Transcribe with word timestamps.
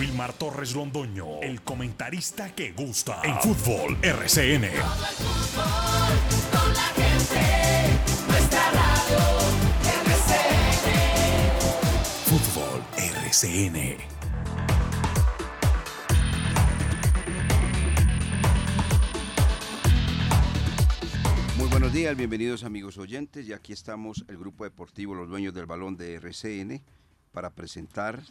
Wilmar 0.00 0.32
Torres 0.32 0.74
Londoño, 0.74 1.42
el 1.42 1.60
comentarista 1.60 2.54
que 2.54 2.72
gusta 2.72 3.20
en 3.22 3.38
fútbol 3.38 3.98
RCN. 4.00 4.70
Con 6.50 6.72
la 6.72 6.86
gente, 6.96 7.42
nuestra 8.26 8.70
radio, 8.70 9.18
RCN. 10.06 10.88
Fútbol 12.24 12.82
RCN. 12.96 13.98
Muy 21.58 21.68
buenos 21.68 21.92
días, 21.92 22.16
bienvenidos 22.16 22.64
amigos 22.64 22.96
oyentes. 22.96 23.46
Y 23.46 23.52
aquí 23.52 23.74
estamos 23.74 24.24
el 24.28 24.38
grupo 24.38 24.64
deportivo 24.64 25.14
Los 25.14 25.28
Dueños 25.28 25.52
del 25.52 25.66
Balón 25.66 25.98
de 25.98 26.14
RCN 26.14 26.82
para 27.32 27.50
presentar, 27.50 28.22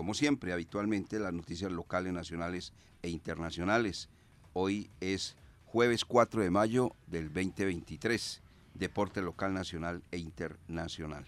como 0.00 0.14
siempre, 0.14 0.54
habitualmente, 0.54 1.18
las 1.18 1.34
noticias 1.34 1.70
locales, 1.70 2.14
nacionales 2.14 2.72
e 3.02 3.10
internacionales. 3.10 4.08
Hoy 4.54 4.88
es 4.98 5.36
jueves 5.66 6.06
4 6.06 6.40
de 6.40 6.50
mayo 6.50 6.96
del 7.06 7.26
2023, 7.26 8.40
deporte 8.72 9.20
local, 9.20 9.52
nacional 9.52 10.02
e 10.10 10.16
internacional. 10.16 11.26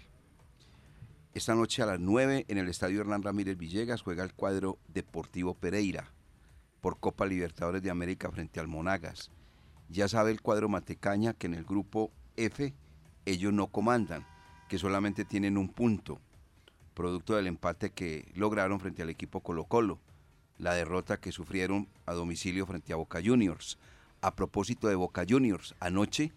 Esta 1.34 1.54
noche 1.54 1.82
a 1.82 1.86
las 1.86 2.00
9 2.00 2.46
en 2.48 2.56
el 2.56 2.70
Estadio 2.70 3.02
Hernán 3.02 3.22
Ramírez 3.22 3.58
Villegas 3.58 4.00
juega 4.00 4.24
el 4.24 4.32
cuadro 4.32 4.78
Deportivo 4.88 5.52
Pereira 5.52 6.10
por 6.80 6.98
Copa 6.98 7.26
Libertadores 7.26 7.82
de 7.82 7.90
América 7.90 8.30
frente 8.30 8.58
al 8.58 8.68
Monagas. 8.68 9.30
Ya 9.90 10.08
sabe 10.08 10.30
el 10.30 10.40
cuadro 10.40 10.70
Matecaña 10.70 11.34
que 11.34 11.46
en 11.46 11.52
el 11.52 11.64
grupo 11.64 12.10
F 12.38 12.72
ellos 13.26 13.52
no 13.52 13.66
comandan, 13.66 14.24
que 14.70 14.78
solamente 14.78 15.26
tienen 15.26 15.58
un 15.58 15.68
punto, 15.68 16.22
producto 16.92 17.34
del 17.34 17.46
empate 17.46 17.90
que 17.90 18.30
lograron 18.34 18.80
frente 18.80 19.02
al 19.02 19.10
equipo 19.10 19.40
Colo 19.40 19.64
Colo, 19.64 19.98
la 20.58 20.74
derrota 20.74 21.18
que 21.18 21.32
sufrieron 21.32 21.88
a 22.06 22.12
domicilio 22.12 22.66
frente 22.66 22.92
a 22.92 22.96
Boca 22.96 23.20
Juniors. 23.24 23.78
A 24.20 24.36
propósito 24.36 24.88
de 24.88 24.94
Boca 24.94 25.24
Juniors, 25.28 25.74
anoche 25.80 26.32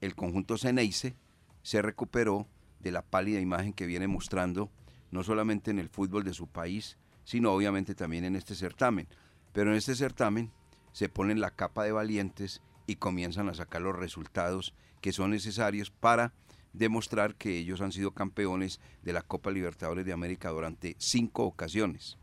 el 0.00 0.14
conjunto 0.14 0.58
Ceneice 0.58 1.14
se 1.62 1.80
recuperó 1.80 2.46
de 2.80 2.90
la 2.90 3.02
pálida 3.02 3.40
imagen 3.40 3.72
que 3.72 3.86
viene 3.86 4.08
mostrando 4.08 4.70
no 5.10 5.22
solamente 5.22 5.70
en 5.70 5.78
el 5.78 5.88
fútbol 5.88 6.24
de 6.24 6.34
su 6.34 6.48
país, 6.48 6.98
sino 7.24 7.52
obviamente 7.52 7.94
también 7.94 8.24
en 8.24 8.36
este 8.36 8.54
certamen. 8.54 9.06
Pero 9.52 9.70
en 9.70 9.76
este 9.76 9.94
certamen 9.94 10.50
se 10.92 11.08
ponen 11.08 11.40
la 11.40 11.50
capa 11.50 11.84
de 11.84 11.92
valientes 11.92 12.60
y 12.86 12.96
comienzan 12.96 13.48
a 13.48 13.54
sacar 13.54 13.82
los 13.82 13.96
resultados 13.96 14.74
que 15.00 15.12
son 15.12 15.30
necesarios 15.30 15.90
para 15.90 16.32
demostrar 16.72 17.34
que 17.34 17.58
ellos 17.58 17.80
han 17.80 17.92
sido 17.92 18.12
campeones 18.12 18.80
de 19.02 19.12
la 19.12 19.22
Copa 19.22 19.50
Libertadores 19.50 20.04
de 20.04 20.12
América 20.12 20.50
durante 20.50 20.96
cinco 20.98 21.44
ocasiones. 21.44 22.18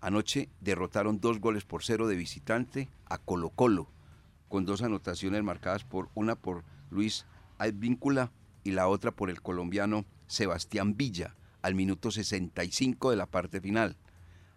Anoche 0.00 0.48
derrotaron 0.60 1.20
dos 1.20 1.40
goles 1.40 1.64
por 1.64 1.82
cero 1.82 2.06
de 2.06 2.16
visitante 2.16 2.88
a 3.06 3.18
Colo 3.18 3.50
Colo, 3.50 3.88
con 4.48 4.64
dos 4.64 4.82
anotaciones 4.82 5.42
marcadas 5.42 5.84
por 5.84 6.10
una 6.14 6.36
por 6.36 6.64
Luis 6.90 7.26
Advíncula 7.58 8.30
y 8.62 8.72
la 8.72 8.88
otra 8.88 9.10
por 9.10 9.30
el 9.30 9.40
colombiano 9.40 10.04
Sebastián 10.26 10.96
Villa 10.96 11.34
al 11.62 11.74
minuto 11.74 12.10
65 12.10 13.10
de 13.10 13.16
la 13.16 13.26
parte 13.26 13.60
final. 13.60 13.96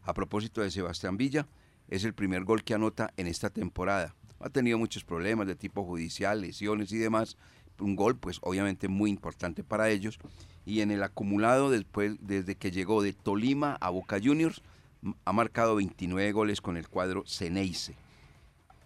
A 0.03 0.13
propósito 0.13 0.61
de 0.61 0.69
Sebastián 0.69 1.17
Villa, 1.17 1.47
es 1.87 2.03
el 2.03 2.13
primer 2.13 2.43
gol 2.43 2.63
que 2.63 2.75
anota 2.75 3.13
en 3.17 3.25
esta 3.25 3.49
temporada. 3.49 4.15
Ha 4.39 4.49
tenido 4.49 4.77
muchos 4.77 5.03
problemas 5.03 5.47
de 5.47 5.55
tipo 5.55 5.83
judicial, 5.83 6.41
lesiones 6.41 6.91
y 6.91 6.97
demás. 6.97 7.35
Un 7.79 7.95
gol, 7.95 8.17
pues 8.17 8.39
obviamente 8.41 8.87
muy 8.87 9.09
importante 9.09 9.63
para 9.63 9.89
ellos. 9.89 10.19
Y 10.65 10.81
en 10.81 10.91
el 10.91 11.03
acumulado, 11.03 11.69
después, 11.69 12.15
desde 12.21 12.55
que 12.55 12.71
llegó 12.71 13.01
de 13.01 13.13
Tolima 13.13 13.77
a 13.79 13.89
Boca 13.89 14.19
Juniors, 14.23 14.61
ha 15.25 15.31
marcado 15.31 15.75
29 15.75 16.31
goles 16.31 16.61
con 16.61 16.77
el 16.77 16.87
cuadro 16.87 17.23
Ceneice. 17.25 17.95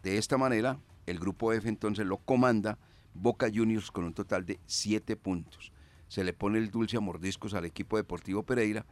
De 0.03 0.17
esta 0.17 0.38
manera, 0.38 0.80
el 1.05 1.19
grupo 1.19 1.53
F 1.53 1.67
entonces 1.67 2.05
lo 2.05 2.17
comanda 2.17 2.77
Boca 3.13 3.50
Juniors 3.53 3.91
con 3.91 4.06
un 4.06 4.13
total 4.13 4.45
de 4.45 4.59
7 4.66 5.16
puntos. 5.16 5.72
Se 6.07 6.23
le 6.23 6.34
pone 6.34 6.59
el 6.59 6.72
dulce 6.72 6.97
a 6.97 7.00
mordiscos 7.00 7.53
al 7.53 7.66
equipo 7.66 7.97
deportivo 7.97 8.44
Pereira, 8.44 8.85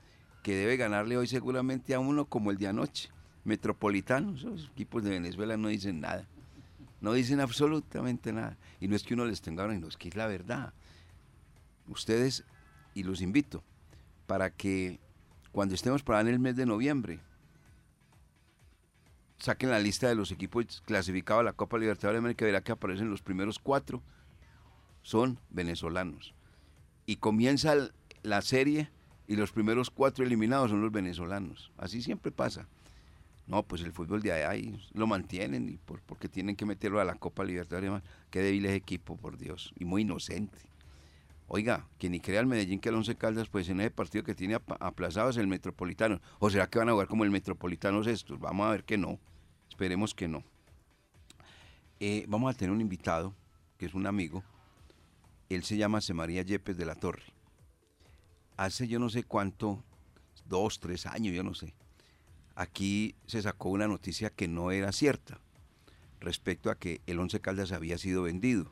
que 0.44 0.56
debe 0.56 0.78
ganarle 0.78 1.18
hoy 1.18 1.28
seguramente 1.28 1.94
a 1.94 2.00
uno 2.00 2.26
como 2.26 2.52
el 2.52 2.58
de 2.58 2.68
anoche. 2.68 3.10
Metropolitano, 3.44 4.36
esos 4.36 4.70
equipos 4.72 5.04
de 5.04 5.12
Venezuela 5.12 5.58
no 5.58 5.68
dicen 5.68 6.00
nada. 6.00 6.28
No 7.02 7.14
dicen 7.14 7.40
absolutamente 7.40 8.32
nada. 8.32 8.58
Y 8.80 8.88
no 8.88 8.96
es 8.96 9.04
que 9.04 9.16
uno 9.16 9.26
les 9.26 9.42
tenga 9.42 9.68
no 9.68 9.88
es 9.88 9.98
que 9.98 10.08
es 10.10 10.16
la 10.16 10.28
verdad. 10.28 10.74
Ustedes, 11.88 12.46
y 12.94 13.04
los 13.04 13.22
invito, 13.22 13.64
para 14.28 14.52
que 14.52 15.00
cuando 15.52 15.76
estemos 15.76 16.04
para 16.04 16.22
en 16.22 16.28
el 16.28 16.40
mes 16.40 16.56
de 16.56 16.66
noviembre, 16.66 17.20
saquen 19.40 19.72
la 19.72 19.80
lista 19.80 20.08
de 20.08 20.16
los 20.16 20.32
equipos 20.32 20.82
clasificados 20.86 21.42
a 21.42 21.46
la 21.46 21.54
Copa 21.54 21.78
Libertadores 21.78 22.16
de 22.16 22.20
América, 22.20 22.46
verá 22.46 22.62
que 22.62 22.72
aparecen 22.72 23.10
los 23.10 23.24
primeros 23.24 23.58
cuatro, 23.58 24.02
son 25.02 25.40
venezolanos. 25.50 26.36
Y 27.08 27.16
comienza 27.18 27.74
la 28.22 28.42
serie 28.44 28.92
y 29.28 29.36
los 29.36 29.52
primeros 29.52 29.90
cuatro 29.90 30.24
eliminados 30.24 30.70
son 30.70 30.82
los 30.82 30.92
venezolanos. 30.92 31.72
Así 31.78 32.02
siempre 32.02 32.32
pasa. 32.32 32.68
No, 33.52 33.64
pues 33.64 33.82
el 33.82 33.92
fútbol 33.92 34.22
de 34.22 34.32
ahí 34.32 34.74
lo 34.94 35.08
mantienen 35.08 35.68
y 35.68 35.76
por, 35.76 36.00
porque 36.04 36.30
tienen 36.30 36.56
que 36.56 36.66
meterlo 36.66 37.02
a 37.02 37.04
la 37.04 37.16
Copa 37.16 37.44
Libertadores. 37.44 37.92
y. 37.92 38.30
Qué 38.30 38.40
débil 38.40 38.66
es 38.66 38.72
equipo, 38.72 39.18
por 39.18 39.38
Dios, 39.38 39.74
y 39.78 39.84
muy 39.84 40.04
inocente. 40.04 40.58
Oiga, 41.50 41.86
que 41.98 42.10
ni 42.10 42.22
crea 42.22 42.40
el 42.40 42.46
Medellín 42.46 42.80
que 42.80 42.88
el 42.88 42.96
Once 42.96 43.14
Caldas, 43.18 43.50
pues 43.50 43.68
en 43.68 43.82
ese 43.82 43.92
partido 43.92 44.24
que 44.24 44.36
tiene 44.36 44.56
aplazado 44.80 45.32
es 45.32 45.36
el 45.36 45.48
Metropolitano. 45.48 46.22
¿O 46.40 46.50
será 46.50 46.70
que 46.70 46.80
van 46.80 46.88
a 46.88 46.94
jugar 46.94 47.08
como 47.08 47.26
el 47.26 47.30
Metropolitano 47.30 48.02
estos? 48.04 48.40
Vamos 48.40 48.68
a 48.68 48.72
ver 48.72 48.86
que 48.86 48.98
no. 48.98 49.20
Esperemos 49.70 50.16
que 50.16 50.30
no. 50.30 50.46
Eh, 52.00 52.24
vamos 52.30 52.56
a 52.56 52.58
tener 52.58 52.72
un 52.72 52.80
invitado, 52.80 53.36
que 53.78 53.86
es 53.86 53.94
un 53.94 54.08
amigo. 54.08 54.46
Él 55.50 55.66
se 55.66 55.76
llama 55.76 56.00
Semaría 56.00 56.42
Yepes 56.42 56.78
de 56.78 56.86
la 56.86 56.96
Torre. 56.96 57.34
Hace 58.56 58.88
yo 58.88 58.98
no 58.98 59.10
sé 59.10 59.26
cuánto, 59.26 59.84
dos, 60.46 60.80
tres 60.80 61.06
años, 61.06 61.36
yo 61.36 61.44
no 61.44 61.54
sé. 61.54 61.74
Aquí 62.62 63.16
se 63.26 63.42
sacó 63.42 63.70
una 63.70 63.88
noticia 63.88 64.30
que 64.30 64.48
no 64.48 64.70
era 64.70 64.92
cierta 64.92 65.40
respecto 66.20 66.70
a 66.70 66.76
que 66.76 67.02
el 67.08 67.18
Once 67.18 67.40
Caldas 67.40 67.72
había 67.72 67.98
sido 67.98 68.22
vendido. 68.22 68.68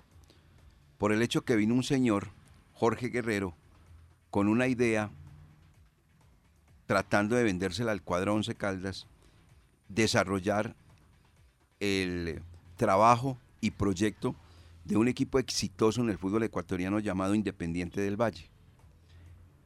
Por 0.99 1.11
el 1.11 1.23
hecho 1.23 1.41
que 1.41 1.55
vino 1.55 1.73
un 1.73 1.81
señor, 1.81 2.27
Jorge 2.75 3.07
Guerrero, 3.07 3.55
con 4.29 4.47
una 4.47 4.67
idea 4.67 5.09
tratando 6.85 7.35
de 7.35 7.41
vendérsela 7.41 7.91
al 7.91 8.03
cuadro 8.03 8.35
Once 8.35 8.53
Caldas, 8.53 9.07
desarrollar 9.87 10.75
el 11.79 12.43
trabajo 12.77 13.39
y 13.59 13.71
proyecto 13.71 14.35
de 14.85 14.97
un 14.97 15.07
equipo 15.07 15.39
exitoso 15.39 16.01
en 16.01 16.11
el 16.11 16.19
fútbol 16.19 16.43
ecuatoriano 16.43 16.99
llamado 16.99 17.33
Independiente 17.33 18.01
del 18.01 18.21
Valle. 18.21 18.51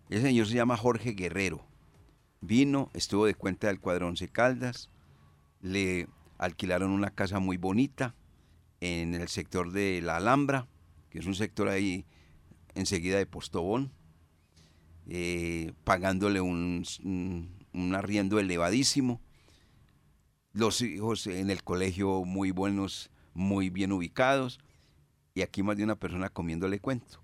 Ese 0.09 0.21
señor 0.21 0.47
se 0.47 0.55
llama 0.55 0.77
Jorge 0.77 1.11
Guerrero. 1.11 1.72
Vino, 2.45 2.89
estuvo 2.93 3.25
de 3.25 3.35
cuenta 3.35 3.67
del 3.67 3.79
cuadro 3.79 4.07
Once 4.07 4.27
Caldas, 4.27 4.89
le 5.61 6.07
alquilaron 6.37 6.91
una 6.91 7.09
casa 7.09 7.39
muy 7.39 7.55
bonita 7.55 8.15
en 8.81 9.15
el 9.15 9.29
sector 9.29 9.71
de 9.71 10.01
La 10.01 10.17
Alhambra, 10.17 10.67
que 11.09 11.19
es 11.19 11.25
un 11.25 11.35
sector 11.35 11.69
ahí 11.69 12.05
enseguida 12.75 13.17
de 13.17 13.25
Postobón, 13.25 13.93
eh, 15.07 15.71
pagándole 15.85 16.41
un, 16.41 16.83
un- 17.05 17.95
arriendo 17.95 18.39
elevadísimo. 18.39 19.21
Los 20.51 20.81
hijos 20.81 21.25
en 21.27 21.49
el 21.49 21.63
colegio 21.63 22.25
muy 22.25 22.51
buenos, 22.51 23.09
muy 23.33 23.69
bien 23.69 23.93
ubicados, 23.93 24.59
y 25.33 25.43
aquí 25.43 25.63
más 25.63 25.77
de 25.77 25.85
una 25.85 25.95
persona 25.95 26.27
comiéndole 26.27 26.79
cuento. 26.79 27.21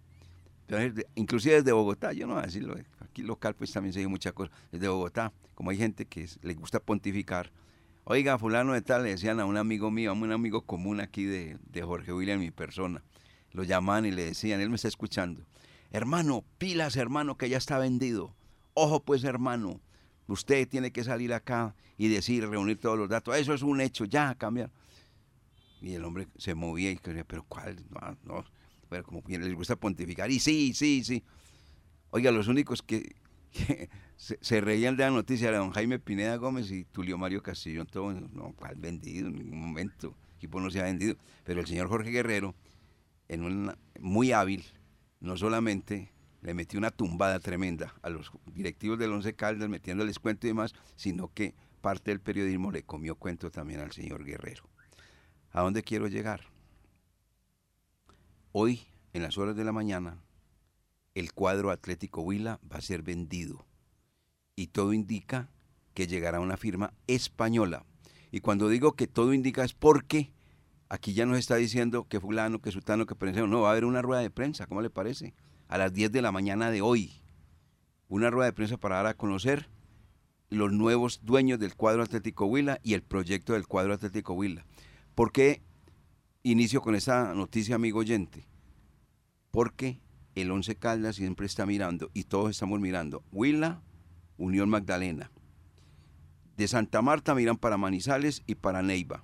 Entonces, 0.67 1.05
inclusive 1.15 1.55
desde 1.55 1.73
Bogotá, 1.73 2.13
yo 2.13 2.25
no 2.25 2.35
voy 2.35 2.43
a 2.43 2.45
decirlo, 2.45 2.77
eh, 2.77 2.85
aquí 3.09 3.21
local 3.21 3.55
pues 3.55 3.71
también 3.71 3.93
se 3.93 3.99
dice 3.99 4.07
muchas 4.09 4.33
cosas, 4.33 4.53
desde 4.71 4.87
Bogotá, 4.87 5.33
como 5.55 5.71
hay 5.71 5.77
gente 5.77 6.05
que 6.05 6.23
es- 6.23 6.39
le 6.41 6.53
gusta 6.53 6.79
pontificar, 6.79 7.51
oiga, 8.03 8.37
fulano 8.37 8.73
de 8.73 8.81
tal, 8.81 9.03
le 9.03 9.09
decían 9.09 9.39
a 9.39 9.45
un 9.45 9.57
amigo 9.57 9.91
mío, 9.91 10.11
a 10.11 10.13
un 10.13 10.31
amigo 10.31 10.61
común 10.61 10.99
aquí 11.01 11.23
de, 11.25 11.57
de 11.69 11.81
Jorge 11.81 12.13
William, 12.13 12.39
mi 12.39 12.51
persona, 12.51 13.03
lo 13.51 13.63
llamaban 13.63 14.05
y 14.05 14.11
le 14.11 14.25
decían, 14.25 14.61
él 14.61 14.69
me 14.69 14.75
está 14.75 14.87
escuchando, 14.87 15.45
hermano, 15.91 16.43
pilas 16.57 16.95
hermano, 16.95 17.37
que 17.37 17.49
ya 17.49 17.57
está 17.57 17.77
vendido, 17.77 18.35
ojo 18.73 19.03
pues 19.03 19.23
hermano, 19.23 19.81
usted 20.27 20.67
tiene 20.67 20.91
que 20.91 21.03
salir 21.03 21.33
acá 21.33 21.75
y 21.97 22.07
decir, 22.07 22.47
reunir 22.47 22.79
todos 22.79 22.97
los 22.97 23.09
datos, 23.09 23.35
eso 23.35 23.53
es 23.53 23.61
un 23.63 23.81
hecho, 23.81 24.05
ya, 24.05 24.35
cambiar. 24.35 24.71
Y 25.81 25.93
el 25.93 26.03
hombre 26.03 26.27
se 26.37 26.55
movía 26.55 26.91
y 26.91 26.95
decía, 26.95 27.23
pero 27.23 27.43
¿cuál? 27.47 27.77
No, 27.89 28.17
no. 28.23 28.45
Pero 28.89 29.03
como 29.03 29.23
que 29.23 29.37
les 29.39 29.53
gusta 29.53 29.75
pontificar. 29.75 30.29
Y 30.29 30.39
sí, 30.39 30.73
sí, 30.73 31.03
sí. 31.03 31.23
Oiga, 32.11 32.31
los 32.31 32.47
únicos 32.47 32.81
que, 32.81 33.15
se, 34.15 34.61
reían 34.61 34.97
de 34.97 35.03
la 35.03 35.11
noticia 35.11 35.49
eran 35.49 35.61
don 35.61 35.71
Jaime 35.71 35.99
Pineda 35.99 36.35
Gómez 36.37 36.71
y 36.71 36.85
Tulio 36.85 37.17
Mario 37.17 37.43
Castillo. 37.43 37.85
Todo, 37.85 38.11
no, 38.11 38.53
¿cuál 38.55 38.75
vendido? 38.75 39.27
En 39.27 39.35
ningún 39.35 39.59
momento. 39.59 40.15
El 40.31 40.35
equipo 40.37 40.59
no 40.59 40.69
se 40.69 40.79
ha 40.79 40.83
vendido. 40.83 41.15
Pero 41.43 41.61
el 41.61 41.67
señor 41.67 41.87
Jorge 41.87 42.09
Guerrero, 42.09 42.55
en 43.27 43.43
una, 43.43 43.77
muy 43.99 44.31
hábil, 44.31 44.65
no 45.19 45.37
solamente 45.37 46.11
le 46.41 46.53
metió 46.53 46.79
una 46.79 46.91
tumbada 46.91 47.39
tremenda 47.39 47.93
a 48.01 48.09
los 48.09 48.31
directivos 48.53 48.97
del 48.97 49.11
Once 49.11 49.33
Caldas 49.33 49.69
metiéndoles 49.69 50.19
cuento 50.19 50.47
y 50.47 50.51
demás, 50.51 50.73
sino 50.95 51.31
que 51.33 51.53
parte 51.81 52.11
del 52.11 52.21
periodismo 52.21 52.71
le 52.71 52.83
comió 52.83 53.15
cuento 53.15 53.51
también 53.51 53.81
al 53.81 53.91
señor 53.91 54.23
Guerrero. 54.23 54.63
¿A 55.51 55.61
dónde 55.61 55.83
quiero 55.83 56.07
llegar? 56.07 56.41
Hoy, 58.51 58.87
en 59.13 59.21
las 59.21 59.37
horas 59.37 59.55
de 59.55 59.63
la 59.63 59.71
mañana, 59.71 60.17
el 61.19 61.33
cuadro 61.33 61.71
Atlético 61.71 62.21
Huila 62.21 62.59
va 62.71 62.77
a 62.77 62.81
ser 62.81 63.03
vendido. 63.03 63.65
Y 64.55 64.67
todo 64.67 64.93
indica 64.93 65.51
que 65.93 66.07
llegará 66.07 66.39
una 66.39 66.57
firma 66.57 66.93
española. 67.07 67.85
Y 68.31 68.39
cuando 68.39 68.69
digo 68.69 68.93
que 68.93 69.07
todo 69.07 69.33
indica 69.33 69.63
es 69.63 69.73
porque 69.73 70.31
aquí 70.87 71.13
ya 71.13 71.25
nos 71.25 71.37
está 71.37 71.55
diciendo 71.55 72.07
que 72.07 72.19
fulano, 72.19 72.61
que 72.61 72.71
sultano, 72.71 73.05
que 73.05 73.15
prensa. 73.15 73.45
No, 73.45 73.61
va 73.61 73.69
a 73.69 73.71
haber 73.71 73.85
una 73.85 74.01
rueda 74.01 74.21
de 74.21 74.29
prensa, 74.29 74.67
¿cómo 74.67 74.81
le 74.81 74.89
parece? 74.89 75.33
A 75.67 75.77
las 75.77 75.93
10 75.93 76.11
de 76.11 76.21
la 76.21 76.31
mañana 76.31 76.71
de 76.71 76.81
hoy. 76.81 77.21
Una 78.07 78.29
rueda 78.29 78.45
de 78.45 78.53
prensa 78.53 78.77
para 78.77 78.95
dar 78.97 79.07
a 79.07 79.13
conocer 79.13 79.69
los 80.49 80.71
nuevos 80.71 81.19
dueños 81.23 81.59
del 81.59 81.75
cuadro 81.75 82.01
Atlético 82.01 82.45
Huila 82.45 82.79
y 82.81 82.93
el 82.93 83.03
proyecto 83.03 83.53
del 83.53 83.67
cuadro 83.67 83.93
Atlético 83.93 84.33
Huila. 84.33 84.65
¿Por 85.15 85.31
qué 85.31 85.61
inicio 86.43 86.81
con 86.81 86.95
esa 86.95 87.33
noticia, 87.35 87.75
amigo 87.75 87.99
oyente? 87.99 88.47
Porque 89.51 90.01
el 90.35 90.51
Once 90.51 90.75
Caldas 90.75 91.15
siempre 91.15 91.45
está 91.45 91.65
mirando, 91.65 92.11
y 92.13 92.23
todos 92.23 92.51
estamos 92.51 92.79
mirando, 92.79 93.23
Huila, 93.31 93.81
Unión 94.37 94.69
Magdalena. 94.69 95.31
De 96.57 96.67
Santa 96.67 97.01
Marta 97.01 97.35
miran 97.35 97.57
para 97.57 97.77
Manizales 97.77 98.43
y 98.45 98.55
para 98.55 98.81
Neiva. 98.81 99.23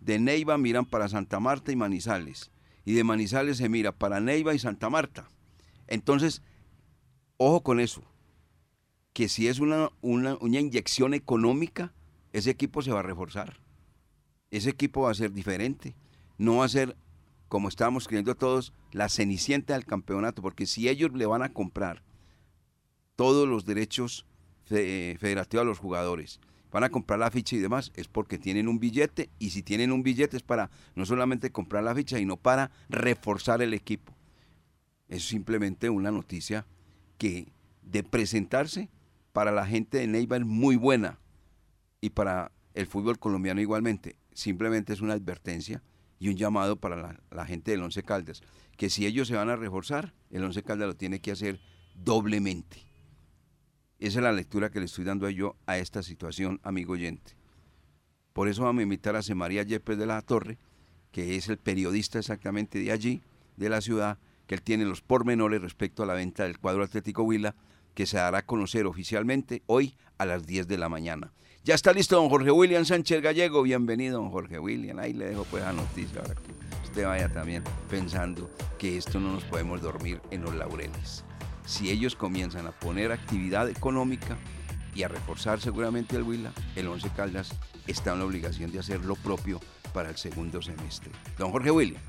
De 0.00 0.18
Neiva 0.18 0.58
miran 0.58 0.84
para 0.84 1.08
Santa 1.08 1.40
Marta 1.40 1.72
y 1.72 1.76
Manizales. 1.76 2.50
Y 2.84 2.92
de 2.92 3.04
Manizales 3.04 3.56
se 3.56 3.68
mira 3.68 3.92
para 3.92 4.20
Neiva 4.20 4.54
y 4.54 4.58
Santa 4.58 4.90
Marta. 4.90 5.28
Entonces, 5.86 6.42
ojo 7.38 7.62
con 7.62 7.80
eso, 7.80 8.02
que 9.12 9.28
si 9.28 9.48
es 9.48 9.58
una, 9.58 9.90
una, 10.02 10.36
una 10.40 10.60
inyección 10.60 11.14
económica, 11.14 11.94
ese 12.32 12.50
equipo 12.50 12.82
se 12.82 12.92
va 12.92 13.00
a 13.00 13.02
reforzar. 13.02 13.58
Ese 14.50 14.70
equipo 14.70 15.02
va 15.02 15.10
a 15.10 15.14
ser 15.14 15.32
diferente. 15.32 15.94
No 16.38 16.56
va 16.56 16.66
a 16.66 16.68
ser 16.68 16.96
como 17.48 17.68
estábamos 17.68 18.08
creyendo 18.08 18.34
todos, 18.34 18.72
la 18.92 19.08
cenicienta 19.08 19.74
del 19.74 19.84
campeonato, 19.84 20.42
porque 20.42 20.66
si 20.66 20.88
ellos 20.88 21.12
le 21.12 21.26
van 21.26 21.42
a 21.42 21.52
comprar 21.52 22.02
todos 23.14 23.48
los 23.48 23.64
derechos 23.64 24.26
federativos 24.64 25.62
a 25.62 25.66
los 25.66 25.78
jugadores, 25.78 26.40
van 26.72 26.84
a 26.84 26.90
comprar 26.90 27.18
la 27.20 27.30
ficha 27.30 27.56
y 27.56 27.60
demás, 27.60 27.92
es 27.94 28.08
porque 28.08 28.38
tienen 28.38 28.68
un 28.68 28.78
billete, 28.80 29.30
y 29.38 29.50
si 29.50 29.62
tienen 29.62 29.92
un 29.92 30.02
billete 30.02 30.36
es 30.36 30.42
para 30.42 30.70
no 30.94 31.06
solamente 31.06 31.50
comprar 31.50 31.84
la 31.84 31.94
ficha, 31.94 32.18
sino 32.18 32.36
para 32.36 32.70
reforzar 32.88 33.62
el 33.62 33.72
equipo. 33.74 34.12
Es 35.08 35.26
simplemente 35.26 35.88
una 35.88 36.10
noticia 36.10 36.66
que 37.16 37.48
de 37.82 38.02
presentarse 38.02 38.90
para 39.32 39.52
la 39.52 39.66
gente 39.66 39.98
de 39.98 40.06
Neiva 40.08 40.36
es 40.36 40.44
muy 40.44 40.76
buena 40.76 41.20
y 42.00 42.10
para 42.10 42.50
el 42.74 42.86
fútbol 42.86 43.18
colombiano 43.18 43.60
igualmente. 43.60 44.16
Simplemente 44.34 44.92
es 44.92 45.00
una 45.00 45.14
advertencia 45.14 45.82
y 46.18 46.28
un 46.28 46.36
llamado 46.36 46.76
para 46.76 47.20
la, 47.30 47.46
gente 47.46 47.70
del 47.70 47.82
Once 47.82 48.02
Caldas, 48.02 48.42
que 48.76 48.90
si 48.90 49.06
ellos 49.06 49.28
se 49.28 49.34
van 49.34 49.50
a 49.50 49.56
reforzar, 49.56 50.14
el 50.30 50.44
Once 50.44 50.62
Caldas 50.62 50.88
lo 50.88 50.96
tiene 50.96 51.20
que 51.20 51.32
hacer 51.32 51.60
doblemente. 51.94 52.86
Esa 53.98 54.18
es 54.18 54.22
la 54.22 54.32
lectura 54.32 54.70
que 54.70 54.78
le 54.78 54.86
estoy 54.86 55.04
dando 55.04 55.28
yo 55.30 55.56
a 55.66 55.78
esta 55.78 56.02
situación, 56.02 56.60
amigo 56.62 56.94
oyente. 56.94 57.32
Por 58.32 58.48
eso 58.48 58.64
vamos 58.64 58.80
a 58.80 58.82
invitar 58.82 59.16
a 59.16 59.22
C. 59.22 59.34
María 59.34 59.62
Yepes 59.62 59.96
de 59.96 60.06
la 60.06 60.20
Torre, 60.20 60.58
que 61.10 61.36
es 61.36 61.48
el 61.48 61.56
periodista 61.56 62.18
exactamente 62.18 62.78
de 62.78 62.92
allí, 62.92 63.22
de 63.56 63.70
la 63.70 63.80
ciudad, 63.80 64.18
que 64.46 64.54
él 64.54 64.62
tiene 64.62 64.84
los 64.84 65.00
pormenores 65.00 65.62
respecto 65.62 66.02
a 66.02 66.06
la 66.06 66.14
venta 66.14 66.44
del 66.44 66.58
cuadro 66.58 66.84
Atlético 66.84 67.22
Huila, 67.22 67.56
que 67.94 68.04
se 68.04 68.18
dará 68.18 68.38
a 68.38 68.46
conocer 68.46 68.84
oficialmente 68.84 69.62
hoy 69.66 69.96
a 70.18 70.26
las 70.26 70.46
10 70.46 70.68
de 70.68 70.76
la 70.76 70.90
mañana. 70.90 71.32
Ya 71.66 71.74
está 71.74 71.92
listo 71.92 72.14
don 72.14 72.28
Jorge 72.28 72.52
William 72.52 72.84
Sánchez 72.84 73.20
Gallego. 73.20 73.60
Bienvenido, 73.64 74.20
don 74.20 74.30
Jorge 74.30 74.60
William. 74.60 75.00
Ahí 75.00 75.12
le 75.12 75.30
dejo 75.30 75.44
pues 75.50 75.64
la 75.64 75.72
noticia 75.72 76.22
para 76.22 76.36
que 76.36 76.52
usted 76.84 77.04
vaya 77.04 77.28
también 77.28 77.64
pensando 77.90 78.48
que 78.78 78.96
esto 78.96 79.18
no 79.18 79.32
nos 79.32 79.42
podemos 79.42 79.82
dormir 79.82 80.20
en 80.30 80.42
los 80.42 80.54
laureles. 80.54 81.24
Si 81.64 81.90
ellos 81.90 82.14
comienzan 82.14 82.68
a 82.68 82.70
poner 82.70 83.10
actividad 83.10 83.68
económica 83.68 84.36
y 84.94 85.02
a 85.02 85.08
reforzar 85.08 85.60
seguramente 85.60 86.14
el 86.14 86.22
Huila, 86.22 86.52
el 86.76 86.86
Once 86.86 87.10
Caldas 87.16 87.52
está 87.88 88.12
en 88.12 88.20
la 88.20 88.26
obligación 88.26 88.70
de 88.70 88.78
hacer 88.78 89.04
lo 89.04 89.16
propio 89.16 89.58
para 89.92 90.08
el 90.10 90.16
segundo 90.16 90.62
semestre. 90.62 91.10
Don 91.36 91.50
Jorge 91.50 91.72
William. 91.72 92.00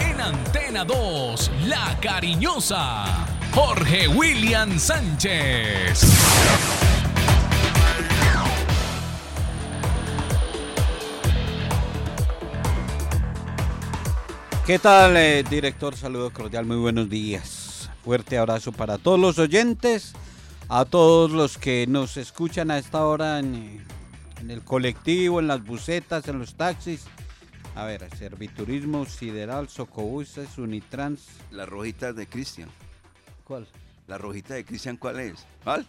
En 0.00 0.20
Antena 0.20 0.84
2, 0.84 1.52
La 1.68 1.96
Cariñosa 2.00 3.38
Jorge 3.52 4.06
William 4.06 4.78
Sánchez. 4.78 6.04
¿Qué 14.64 14.78
tal, 14.78 15.16
eh, 15.16 15.42
director? 15.42 15.96
Saludo 15.96 16.32
cordial, 16.32 16.64
muy 16.64 16.76
buenos 16.76 17.10
días. 17.10 17.90
Fuerte 18.04 18.38
abrazo 18.38 18.70
para 18.70 18.98
todos 18.98 19.18
los 19.18 19.40
oyentes, 19.40 20.12
a 20.68 20.84
todos 20.84 21.32
los 21.32 21.58
que 21.58 21.86
nos 21.88 22.16
escuchan 22.16 22.70
a 22.70 22.78
esta 22.78 23.04
hora 23.04 23.40
en, 23.40 23.84
el 24.48 24.62
colectivo, 24.62 25.40
en 25.40 25.48
las 25.48 25.64
bucetas, 25.64 26.28
en 26.28 26.38
los 26.38 26.54
taxis. 26.54 27.06
A 27.74 27.84
ver, 27.84 28.08
Serviturismo, 28.16 29.06
Sideral, 29.06 29.68
Socobuses, 29.68 30.56
Unitrans. 30.56 31.26
Las 31.50 31.68
rojitas 31.68 32.14
de 32.14 32.28
Cristian. 32.28 32.68
¿Cuál? 33.50 33.66
La 34.06 34.16
rojita 34.16 34.54
de 34.54 34.64
Cristian, 34.64 34.96
¿cuál 34.96 35.18
es? 35.18 35.44
¿Cuál? 35.64 35.84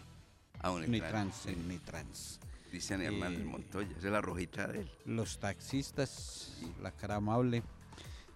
Ah, 0.61 0.71
Unitrans, 0.71 1.45
Unitrans. 1.45 2.39
Cristian 2.71 3.03
Hernández 3.03 3.45
Montoya, 3.45 3.87
esa 3.99 4.07
es 4.07 4.11
la 4.11 4.19
rojita 4.19 4.65
de 4.65 4.79
él. 4.79 4.91
Los 5.05 5.37
taxistas, 5.37 6.57
la 6.81 6.89
cara 6.89 7.17
amable, 7.17 7.61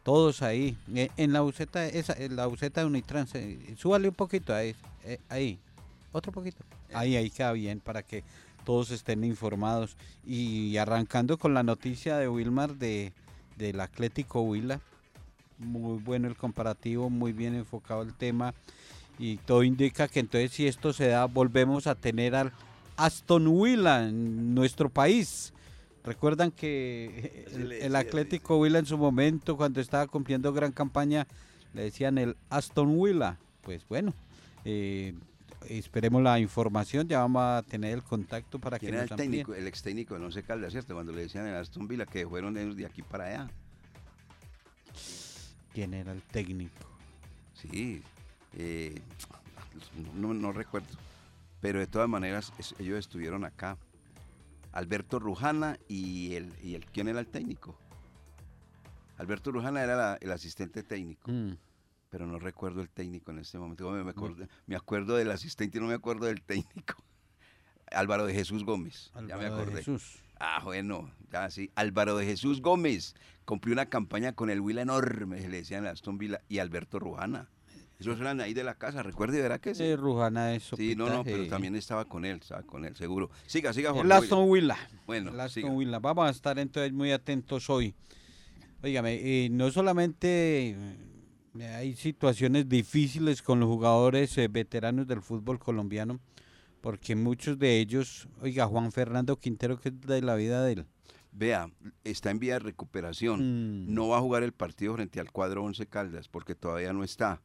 todos 0.04 0.44
ahí. 0.44 0.78
Eh, 0.94 1.10
en 1.18 1.34
la 1.34 1.42
buceta, 1.42 1.88
esa, 1.88 2.14
en 2.14 2.36
la 2.36 2.46
buceta 2.46 2.82
de 2.82 2.86
Unitrans, 2.86 3.34
eh, 3.34 3.74
súbale 3.80 4.10
un 4.10 4.14
poquito 4.14 4.54
ahí, 4.54 4.76
eh, 5.04 5.18
ahí, 5.30 5.58
otro 6.12 6.32
poquito. 6.32 6.64
Ahí, 6.94 7.16
ahí 7.16 7.32
queda 7.32 7.52
bien 7.54 7.80
para 7.80 8.04
que 8.04 8.24
todos 8.64 8.92
estén 8.92 9.24
informados. 9.24 9.98
Y 10.24 10.78
arrancando 10.78 11.40
con 11.40 11.56
la 11.56 11.64
noticia 11.64 12.18
de 12.18 12.30
Wilmar 12.30 12.76
de, 12.76 13.12
del 13.58 13.80
Atlético 13.80 14.42
Huila, 14.42 14.82
muy 15.58 15.98
bueno 15.98 16.28
el 16.28 16.36
comparativo, 16.36 17.10
muy 17.10 17.34
bien 17.34 17.56
enfocado 17.56 18.04
el 18.04 18.14
tema 18.14 18.54
y 19.18 19.38
todo 19.38 19.64
indica 19.64 20.08
que 20.08 20.20
entonces 20.20 20.52
si 20.52 20.68
esto 20.68 20.94
se 20.94 21.08
da 21.08 21.26
volvemos 21.26 21.88
a 21.88 21.96
tener 21.96 22.36
al 22.36 22.52
Aston 22.98 23.62
Villa 23.62 24.08
en 24.08 24.54
nuestro 24.56 24.90
país. 24.90 25.54
Recuerdan 26.04 26.52
que 26.52 27.46
el, 27.82 27.96
Atlético 27.96 28.62
Villa 28.62 28.80
en 28.80 28.86
su 28.86 28.98
momento 28.98 29.58
cuando 29.58 29.82
estaba 29.82 30.06
cumpliendo 30.06 30.54
gran 30.54 30.72
campaña 30.72 31.28
le 31.74 31.84
decían 31.84 32.18
el 32.18 32.38
Aston 32.50 33.02
Villa. 33.02 33.40
Pues 33.62 33.88
bueno, 33.88 34.14
eh, 34.66 35.16
esperemos 35.68 36.22
la 36.22 36.40
información, 36.40 37.08
ya 37.08 37.20
vamos 37.20 37.42
a 37.42 37.64
tener 37.68 37.94
el 37.94 38.04
contacto 38.04 38.60
para 38.60 38.78
que 38.78 38.92
nos 38.92 39.10
el 39.10 39.18
técnico, 39.18 39.56
el 39.56 39.68
ex 39.68 39.82
técnico 39.82 40.18
de 40.18 40.24
Once 40.24 40.44
Caldas, 40.44 40.74
¿cierto? 40.74 40.94
Cuando 40.94 41.12
le 41.12 41.22
decían 41.22 41.48
el 41.48 41.56
Aston 41.56 41.88
Villa 41.88 42.06
que 42.06 42.28
fueron 42.28 42.54
de 42.54 42.86
aquí 42.86 43.02
para 43.02 43.26
allá. 43.26 43.50
¿Quién 45.74 45.94
era 45.94 46.12
el 46.12 46.22
técnico? 46.22 46.88
Sí, 47.54 48.04
eh, 48.56 49.02
no, 50.16 50.52
recuerdo, 50.52 50.88
pero 51.62 51.80
de 51.80 51.88
todas 51.88 52.10
maneras 52.10 52.54
ellos 52.80 53.00
estuvieron 53.00 53.44
acá. 53.44 53.78
Alberto 54.72 55.20
Rujana 55.20 55.78
y 55.88 56.34
el, 56.34 56.54
y 56.62 56.76
el 56.76 56.86
¿quién 56.86 57.08
era 57.08 57.20
el 57.20 57.28
técnico? 57.28 57.78
Alberto 59.18 59.52
Rujana 59.52 59.82
era 59.82 60.18
el 60.20 60.32
asistente 60.32 60.84
técnico, 60.84 61.32
mm. 61.32 61.58
pero 62.10 62.28
no 62.28 62.40
recuerdo 62.40 62.82
el 62.82 62.90
técnico 62.90 63.32
en 63.32 63.40
este 63.40 63.58
momento. 63.58 63.90
Me, 63.90 64.04
me, 64.04 64.76
acuerdo, 64.76 65.16
del 65.16 65.32
asistente 65.32 65.78
y 65.78 65.82
no 65.82 65.88
me 65.88 65.94
acuerdo 65.94 66.26
del 66.26 66.42
técnico. 66.42 66.96
Álvaro 67.92 68.26
de 68.26 68.34
Jesús 68.34 68.66
Gómez, 68.66 69.12
ya 69.28 69.38
me 69.38 69.46
acordé. 69.46 69.84
Ah, 70.38 70.60
bueno, 70.64 71.10
ya 71.32 71.50
sí. 71.50 71.72
Álvaro 71.76 72.18
de 72.18 72.26
Jesús 72.26 72.62
Gómez 72.62 73.16
cumplió 73.46 73.74
una 73.74 73.86
campaña 73.86 74.34
con 74.34 74.50
el 74.50 74.60
Huila 74.60 74.82
enorme, 74.82 75.40
se 75.40 75.48
le 75.48 75.58
decían 75.58 75.86
Aston 75.86 76.18
Villa, 76.18 76.42
y 76.50 76.60
Alberto 76.60 77.00
Rujana. 77.00 77.50
Esos 78.00 78.20
eran 78.20 78.42
ahí 78.42 78.54
de 78.54 78.64
la 78.64 78.76
casa, 78.76 79.04
recuerde, 79.04 79.42
¿verdad 79.42 79.60
que 79.60 79.74
sí? 79.74 79.84
Sí, 79.84 79.96
Rujana 79.96 80.54
eso. 80.54 80.76
Sí, 80.76 80.96
no, 80.96 81.10
no, 81.10 81.24
pero 81.24 81.48
también 81.48 81.76
estaba 81.76 82.06
con 82.06 82.26
él, 82.26 82.40
estaba 82.42 82.62
con 82.64 82.84
él, 82.84 82.96
seguro. 82.96 83.30
Siga, 83.46 83.72
siga, 83.72 83.92
Jorge. 83.92 84.06
El 84.06 84.12
Aston 84.12 84.52
Villa. 84.52 84.78
Bueno, 85.06 85.32
el 85.32 85.40
Aston 85.40 85.78
Villa. 85.78 86.00
Vamos 86.00 86.28
a 86.28 86.32
estar 86.32 86.60
entonces 86.60 86.92
muy 86.92 87.12
atentos 87.12 87.70
hoy. 87.70 87.96
Óigame, 88.84 89.16
eh, 89.16 89.50
no 89.50 89.72
solamente 89.72 90.76
eh, 91.58 91.66
hay 91.68 91.96
situaciones 91.96 92.68
difíciles 92.68 93.42
con 93.42 93.60
los 93.60 93.70
jugadores 93.70 94.38
eh, 94.38 94.50
veteranos 94.50 95.08
del 95.08 95.22
fútbol 95.22 95.58
colombiano, 95.58 96.20
porque 96.82 97.16
muchos 97.16 97.58
de 97.58 97.80
ellos, 97.80 98.28
oiga, 98.42 98.68
Juan 98.68 98.92
Fernando 98.92 99.38
Quintero, 99.38 99.80
que 99.80 99.90
es 99.90 100.02
de 100.02 100.22
la 100.22 100.36
vida 100.36 100.64
de 100.64 100.74
él. 100.74 100.86
Vea, 101.32 101.70
está 102.04 102.32
en 102.32 102.40
vía 102.40 102.54
de 102.54 102.60
recuperación. 102.60 103.86
Mm. 103.86 103.94
No 103.94 104.10
va 104.10 104.18
a 104.18 104.22
jugar 104.22 104.44
el 104.44 104.52
partido 104.52 104.94
frente 104.94 105.20
al 105.20 105.32
cuadro 105.32 105.64
Once 105.64 105.86
Caldas 105.88 106.28
porque 106.28 106.56
todavía 106.56 106.94
no 106.94 107.04
está. 107.04 107.42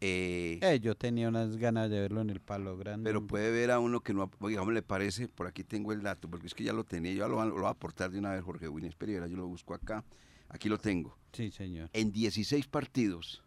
Eh, 0.00 0.58
Eh, 0.62 0.80
yo 0.80 0.94
tenía 0.96 1.28
unas 1.28 1.56
ganas 1.56 1.90
de 1.90 2.00
verlo 2.00 2.20
en 2.20 2.30
el 2.30 2.40
palo 2.40 2.76
grande. 2.76 3.08
pero 3.08 3.26
puede 3.26 3.50
ver 3.50 3.70
a 3.70 3.80
uno 3.80 4.00
que 4.00 4.14
no, 4.14 4.30
digamos, 4.46 4.72
le 4.72 4.82
parece, 4.82 5.28
por 5.28 5.46
aquí 5.46 5.64
tengo 5.64 5.92
el 5.92 6.02
dato, 6.02 6.28
porque 6.30 6.46
es 6.46 6.54
que 6.54 6.64
ya 6.64 6.72
lo 6.72 6.84
tenía, 6.84 7.12
yo 7.12 7.28
lo, 7.28 7.44
lo 7.44 7.54
voy 7.54 7.64
a 7.64 7.70
aportar 7.70 8.10
de 8.10 8.18
una 8.18 8.32
vez, 8.32 8.42
Jorge 8.42 8.68
Williams 8.68 8.94
Pereira, 8.96 9.26
yo 9.26 9.36
lo 9.36 9.46
busco 9.48 9.74
acá, 9.74 10.04
aquí 10.48 10.68
lo 10.68 10.78
tengo. 10.78 11.18
Sí, 11.32 11.50
señor. 11.50 11.90
En 11.92 12.12
16 12.12 12.68
partidos 12.68 13.42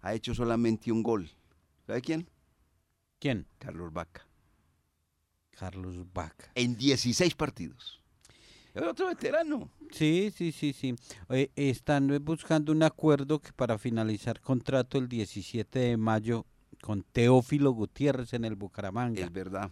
ha 0.00 0.12
hecho 0.14 0.34
solamente 0.34 0.90
un 0.90 1.02
gol. 1.02 1.30
¿Sabe 1.86 2.00
quién? 2.02 2.28
¿Quién? 3.20 3.46
Carlos 3.58 3.92
Vaca. 3.92 4.26
Carlos 5.50 5.96
Vaca. 6.12 6.50
En 6.56 6.76
16 6.76 7.34
partidos. 7.36 8.01
Es 8.74 8.82
otro 8.82 9.06
veterano. 9.08 9.68
Sí, 9.90 10.32
sí, 10.34 10.50
sí, 10.52 10.72
sí. 10.72 10.94
Eh, 11.28 11.50
están 11.56 12.08
buscando 12.24 12.72
un 12.72 12.82
acuerdo 12.82 13.38
que 13.40 13.52
para 13.52 13.76
finalizar 13.78 14.40
contrato 14.40 14.98
el 14.98 15.08
17 15.08 15.78
de 15.78 15.96
mayo 15.96 16.46
con 16.80 17.02
Teófilo 17.12 17.72
Gutiérrez 17.72 18.32
en 18.32 18.44
el 18.44 18.54
Bucaramanga. 18.56 19.22
Es 19.22 19.32
verdad. 19.32 19.70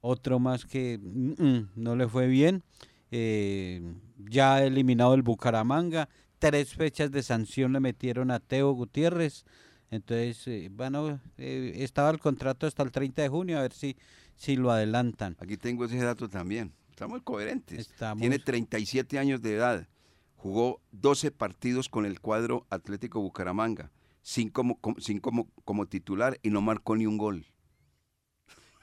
Otro 0.00 0.38
más 0.38 0.64
que 0.66 0.98
mm, 1.02 1.42
mm, 1.42 1.68
no 1.76 1.96
le 1.96 2.08
fue 2.08 2.26
bien. 2.26 2.62
eh, 3.10 3.80
ya 4.18 4.62
eliminado 4.64 5.14
el 5.14 5.22
Bucaramanga. 5.22 6.08
Tres 6.38 6.74
fechas 6.74 7.10
de 7.10 7.22
sanción 7.22 7.72
le 7.72 7.80
metieron 7.80 8.30
a 8.30 8.40
Teo 8.40 8.72
Gutiérrez. 8.72 9.44
Entonces, 9.90 10.46
eh, 10.48 10.70
bueno, 10.72 11.20
eh, 11.36 11.72
estaba 11.76 12.10
el 12.10 12.18
contrato 12.18 12.66
hasta 12.66 12.82
el 12.82 12.90
30 12.90 13.22
de 13.22 13.28
junio, 13.28 13.58
a 13.58 13.62
ver 13.62 13.72
si, 13.74 13.96
si 14.36 14.56
lo 14.56 14.70
adelantan. 14.70 15.36
Aquí 15.38 15.56
tengo 15.56 15.84
ese 15.84 15.98
dato 15.98 16.28
también. 16.28 16.72
Estamos 16.92 17.22
coherentes. 17.22 17.78
Estamos- 17.80 18.20
Tiene 18.20 18.38
37 18.38 19.18
años 19.18 19.42
de 19.42 19.54
edad. 19.54 19.88
Jugó 20.36 20.80
12 20.92 21.30
partidos 21.30 21.88
con 21.88 22.04
el 22.06 22.20
cuadro 22.20 22.66
Atlético 22.70 23.20
Bucaramanga. 23.20 23.90
Cinco 24.22 24.62
como, 24.80 24.96
cinco 25.00 25.30
como, 25.30 25.48
como 25.64 25.86
titular 25.86 26.38
y 26.42 26.50
no 26.50 26.60
marcó 26.60 26.94
ni 26.96 27.06
un 27.06 27.16
gol. 27.18 27.46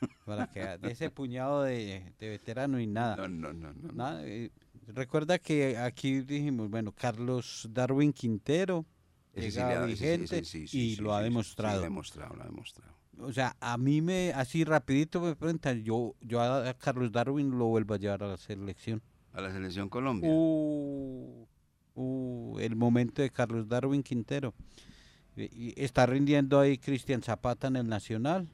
Para 0.25 0.47
que 0.49 0.59
de 0.77 0.91
ese 0.91 1.09
puñado 1.09 1.63
de, 1.63 2.13
de 2.19 2.29
veterano 2.29 2.79
y 2.79 2.87
nada. 2.87 3.15
No, 3.15 3.27
no, 3.27 3.53
no. 3.53 3.73
no. 3.73 3.91
Nada, 3.93 4.25
eh, 4.25 4.51
recuerda 4.87 5.37
que 5.39 5.77
aquí 5.77 6.21
dijimos, 6.21 6.69
bueno, 6.69 6.91
Carlos 6.93 7.67
Darwin 7.71 8.11
Quintero 8.13 8.85
Ese 9.33 9.51
sí 9.51 9.57
llega 9.57 9.69
le 9.69 9.75
ha- 9.75 9.85
ese 9.93 10.43
sí, 10.43 10.59
vigente 10.59 10.77
y 10.77 10.95
lo 10.97 11.13
ha 11.13 11.21
demostrado. 11.21 11.75
Lo 11.75 11.81
ha 11.81 11.83
demostrado, 11.83 12.35
lo 12.35 12.41
ha 12.43 12.45
demostrado. 12.45 12.98
O 13.21 13.33
sea, 13.33 13.55
a 13.59 13.77
mí 13.77 14.01
me, 14.01 14.31
así 14.33 14.63
rapidito 14.63 15.19
me 15.19 15.35
preguntan, 15.35 15.83
yo, 15.83 16.15
yo 16.21 16.41
a, 16.41 16.73
Carlos 16.75 17.11
Darwin 17.11 17.51
lo 17.57 17.65
vuelvo 17.65 17.93
a 17.93 17.97
llevar 17.97 18.23
a 18.23 18.27
la 18.27 18.37
selección. 18.37 19.01
A 19.33 19.41
la 19.41 19.51
selección 19.51 19.89
Colombia. 19.89 20.29
Uh, 20.31 21.45
uh, 21.95 22.59
el 22.59 22.75
momento 22.75 23.21
de 23.21 23.29
Carlos 23.29 23.67
Darwin 23.67 24.03
Quintero. 24.03 24.53
Y- 25.35 25.73
está 25.81 26.05
rindiendo 26.05 26.59
ahí 26.59 26.77
Cristian 26.77 27.21
Zapata 27.21 27.67
en 27.67 27.75
el 27.75 27.87
Nacional 27.87 28.47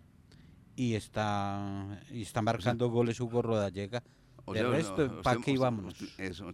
y 0.76 0.96
está, 0.96 2.02
y 2.12 2.24
está 2.24 2.42
marcando 2.42 2.90
goles 2.90 3.20
Hugo 3.20 3.42
Rodallega. 3.42 4.04
de 4.48 4.64
resto, 4.64 5.08
no, 5.08 5.22
¿pa' 5.22 5.32
usted- 5.32 5.44
qué 5.44 5.52
íbamos? 5.52 5.96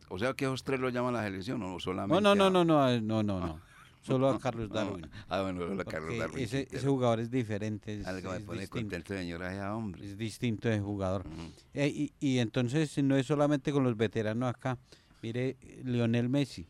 o 0.09 0.19
sea 0.19 0.33
que 0.33 0.45
esos 0.45 0.63
tres 0.63 0.79
lo 0.79 0.89
llaman 0.89 1.15
a 1.15 1.19
la 1.19 1.23
selección 1.25 1.61
o 1.63 1.79
solamente. 1.79 2.21
No, 2.21 2.35
no, 2.35 2.49
no, 2.49 2.63
no, 2.63 2.63
no, 2.63 3.01
no, 3.01 3.23
no, 3.23 3.39
no. 3.39 3.70
Solo 4.19 4.29
a 4.29 4.39
Carlos. 4.39 4.69
Darwin. 4.69 5.07
Ah, 5.29 5.41
bueno, 5.43 5.79
a 5.79 5.85
Carlos 5.85 6.17
Darwin. 6.17 6.43
ese, 6.43 6.67
ese 6.71 6.87
jugador 6.87 7.19
es 7.19 7.29
diferente. 7.31 7.99
Es, 7.99 8.07
Algo 8.07 8.31
me 8.31 8.37
es 8.37 8.43
pone 8.43 8.59
distinto, 8.61 8.81
contento, 8.95 9.13
señora, 9.13 9.53
ya, 9.53 9.75
hombre. 9.75 10.05
es 10.05 10.17
distinto 10.17 10.69
de 10.69 10.79
jugador. 10.79 11.25
Eh, 11.73 11.87
y, 11.87 12.13
y 12.19 12.39
entonces 12.39 12.97
no 13.03 13.15
es 13.15 13.27
solamente 13.27 13.71
con 13.71 13.83
los 13.83 13.95
veteranos 13.95 14.49
acá. 14.49 14.77
Mire, 15.21 15.57
Lionel 15.83 16.29
Messi. 16.29 16.65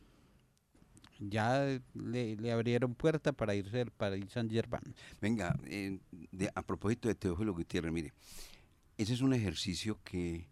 Ya 1.19 1.79
le, 1.93 2.35
le 2.35 2.51
abrieron 2.51 2.95
puerta 2.95 3.31
para 3.31 3.53
irse 3.53 3.81
al 3.81 3.91
Paris 3.91 4.25
Saint 4.31 4.51
Germain. 4.51 4.81
Venga, 5.21 5.55
eh, 5.67 5.99
de- 6.31 6.51
a 6.55 6.63
propósito 6.63 7.07
de 7.07 7.15
Teófilo 7.15 7.53
Gutiérrez, 7.53 7.91
mire, 7.93 8.11
ese 8.97 9.13
es 9.13 9.21
un 9.21 9.33
ejercicio 9.33 9.99
que 10.03 10.47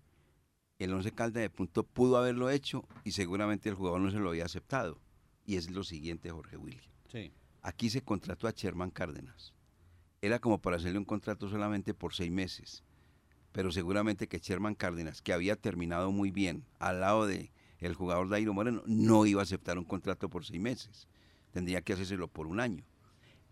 el 0.77 0.93
Once 0.93 1.11
Caldas 1.11 1.41
de 1.41 1.49
punto 1.49 1.83
pudo 1.83 2.17
haberlo 2.17 2.51
hecho 2.51 2.85
y 3.03 3.11
seguramente 3.11 3.67
el 3.67 3.75
jugador 3.75 3.99
no 3.99 4.11
se 4.11 4.19
lo 4.19 4.29
había 4.29 4.45
aceptado. 4.45 4.99
Y 5.49 5.57
es 5.57 5.71
lo 5.71 5.83
siguiente, 5.83 6.29
Jorge 6.29 6.57
William. 6.57 6.83
Sí. 7.11 7.31
Aquí 7.63 7.89
se 7.89 8.03
contrató 8.03 8.47
a 8.47 8.51
Sherman 8.51 8.91
Cárdenas. 8.91 9.51
Era 10.21 10.37
como 10.37 10.61
para 10.61 10.77
hacerle 10.77 10.99
un 10.99 11.05
contrato 11.05 11.49
solamente 11.49 11.95
por 11.95 12.13
seis 12.13 12.31
meses. 12.31 12.83
Pero 13.51 13.71
seguramente 13.71 14.27
que 14.27 14.37
Sherman 14.37 14.75
Cárdenas, 14.75 15.23
que 15.23 15.33
había 15.33 15.55
terminado 15.55 16.11
muy 16.11 16.29
bien 16.29 16.65
al 16.77 16.99
lado 16.99 17.25
de 17.25 17.51
el 17.79 17.95
jugador 17.95 18.29
Dairo 18.29 18.53
Moreno, 18.53 18.83
no 18.85 19.25
iba 19.25 19.41
a 19.41 19.43
aceptar 19.43 19.79
un 19.79 19.85
contrato 19.85 20.29
por 20.29 20.45
seis 20.45 20.61
meses. 20.61 21.07
Tendría 21.49 21.81
que 21.81 21.93
hacérselo 21.93 22.27
por 22.27 22.45
un 22.45 22.59
año. 22.59 22.83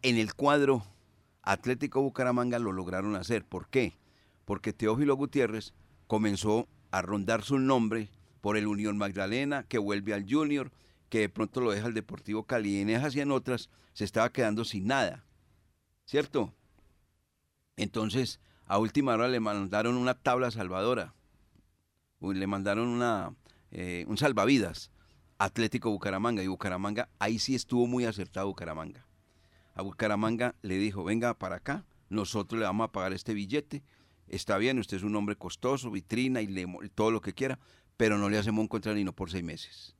En 0.04 0.18
el 0.18 0.36
cuadro 0.36 0.84
Atlético 1.42 2.04
Bucaramanga 2.04 2.60
lo 2.60 2.74
lograron 2.74 3.16
hacer. 3.16 3.44
¿Por 3.44 3.70
qué? 3.70 3.98
Porque 4.46 4.72
Teófilo 4.72 5.16
Gutiérrez 5.16 5.74
comenzó 6.06 6.68
a 6.92 7.02
rondar 7.02 7.42
su 7.42 7.58
nombre 7.58 8.12
por 8.42 8.56
el 8.56 8.68
Unión 8.68 9.00
Magdalena, 9.00 9.64
que 9.64 9.80
vuelve 9.80 10.14
al 10.14 10.32
Junior, 10.32 10.72
que 11.10 11.20
de 11.20 11.30
pronto 11.30 11.62
lo 11.62 11.72
deja 11.72 11.88
el 11.88 11.94
Deportivo 11.94 12.44
Cali. 12.44 12.78
Y 12.78 12.82
en 12.82 12.90
y 12.90 13.20
en 13.20 13.32
otras 13.32 13.70
se 13.94 14.04
estaba 14.04 14.32
quedando 14.32 14.66
sin 14.66 14.88
nada. 14.88 15.26
¿Cierto? 16.06 16.54
Entonces, 17.76 18.40
a 18.66 18.78
última 18.80 19.14
hora 19.14 19.28
le 19.28 19.40
mandaron 19.40 19.96
una 19.96 20.16
tabla 20.16 20.52
salvadora. 20.52 21.14
Le 22.20 22.48
mandaron 22.48 22.88
una, 22.88 23.36
eh, 23.72 24.06
un 24.08 24.18
salvavidas. 24.18 24.92
Atlético 25.38 25.92
Bucaramanga. 25.92 26.44
Y 26.44 26.48
Bucaramanga, 26.48 27.10
ahí 27.20 27.40
sí 27.40 27.56
estuvo 27.56 27.88
muy 27.88 28.06
acertado 28.06 28.48
Bucaramanga. 28.48 29.06
A 29.76 29.84
Bucaramanga 29.84 30.56
le 30.64 30.78
dijo, 30.78 31.04
venga 31.04 31.38
para 31.38 31.58
acá, 31.58 31.86
nosotros 32.10 32.60
le 32.60 32.66
vamos 32.66 32.86
a 32.86 32.92
pagar 32.92 33.14
este 33.14 33.34
billete. 33.34 33.84
Está 34.28 34.58
bien, 34.58 34.80
usted 34.80 34.98
es 34.98 35.04
un 35.04 35.16
hombre 35.16 35.36
costoso, 35.36 35.92
vitrina 35.92 36.42
y 36.42 36.48
le 36.48 36.66
todo 36.96 37.12
lo 37.12 37.22
que 37.22 37.34
quiera, 37.34 37.60
pero 37.96 38.18
no 38.18 38.30
le 38.30 38.38
hacemos 38.38 38.62
un 38.62 38.68
contrato 38.68 38.96
ni 38.96 39.04
no 39.04 39.14
por 39.14 39.30
seis 39.30 39.44
meses. 39.44 39.97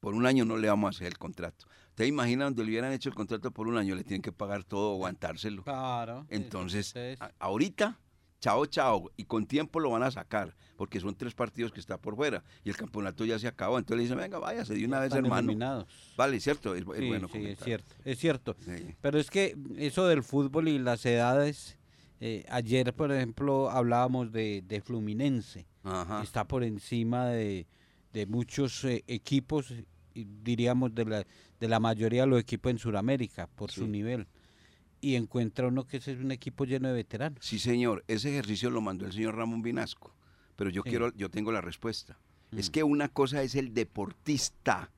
Por 0.00 0.14
un 0.14 0.26
año 0.26 0.44
no 0.44 0.56
le 0.56 0.68
vamos 0.68 0.88
a 0.88 0.90
hacer 0.96 1.08
el 1.08 1.18
contrato. 1.18 1.66
¿Usted 1.90 2.04
imagina 2.06 2.44
donde 2.44 2.62
le 2.62 2.70
hubieran 2.70 2.92
hecho 2.92 3.08
el 3.08 3.14
contrato 3.16 3.50
por 3.50 3.66
un 3.66 3.76
año? 3.76 3.96
Le 3.96 4.04
tienen 4.04 4.22
que 4.22 4.30
pagar 4.32 4.62
todo, 4.64 4.92
aguantárselo. 4.94 5.64
Claro. 5.64 6.24
Entonces, 6.28 6.94
a- 7.18 7.32
ahorita, 7.40 7.98
chao, 8.40 8.64
chao, 8.66 9.10
y 9.16 9.24
con 9.24 9.46
tiempo 9.46 9.80
lo 9.80 9.90
van 9.90 10.04
a 10.04 10.10
sacar, 10.12 10.54
porque 10.76 11.00
son 11.00 11.16
tres 11.16 11.34
partidos 11.34 11.72
que 11.72 11.80
está 11.80 11.98
por 11.98 12.14
fuera, 12.14 12.44
y 12.62 12.68
el 12.70 12.76
campeonato 12.76 13.24
ya 13.24 13.40
se 13.40 13.48
acabó. 13.48 13.76
Entonces 13.76 13.96
le 13.96 14.02
dicen, 14.04 14.18
venga, 14.18 14.38
váyase 14.38 14.74
de 14.74 14.84
una 14.84 15.00
vez, 15.00 15.08
están 15.08 15.24
hermano. 15.24 15.40
eliminados. 15.40 15.86
Vale, 16.16 16.38
cierto, 16.38 16.76
es, 16.76 16.82
es 16.82 16.98
Sí, 16.98 17.08
bueno 17.08 17.28
sí, 17.32 17.44
es 17.46 17.58
cierto, 17.58 17.94
es 18.04 18.18
cierto. 18.20 18.56
Sí. 18.64 18.94
Pero 19.00 19.18
es 19.18 19.28
que 19.30 19.56
eso 19.78 20.06
del 20.06 20.22
fútbol 20.22 20.68
y 20.68 20.78
las 20.78 21.04
edades, 21.06 21.76
eh, 22.20 22.44
ayer 22.50 22.94
por 22.94 23.10
ejemplo 23.10 23.68
hablábamos 23.70 24.30
de, 24.30 24.62
de 24.64 24.80
Fluminense, 24.80 25.66
Ajá. 25.82 26.22
está 26.22 26.46
por 26.46 26.62
encima 26.62 27.26
de, 27.26 27.66
de 28.12 28.26
muchos 28.26 28.84
eh, 28.84 29.04
equipos, 29.06 29.72
diríamos 30.14 30.94
de 30.94 31.04
la, 31.04 31.26
de 31.60 31.68
la 31.68 31.80
mayoría 31.80 32.22
de 32.22 32.28
los 32.28 32.40
equipos 32.40 32.70
en 32.70 32.78
Sudamérica, 32.78 33.46
por 33.46 33.70
su 33.70 33.86
nivel. 33.86 34.26
Y 35.00 35.14
encuentra 35.14 35.68
uno 35.68 35.86
que 35.86 35.98
ese 35.98 36.12
es 36.12 36.18
un 36.18 36.32
equipo 36.32 36.64
lleno 36.64 36.88
de 36.88 36.94
veteranos. 36.94 37.38
Sí, 37.44 37.58
señor, 37.58 38.04
ese 38.08 38.30
ejercicio 38.30 38.70
lo 38.70 38.80
mandó 38.80 39.06
el 39.06 39.12
señor 39.12 39.36
Ramón 39.36 39.62
Vinasco, 39.62 40.14
pero 40.56 40.70
yo 40.70 40.82
Sí. 40.82 40.90
quiero, 40.90 41.14
yo 41.14 41.30
tengo 41.30 41.52
la 41.52 41.60
respuesta. 41.60 42.18
Es 42.56 42.68
Mm. 42.68 42.72
que 42.72 42.82
una 42.82 43.08
cosa 43.08 43.42
es 43.42 43.54
el 43.54 43.74
deportista 43.74 44.90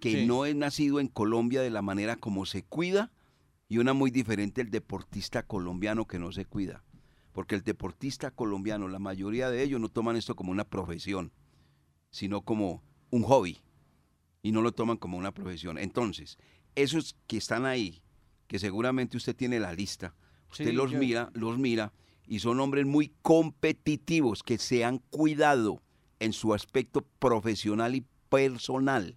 que 0.00 0.12
Sí. 0.22 0.26
no 0.26 0.44
es 0.44 0.54
nacido 0.56 1.00
en 1.00 1.08
Colombia 1.08 1.60
de 1.60 1.70
la 1.70 1.82
manera 1.82 2.16
como 2.16 2.46
se 2.46 2.62
cuida 2.62 3.10
y 3.68 3.78
una 3.78 3.92
muy 3.92 4.10
diferente 4.10 4.60
el 4.60 4.70
deportista 4.70 5.42
colombiano 5.42 6.06
que 6.06 6.18
no 6.18 6.32
se 6.32 6.44
cuida. 6.44 6.82
Porque 7.32 7.54
el 7.54 7.62
deportista 7.62 8.30
colombiano, 8.32 8.88
la 8.88 8.98
mayoría 8.98 9.50
de 9.50 9.62
ellos 9.62 9.80
no 9.80 9.88
toman 9.88 10.16
esto 10.16 10.34
como 10.34 10.50
una 10.50 10.64
profesión, 10.64 11.30
sino 12.10 12.42
como 12.42 12.82
un 13.10 13.22
hobby 13.22 13.58
y 14.42 14.52
no 14.52 14.62
lo 14.62 14.72
toman 14.72 14.96
como 14.96 15.18
una 15.18 15.32
profesión. 15.32 15.78
Entonces, 15.78 16.38
esos 16.74 17.16
que 17.26 17.36
están 17.38 17.66
ahí, 17.66 18.02
que 18.46 18.58
seguramente 18.58 19.16
usted 19.16 19.34
tiene 19.36 19.60
la 19.60 19.72
lista, 19.72 20.14
usted 20.50 20.66
Sí, 20.66 20.72
los 20.72 20.90
yo- 20.92 20.98
mira, 20.98 21.30
los 21.34 21.58
mira 21.58 21.92
y 22.26 22.40
son 22.40 22.60
hombres 22.60 22.86
muy 22.86 23.12
competitivos 23.22 24.42
que 24.42 24.58
se 24.58 24.84
han 24.84 24.98
cuidado 25.10 25.82
en 26.20 26.32
su 26.32 26.54
aspecto 26.54 27.02
profesional 27.18 27.94
y 27.94 28.04
personal 28.28 29.16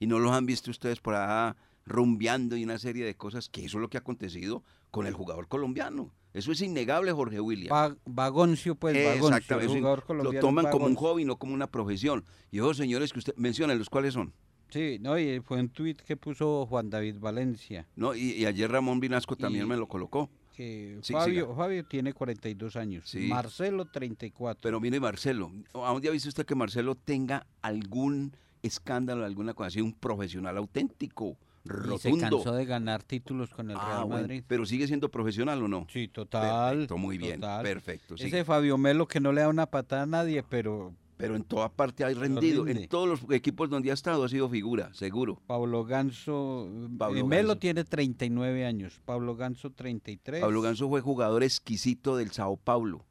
y 0.00 0.06
no 0.06 0.18
los 0.18 0.32
han 0.32 0.46
visto 0.46 0.70
ustedes 0.70 1.00
por 1.00 1.14
allá 1.14 1.56
rumbeando 1.84 2.56
y 2.56 2.64
una 2.64 2.78
serie 2.78 3.04
de 3.04 3.16
cosas 3.16 3.48
que 3.48 3.64
eso 3.64 3.78
es 3.78 3.82
lo 3.82 3.88
que 3.88 3.96
ha 3.96 4.00
acontecido 4.00 4.62
con 4.90 5.06
el 5.06 5.14
jugador 5.14 5.48
colombiano. 5.48 6.12
Eso 6.34 6.52
es 6.52 6.60
innegable, 6.60 7.10
Jorge 7.12 7.40
William. 7.40 7.72
Va- 7.74 7.96
Vagoncio, 8.04 8.74
pues, 8.74 8.94
Vagoncio, 9.04 9.58
el 9.60 9.82
lo 10.22 10.32
toman 10.40 10.70
como 10.70 10.86
un 10.86 10.94
hobby, 10.94 11.24
no 11.24 11.36
como 11.38 11.54
una 11.54 11.66
profesión. 11.66 12.24
Y 12.50 12.58
esos 12.58 12.76
señores 12.76 13.12
que 13.12 13.18
usted 13.18 13.34
menciona, 13.36 13.74
¿los 13.74 13.88
cuáles 13.88 14.14
son? 14.14 14.32
Sí, 14.70 14.98
no, 15.00 15.18
y 15.18 15.40
fue 15.40 15.58
un 15.58 15.70
tuit 15.70 16.00
que 16.02 16.16
puso 16.16 16.66
Juan 16.66 16.90
David 16.90 17.16
Valencia. 17.18 17.86
¿No? 17.96 18.14
Y, 18.14 18.32
y 18.32 18.44
ayer 18.44 18.70
Ramón 18.70 19.00
Vinasco 19.00 19.34
también 19.36 19.64
Y- 19.64 19.68
me 19.68 19.76
lo 19.76 19.88
colocó. 19.88 20.28
Sí, 20.54 20.96
Fabio. 21.12 21.54
Fabio 21.54 21.86
tiene 21.86 22.12
42 22.12 22.74
años, 22.76 23.08
Sí. 23.08 23.28
Marcelo 23.28 23.84
34. 23.86 24.60
Pero 24.60 24.80
mire, 24.80 24.98
Marcelo, 24.98 25.52
¿a 25.72 25.92
dónde 25.92 26.08
ha 26.08 26.10
visto 26.10 26.28
usted 26.28 26.44
que 26.44 26.56
Marcelo 26.56 26.96
tenga 26.96 27.46
algún 27.62 28.32
escándalo, 28.62 29.24
alguna 29.24 29.54
cosa 29.54 29.68
así? 29.68 29.80
Un 29.80 29.92
profesional 29.94 30.56
auténtico, 30.56 31.36
y 31.68 31.98
se 31.98 32.08
rotundo. 32.10 32.36
cansó 32.38 32.52
de 32.54 32.64
ganar 32.64 33.02
títulos 33.02 33.50
con 33.50 33.70
el 33.70 33.76
Ah, 33.76 33.84
Real 33.86 34.04
bueno, 34.06 34.22
Madrid. 34.22 34.42
pero 34.46 34.64
sigue 34.66 34.86
siendo 34.86 35.10
profesional 35.10 35.62
o 35.62 35.68
no? 35.68 35.86
Sí, 35.92 36.08
total. 36.08 36.70
Perfecto, 36.78 36.98
muy 36.98 37.18
bien, 37.18 37.40
total. 37.40 37.62
perfecto. 37.62 38.14
Ese 38.16 38.44
Fabio 38.44 38.78
Melo 38.78 39.06
que 39.06 39.20
no 39.20 39.32
le 39.32 39.42
da 39.42 39.48
una 39.48 39.66
patada 39.66 40.02
a 40.02 40.06
nadie, 40.06 40.42
pero 40.42 40.92
Pero 41.16 41.34
en 41.34 41.42
toda 41.42 41.68
parte 41.68 42.04
ha 42.04 42.08
rendido. 42.10 42.66
En 42.68 42.88
todos 42.88 43.08
los 43.08 43.30
equipos 43.34 43.68
donde 43.68 43.90
ha 43.90 43.94
estado 43.94 44.22
ha 44.24 44.28
sido 44.28 44.48
figura, 44.48 44.94
seguro. 44.94 45.40
Pablo 45.48 45.84
Ganso, 45.84 46.68
Pablo 46.96 47.18
eh, 47.18 47.24
Melo 47.24 47.48
Ganso. 47.48 47.58
tiene 47.58 47.84
39 47.84 48.64
años, 48.64 49.00
Pablo 49.04 49.34
Ganso 49.34 49.70
33. 49.70 50.40
Pablo 50.40 50.60
Ganso 50.62 50.88
fue 50.88 51.00
jugador 51.00 51.42
exquisito 51.42 52.16
del 52.16 52.30
Sao 52.30 52.56
Paulo. 52.56 53.04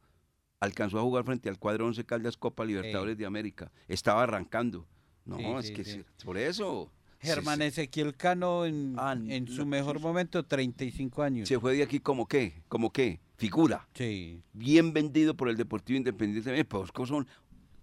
Alcanzó 0.59 0.97
a 0.99 1.01
jugar 1.03 1.23
frente 1.25 1.49
al 1.49 1.59
cuadro 1.59 1.85
11 1.85 2.03
Caldas 2.05 2.35
Copa 2.37 2.65
Libertadores 2.65 3.17
de 3.17 3.25
América. 3.25 3.71
Estaba 3.87 4.23
arrancando. 4.23 4.87
No, 5.25 5.37
Sí, 5.37 5.43
es 5.59 5.67
sí, 5.67 5.73
que 5.73 5.83
sí, 5.83 6.03
por 6.23 6.37
eso. 6.37 6.89
Germán 7.19 7.59
se, 7.59 7.67
Ezequiel 7.67 8.15
Cano 8.15 8.65
en, 8.65 8.95
Ah, 8.97 9.15
en 9.27 9.47
su 9.47 9.65
mejor 9.65 9.97
sí. 9.97 10.03
momento, 10.03 10.43
35 10.45 11.23
años. 11.23 11.47
se 11.47 11.59
fue 11.59 11.75
de 11.75 11.83
aquí 11.83 11.99
como 11.99 12.27
qué, 12.27 12.61
como 12.67 12.91
qué, 12.91 13.19
figura. 13.37 13.87
Sí, 13.93 14.41
Bien 14.53 14.93
vendido 14.93 15.35
por 15.35 15.49
el 15.49 15.57
Deportivo 15.57 15.97
Independiente. 15.97 16.57
Eh, 16.57 16.65
pues, 16.65 16.89
son, 17.07 17.27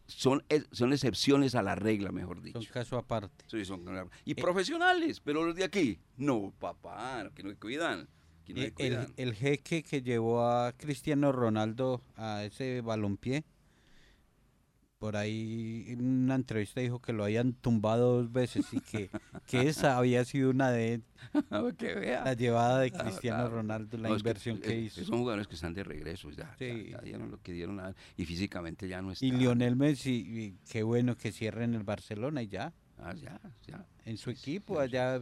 son, 0.06 0.42
ex- 0.48 0.68
son 0.72 0.92
excepciones 0.92 1.54
a 1.54 1.62
la 1.62 1.74
regla, 1.74 2.12
mejor 2.12 2.42
dicho. 2.42 2.60
son 2.60 2.72
caso 2.72 2.96
aparte. 2.98 3.44
Sí, 3.48 3.64
son- 3.64 3.84
y 4.24 4.32
Eh, 4.32 4.34
profesionales, 4.34 5.20
pero 5.20 5.44
los 5.44 5.54
de 5.56 5.64
aquí, 5.64 5.98
no, 6.16 6.52
papá, 6.58 7.30
que 7.34 7.42
no 7.42 7.50
se 7.50 7.56
cuidan. 7.56 8.08
Que 8.44 8.52
no 8.54 8.60
Eh, 8.60 8.64
El, 8.66 8.72
cuidan. 8.74 9.12
el 9.16 9.34
jeque 9.34 9.82
que 9.82 10.02
llevó 10.02 10.46
a 10.46 10.72
Cristiano 10.72 11.32
Ronaldo 11.32 12.02
a 12.16 12.44
ese 12.44 12.82
balompié, 12.82 13.42
por 15.04 15.16
ahí 15.18 15.84
en 15.88 16.00
una 16.24 16.34
entrevista 16.34 16.80
dijo 16.80 16.98
que 16.98 17.12
lo 17.12 17.24
habían 17.24 17.52
tumbado 17.52 18.16
dos 18.22 18.32
veces 18.32 18.64
y 18.72 18.80
que, 18.80 19.10
que 19.46 19.68
esa 19.68 19.98
había 19.98 20.24
sido 20.24 20.48
una 20.48 20.70
de 20.70 21.02
la 21.50 22.32
llevada 22.32 22.78
de 22.80 22.90
Cristiano 22.90 23.40
claro. 23.42 23.56
Ronaldo, 23.56 23.98
la 23.98 24.08
No, 24.08 24.16
es 24.16 24.22
que, 24.22 24.28
inversión 24.30 24.58
que, 24.60 24.80
hizo. 24.80 25.04
Son 25.04 25.18
jugadores 25.18 25.46
que 25.46 25.56
están 25.56 25.74
de 25.74 25.84
regreso, 25.84 26.30
ya, 26.30 26.36
ya- 26.36 26.56
Sí. 26.58 26.88
ya 26.90 26.98
dieron 27.02 27.30
lo 27.30 27.38
que 27.42 27.52
dieron 27.52 27.76
nada, 27.76 27.94
y 28.16 28.24
físicamente 28.24 28.88
ya 28.88 29.02
no 29.02 29.12
están. 29.12 29.28
Y 29.28 29.32
Lionel 29.32 29.76
Messi, 29.76 30.56
qué 30.70 30.82
bueno 30.82 31.18
que 31.18 31.32
cierre 31.32 31.64
en 31.64 31.74
el 31.74 31.82
Barcelona 31.82 32.42
y 32.42 32.48
ya, 32.48 32.72
Ah, 32.96 33.12
ya, 33.12 33.38
ya. 33.66 33.84
en 34.06 34.16
su 34.16 34.30
equipo 34.30 34.80
allá. 34.80 35.20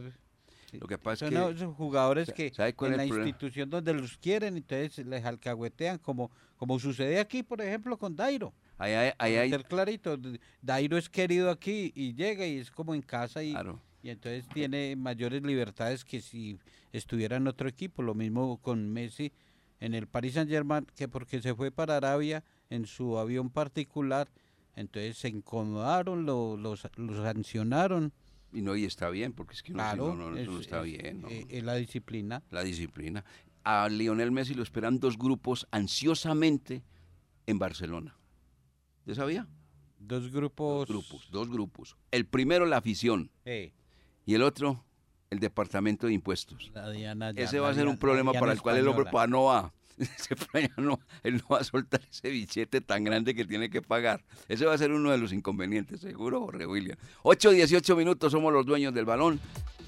Lo 0.79 0.87
que 0.87 0.97
pasa 0.97 1.25
Son 1.27 1.35
es 1.37 1.43
que 1.43 1.51
esos 1.55 1.75
jugadores 1.75 2.31
que 2.31 2.51
¿sabe 2.53 2.73
cuál 2.73 2.91
en 2.93 2.97
la 2.99 3.03
problema? 3.03 3.27
institución 3.27 3.69
donde 3.69 3.93
los 3.93 4.17
quieren, 4.17 4.55
entonces 4.55 5.05
les 5.05 5.25
alcahuetean, 5.25 5.97
como, 5.97 6.31
como 6.55 6.79
sucede 6.79 7.19
aquí, 7.19 7.43
por 7.43 7.59
ejemplo, 7.61 7.97
con 7.97 8.15
Dairo. 8.15 8.53
Ahí 8.83 8.93
hay, 8.93 9.11
ahí 9.17 9.35
hay- 9.35 9.49
Ser 9.49 9.63
clarito, 9.65 10.17
Dairo 10.61 10.97
es 10.97 11.09
querido 11.09 11.49
aquí 11.49 11.91
y 11.95 12.13
llega 12.13 12.45
y 12.45 12.57
es 12.57 12.71
como 12.71 12.93
en 12.95 13.01
casa 13.01 13.43
y, 13.43 13.51
claro, 13.51 13.79
y 14.01 14.09
entonces 14.09 14.47
tiene 14.53 14.95
mayores 14.95 15.41
libertades 15.43 16.03
que 16.05 16.21
si 16.21 16.57
estuviera 16.91 17.37
en 17.37 17.47
otro 17.47 17.67
equipo. 17.69 18.01
Lo 18.03 18.13
mismo 18.13 18.57
con 18.61 18.89
Messi 18.91 19.31
en 19.79 19.93
el 19.93 20.07
Paris 20.07 20.33
Saint 20.35 20.49
Germain, 20.49 20.85
que 20.95 21.07
porque 21.07 21.41
se 21.41 21.53
fue 21.55 21.71
para 21.71 21.97
Arabia 21.97 22.43
en 22.69 22.85
su 22.85 23.17
avión 23.17 23.49
particular, 23.49 24.29
entonces 24.75 25.17
se 25.17 25.29
incomodaron, 25.29 26.25
lo, 26.25 26.57
lo 26.57 26.75
lo 26.97 27.23
sancionaron. 27.23 28.11
y 28.51 28.61
no, 28.61 28.75
y 28.75 28.85
está 28.85 29.09
bien, 29.09 29.33
porque 29.33 29.53
es 29.55 29.63
que 29.63 29.71
no, 29.71 29.77
Claro, 29.77 30.15
no, 30.15 30.37
está 30.59 30.79
es- 30.79 30.85
bien, 30.85 31.23
eh, 31.29 31.45
es 31.49 31.63
la 31.63 31.75
disciplina. 31.75 32.43
la 32.51 32.63
disciplina. 32.63 33.23
A 33.63 33.87
Lionel 33.89 34.31
Messi 34.31 34.53
lo 34.53 34.61
esperan 34.63 34.99
dos 34.99 35.17
grupos 35.17 35.65
ansiosamente 35.71 36.83
en 37.47 37.59
Barcelona. 37.59 38.15
¿Ya 39.05 39.15
sabía? 39.15 39.47
Dos 39.99 40.31
grupos. 40.31 40.87
Dos 40.87 40.89
grupos, 40.89 41.31
dos 41.31 41.49
grupos. 41.49 41.97
El 42.11 42.25
primero 42.25 42.65
la 42.65 42.77
afición 42.77 43.31
Eh, 43.45 43.73
y 44.25 44.35
el 44.35 44.43
otro 44.43 44.83
el 45.29 45.39
departamento 45.39 46.07
de 46.07 46.13
impuestos. 46.13 46.71
la 46.73 46.89
Diana 46.91 47.31
Ese 47.35 47.55
la 47.55 47.63
va 47.63 47.69
a 47.69 47.73
ser 47.73 47.87
un 47.87 47.97
problema 47.97 48.33
para 48.33 48.53
el 48.53 48.61
cual 48.61 48.77
el 48.77 48.87
hombre 48.87 49.05
no 49.27 49.45
va. 49.45 49.73
No, 50.77 50.99
él 51.21 51.37
no 51.37 51.47
va 51.49 51.59
a 51.59 51.63
soltar 51.63 52.01
ese 52.09 52.29
billete 52.29 52.81
tan 52.81 53.03
grande 53.03 53.35
que 53.35 53.45
tiene 53.45 53.69
que 53.69 53.81
pagar. 53.81 54.23
Ese 54.47 54.65
va 54.65 54.73
a 54.73 54.77
ser 54.77 54.91
uno 54.91 55.11
de 55.11 55.17
los 55.17 55.31
inconvenientes, 55.31 56.01
seguro, 56.01 56.41
Jorge 56.41 56.65
William. 56.65 56.97
8, 57.21 57.51
18 57.51 57.95
minutos, 57.95 58.31
somos 58.31 58.51
los 58.51 58.65
dueños 58.65 58.93
del 58.93 59.05
balón. 59.05 59.39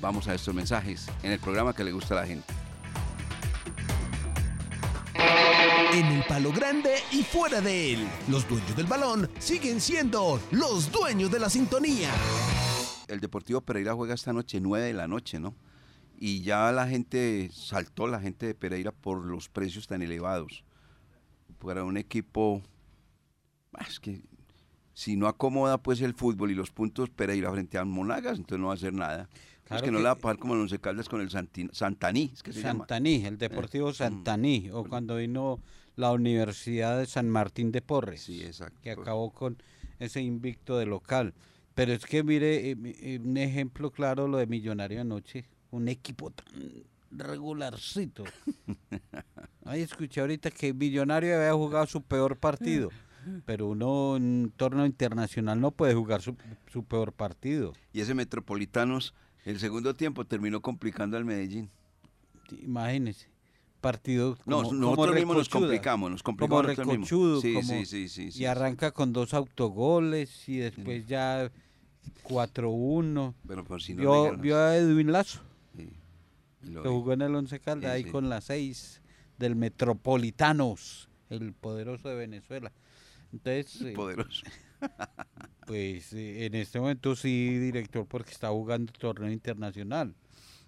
Vamos 0.02 0.28
a 0.28 0.36
estos 0.36 0.54
mensajes 0.54 1.08
en 1.24 1.32
el 1.32 1.40
programa 1.40 1.74
que 1.74 1.84
le 1.84 1.92
gusta 1.92 2.18
a 2.18 2.22
la 2.22 2.28
gente. 2.28 2.54
En 5.96 6.08
el 6.08 6.26
palo 6.26 6.52
grande 6.52 6.96
y 7.14 7.24
fuera 7.24 7.62
de 7.62 7.94
él, 7.94 8.00
los 8.28 8.46
dueños 8.50 8.76
del 8.76 8.86
balón 8.86 9.30
siguen 9.40 9.80
siendo 9.80 10.42
los 10.52 10.92
dueños 10.92 11.32
de 11.32 11.40
la 11.40 11.50
sintonía. 11.50 12.10
El 13.08 13.22
Deportivo 13.22 13.62
Pereira 13.62 13.94
juega 13.94 14.14
esta 14.14 14.34
noche, 14.34 14.60
9 14.60 14.88
de 14.88 14.94
la 14.94 15.08
noche, 15.08 15.40
¿no? 15.40 15.56
Y 16.18 16.42
ya 16.42 16.70
la 16.74 16.86
gente 16.86 17.50
saltó, 17.54 18.08
la 18.08 18.20
gente 18.20 18.46
de 18.46 18.56
Pereira, 18.56 18.92
por 18.92 19.26
los 19.26 19.48
precios 19.48 19.88
tan 19.88 20.02
elevados. 20.02 20.66
Para 21.60 21.86
un 21.86 21.96
equipo, 21.96 22.62
ah, 23.72 23.86
es 23.88 24.02
que 24.02 24.22
si 24.94 25.16
no 25.16 25.30
acomoda 25.30 25.78
pues 25.78 26.02
el 26.02 26.14
fútbol 26.14 26.52
y 26.52 26.56
los 26.56 26.72
puntos 26.72 27.10
Pereira 27.10 27.54
frente 27.54 27.78
a 27.78 27.86
Monagas, 27.86 28.38
entonces 28.38 28.60
no 28.60 28.68
va 28.68 28.74
a 28.74 28.76
hacer 28.76 28.92
nada. 28.92 29.30
es 29.32 29.64
Claro 29.64 29.86
que 29.86 29.92
no 29.92 30.00
le 30.00 30.04
va 30.04 30.12
a 30.12 30.16
pasar 30.18 30.40
como 30.40 30.56
el 30.56 30.60
Once 30.60 30.78
Caldas 30.78 31.08
con 31.08 31.22
el 31.22 31.30
Santaní, 31.30 32.32
es 32.34 32.44
que 32.44 32.52
se 32.52 32.62
llama. 32.62 32.80
Santaní, 32.80 33.24
el 33.24 33.38
Deportivo 33.38 33.94
Santaní, 33.94 34.70
o 34.74 34.84
cuando 34.84 35.16
vino 35.16 35.62
la 35.96 36.12
Universidad 36.12 37.00
de 37.00 37.06
San 37.06 37.30
Martín 37.30 37.72
de 37.72 37.82
Porres, 37.82 38.22
Sí, 38.24 38.44
exacto. 38.44 38.80
que 38.82 38.92
acabó 38.92 39.32
con 39.32 39.58
ese 40.00 40.22
invicto 40.22 40.78
de 40.78 40.86
local. 40.86 41.34
Pero 41.74 41.94
es 41.94 42.06
que 42.06 42.24
mire, 42.24 42.72
eh, 42.72 42.78
eh, 42.84 43.20
un 43.24 43.38
ejemplo 43.38 43.92
claro 43.92 44.28
lo 44.28 44.38
de 44.38 44.48
Millonario 44.48 45.02
anoche, 45.02 45.46
un 45.72 45.88
equipo 45.88 46.32
tan 46.32 46.84
regularcito. 47.12 48.24
Ay, 49.66 49.82
escuché 49.82 50.22
ahorita 50.22 50.52
que 50.52 50.74
Millonario 50.74 51.36
había 51.36 51.54
jugado 51.54 51.86
su 51.88 52.02
peor 52.02 52.38
partido, 52.38 52.90
pero 53.46 53.68
uno 53.68 54.16
en 54.18 54.24
un 54.24 54.54
torneo 54.56 54.86
internacional 54.86 55.60
no 55.60 55.72
puede 55.72 55.94
jugar 55.96 56.22
su, 56.22 56.36
su 56.72 56.84
peor 56.84 57.12
partido. 57.14 57.74
Y 57.92 58.02
ese 58.02 58.14
Metropolitanos, 58.14 59.14
el 59.44 59.60
segundo 59.60 59.96
tiempo 59.96 60.26
terminó 60.26 60.62
complicando 60.62 61.18
al 61.18 61.26
Medellín. 61.26 61.70
Imagínese, 62.62 63.28
partido 63.86 64.38
No, 64.46 64.64
como- 64.64 64.74
nosotros 64.74 65.06
como 65.06 65.14
mismos 65.14 65.38
nos 65.38 65.50
complicamos, 65.50 66.10
nos 66.12 66.24
complicamos 66.24 66.76
como 66.76 66.94
recochudo, 66.96 67.42
Sí, 67.42 67.54
como- 67.54 67.68
sí, 67.68 67.86
sí, 67.86 68.10
sí, 68.10 68.32
sí, 68.32 68.42
y 68.42 68.46
arranca 68.46 68.92
con 68.92 69.14
dos 69.14 69.34
autogoles 69.36 70.50
y 70.50 70.58
después 70.58 71.06
ya 71.06 71.52
4-1. 72.24 73.36
Pero 73.48 73.64
por 73.64 73.82
si 73.82 73.94
no 73.94 74.02
le 74.02 74.08
vio, 74.32 74.38
vio 74.42 74.58
a 74.58 74.76
Edwin 74.76 75.12
Lazo, 75.12 75.42
Sí, 75.76 75.90
y 76.64 76.70
lo 76.72 76.82
que 76.84 76.90
vi. 76.90 76.96
jugó 76.96 77.14
en 77.14 77.22
el 77.22 77.36
Once 77.36 77.60
Caldas, 77.60 77.92
ahí 77.92 78.04
con 78.06 78.28
las 78.30 78.46
6 78.46 79.02
del 79.38 79.56
Metropolitanos, 79.56 81.08
el 81.30 81.54
poderoso 81.54 82.10
de 82.10 82.16
Venezuela. 82.16 82.72
Entonces, 83.32 83.82
eh, 83.82 83.94
poderoso. 83.94 84.44
pues 85.68 86.14
eh, 86.14 86.46
en 86.46 86.56
este 86.56 86.80
momento 86.80 87.16
sí, 87.16 87.58
director, 87.60 88.06
porque 88.08 88.32
está 88.32 88.50
jugando 88.50 88.92
torneo 88.94 89.32
internacional. 89.32 90.16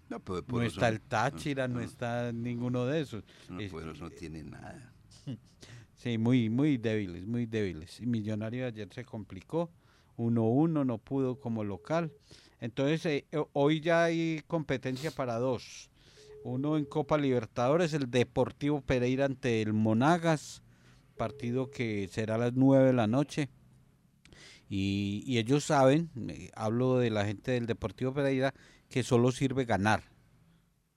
No, 0.09 0.19
pero 0.19 0.37
No 0.39 0.43
poderoso 0.45 0.75
está 0.77 0.89
el 0.89 1.01
Táchira, 1.01 1.67
no 1.67 1.81
está 1.81 2.31
ninguno 2.31 2.85
de 2.85 3.01
esos. 3.01 3.23
no, 3.49 3.59
Es- 3.59 3.71
poderoso 3.71 4.03
no 4.05 4.09
tiene 4.09 4.43
nada. 4.43 4.93
Sí, 5.95 6.19
muy, 6.19 6.47
muy 6.49 6.77
débiles, 6.77 7.25
muy 7.25 7.47
débiles. 7.47 7.99
Y 7.99 8.05
Millonario 8.05 8.67
ayer 8.67 8.87
se 8.93 9.03
complicó, 9.03 9.71
1-1, 10.15 10.85
no 10.85 10.99
pudo 10.99 11.39
como 11.39 11.63
local. 11.63 12.13
Entonces, 12.59 13.03
eh, 13.07 13.25
eh, 13.31 13.43
hoy 13.53 13.81
ya 13.81 14.03
hay 14.03 14.43
competencia 14.45 15.09
para 15.09 15.39
dos. 15.39 15.89
Uno 16.43 16.77
en 16.77 16.85
Copa 16.85 17.17
Libertadores, 17.17 17.93
el 17.93 18.11
Deportivo 18.11 18.81
Pereira 18.81 19.25
ante 19.25 19.61
el 19.63 19.73
Monagas, 19.73 20.61
partido 21.17 21.71
que 21.71 22.07
será 22.11 22.35
a 22.35 22.37
las 22.37 22.53
9 22.53 22.85
de 22.85 22.93
la 22.93 23.07
noche. 23.07 23.49
Y, 24.69 25.23
y 25.25 25.39
ellos 25.39 25.63
saben, 25.63 26.11
eh, 26.29 26.51
hablo 26.55 26.99
de 26.99 27.09
la 27.09 27.25
gente 27.25 27.51
del 27.51 27.65
Deportivo 27.65 28.13
Pereira, 28.13 28.53
que 28.89 29.03
solo 29.03 29.31
sirve 29.31 29.65
ganar. 29.65 30.03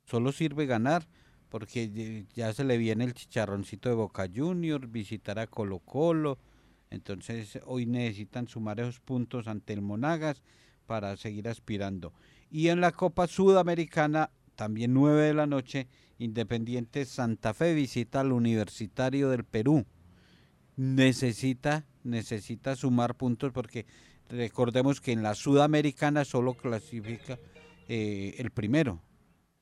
Solo 0.05 0.33
sirve 0.33 0.66
ganar 0.66 1.07
porque 1.48 2.26
ya 2.35 2.53
se 2.53 2.64
le 2.64 2.79
viene 2.79 3.05
el 3.05 3.14
chicharroncito 3.14 3.88
de 3.88 3.96
Boca 3.96 4.29
Juniors, 4.33 4.90
visitar 4.90 5.38
a 5.38 5.48
Colo 5.48 5.81
Colo, 5.81 6.38
entonces 6.90 7.59
hoy 7.64 7.87
necesitan 7.87 8.48
sumar 8.48 8.81
esos 8.81 9.00
puntos 9.00 9.48
ante 9.48 9.72
el 9.72 9.83
Monagas 9.83 10.42
para 10.87 11.16
seguir 11.16 11.48
aspirando. 11.48 12.12
Y 12.50 12.68
en 12.68 12.81
la 12.81 12.92
Copa 12.92 13.26
Sudamericana, 13.26 14.31
también 14.55 14.94
9 14.94 15.22
de 15.22 15.35
la 15.35 15.46
noche, 15.46 15.88
Independiente 16.18 17.05
Santa 17.05 17.55
Fe 17.55 17.74
visita 17.74 18.20
al 18.20 18.33
Universitario 18.33 19.31
del 19.31 19.44
Perú. 19.44 19.87
Necesita, 20.76 21.87
necesita 22.05 22.76
sumar 22.76 23.16
puntos 23.16 23.53
porque 23.53 23.87
recordemos 24.29 25.00
que 25.00 25.12
en 25.12 25.22
la 25.22 25.35
Sudamericana 25.35 26.24
solo 26.24 26.55
clasifica 26.55 27.38
eh, 27.92 28.37
el 28.38 28.53
primero. 28.53 29.03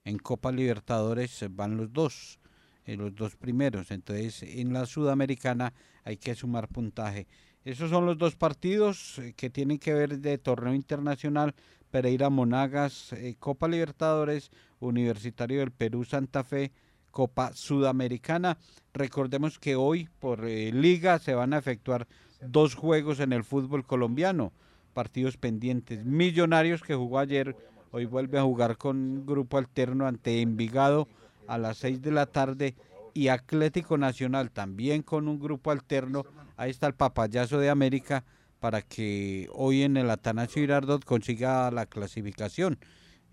En 0.05 0.19
Copa 0.19 0.53
Libertadores 0.53 1.47
van 1.49 1.79
los 1.79 1.91
dos. 1.91 2.39
eh, 2.85 2.95
los 2.95 3.15
dos 3.15 3.37
primeros. 3.37 3.91
Entonces, 3.91 4.43
en 4.43 4.75
la 4.75 4.85
Sudamericana 4.85 5.73
hay 6.05 6.19
que 6.19 6.35
sumar 6.35 6.69
puntaje. 6.69 7.27
Esos 7.65 7.89
son 7.89 8.05
los 8.05 8.19
dos 8.19 8.37
partidos 8.37 9.19
eh, 9.19 9.33
que 9.35 9.49
tienen 9.49 9.79
que 9.79 9.95
ver 9.95 10.19
de 10.19 10.37
torneo 10.37 10.75
internacional. 10.75 11.55
Pereira 11.91 12.29
Monagas, 12.29 13.15
Copa 13.39 13.67
Libertadores, 13.67 14.51
Universitario 14.79 15.61
del 15.61 15.71
Perú 15.71 16.05
Santa 16.05 16.45
Fe, 16.45 16.71
Copa 17.11 17.55
Sudamericana. 17.55 18.59
Recordemos 18.93 19.59
que 19.59 19.75
hoy 19.75 20.07
por 20.19 20.45
liga 20.45 21.19
se 21.19 21.33
van 21.33 21.55
a 21.55 21.59
efectuar 21.59 22.07
dos 22.43 22.75
juegos 22.75 23.21
en 23.21 23.33
el 23.33 23.43
fútbol 23.43 23.87
colombiano, 23.87 24.53
partidos 24.93 25.39
pendientes. 25.39 26.05
Millonarios 26.05 26.83
que 26.83 26.95
jugó 26.95 27.21
ayer, 27.21 27.57
hoy 27.91 28.05
vuelve 28.07 28.39
a 28.39 28.43
jugar 28.43 28.77
con 28.77 29.25
grupo 29.27 29.59
alterno 29.59 30.07
ante 30.07 30.41
Envigado 30.41 31.09
a 31.47 31.59
las 31.59 31.79
6 31.79 32.03
de 32.03 32.11
la 32.11 32.27
tarde 32.27 32.75
y 33.15 33.29
Atlético 33.29 33.99
Nacional 33.99 34.51
también 34.51 35.03
con 35.03 35.29
un 35.29 35.41
grupo 35.41 35.71
alterno. 35.71 36.25
Ahí 36.57 36.71
está 36.71 36.87
el 36.87 36.95
papayazo 36.95 37.59
de 37.59 37.71
América 37.71 38.25
para 38.61 38.83
que 38.83 39.49
hoy 39.53 39.83
en 39.83 39.97
el 39.97 40.11
Atanasio 40.11 40.63
Girardot 40.63 41.05
consiga 41.05 41.71
la 41.71 41.87
clasificación. 41.87 42.79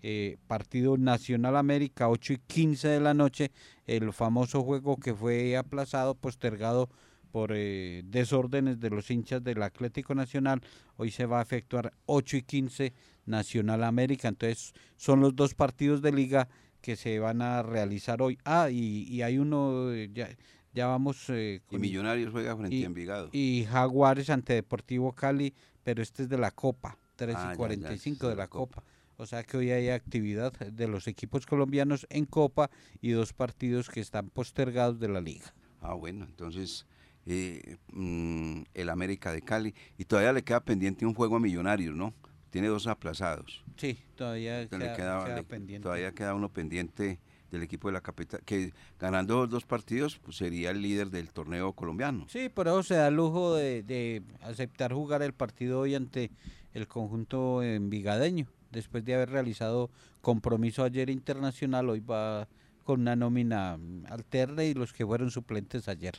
Eh, 0.02 0.36
partido 0.46 0.96
Nacional 0.96 1.56
América 1.56 2.08
8 2.08 2.34
y 2.34 2.38
15 2.38 2.88
de 2.88 3.00
la 3.00 3.14
noche, 3.14 3.50
el 3.86 4.12
famoso 4.12 4.62
juego 4.62 4.96
que 4.98 5.14
fue 5.14 5.56
aplazado, 5.56 6.14
postergado 6.14 6.88
por 7.32 7.52
eh, 7.54 8.02
desórdenes 8.04 8.78
de 8.78 8.90
los 8.90 9.10
hinchas 9.10 9.42
del 9.42 9.62
Atlético 9.62 10.14
Nacional. 10.14 10.60
Hoy 10.96 11.10
se 11.10 11.26
va 11.26 11.40
a 11.40 11.42
efectuar 11.42 11.92
8 12.06 12.36
y 12.36 12.42
15 12.42 12.92
Nacional 13.26 13.84
América. 13.84 14.28
Entonces 14.28 14.72
son 14.96 15.20
los 15.20 15.36
dos 15.36 15.54
partidos 15.54 16.02
de 16.02 16.12
liga 16.12 16.48
que 16.80 16.96
se 16.96 17.18
van 17.18 17.42
a 17.42 17.62
realizar 17.62 18.22
hoy. 18.22 18.38
Ah, 18.44 18.70
y, 18.70 19.22
hay 19.22 19.38
uno, 19.38 19.92
eh, 19.92 20.10
ya, 20.12 20.28
ya 20.72 20.86
vamos... 20.86 21.28
Eh, 21.28 21.60
y 21.70 21.78
Millonarios 21.78 22.32
juega 22.32 22.56
frente 22.56 22.82
a 22.82 22.86
Envigado. 22.86 23.28
Y 23.32 23.66
Jaguares 23.68 24.30
ante 24.30 24.54
Deportivo 24.54 25.12
Cali, 25.12 25.54
pero 25.82 26.02
este 26.02 26.24
es 26.24 26.28
de 26.28 26.38
la 26.38 26.50
Copa, 26.50 26.98
3 27.16 27.36
y 27.52 27.56
45 27.56 28.26
ah, 28.26 28.30
de 28.30 28.36
la 28.36 28.48
Copa. 28.48 28.82
O 29.18 29.26
sea 29.26 29.42
que 29.42 29.56
hoy 29.56 29.70
hay 29.70 29.88
actividad 29.88 30.52
de 30.52 30.88
los 30.88 31.06
equipos 31.08 31.46
colombianos 31.46 32.06
en 32.10 32.26
Copa 32.26 32.70
y 33.00 33.10
dos 33.10 33.32
partidos 33.32 33.88
que 33.88 34.00
están 34.00 34.28
postergados 34.28 35.00
de 35.00 35.08
la 35.08 35.20
liga. 35.20 35.54
Ah, 35.80 35.94
bueno, 35.94 36.24
entonces 36.24 36.86
eh, 37.26 37.78
mm, 37.92 38.62
el 38.74 38.88
América 38.88 39.32
de 39.32 39.42
Cali. 39.42 39.74
Y 39.98 40.04
todavía 40.04 40.32
le 40.32 40.42
queda 40.42 40.60
pendiente 40.60 41.04
un 41.04 41.14
juego 41.14 41.36
a 41.36 41.40
Millonarios, 41.40 41.96
¿no? 41.96 42.14
Tiene 42.50 42.68
dos 42.68 42.86
aplazados. 42.86 43.64
Sí, 43.76 43.98
todavía 44.14 44.66
queda, 44.68 45.42
pendiente. 45.42 45.82
Todavía 45.82 46.12
queda 46.12 46.34
uno 46.34 46.48
pendiente 46.48 47.18
del 47.50 47.62
equipo 47.62 47.88
de 47.88 47.92
la 47.92 48.00
capital, 48.00 48.40
que 48.44 48.72
ganando 48.98 49.42
los 49.42 49.50
dos 49.50 49.64
partidos 49.64 50.18
pues 50.18 50.36
sería 50.36 50.70
el 50.70 50.82
líder 50.82 51.10
del 51.10 51.32
torneo 51.32 51.72
colombiano. 51.72 52.26
Sí, 52.28 52.48
por 52.48 52.66
eso 52.66 52.82
se 52.82 52.94
da 52.94 53.08
el 53.08 53.14
lujo 53.14 53.54
de, 53.54 54.22
aceptar 54.40 54.92
jugar 54.92 55.22
el 55.22 55.32
partido 55.32 55.80
hoy 55.80 55.94
ante 55.94 56.30
el 56.72 56.88
conjunto 56.88 57.62
envigadeño. 57.62 58.46
Después 58.70 59.04
de 59.04 59.14
haber 59.14 59.30
realizado 59.30 59.90
compromiso 60.20 60.82
ayer 60.82 61.08
internacional, 61.08 61.88
hoy 61.88 62.00
va 62.00 62.48
con 62.84 63.00
una 63.00 63.16
nómina 63.16 63.78
alterna 64.08 64.64
y 64.64 64.74
los 64.74 64.92
que 64.92 65.06
fueron 65.06 65.30
suplentes 65.30 65.88
ayer. 65.88 66.14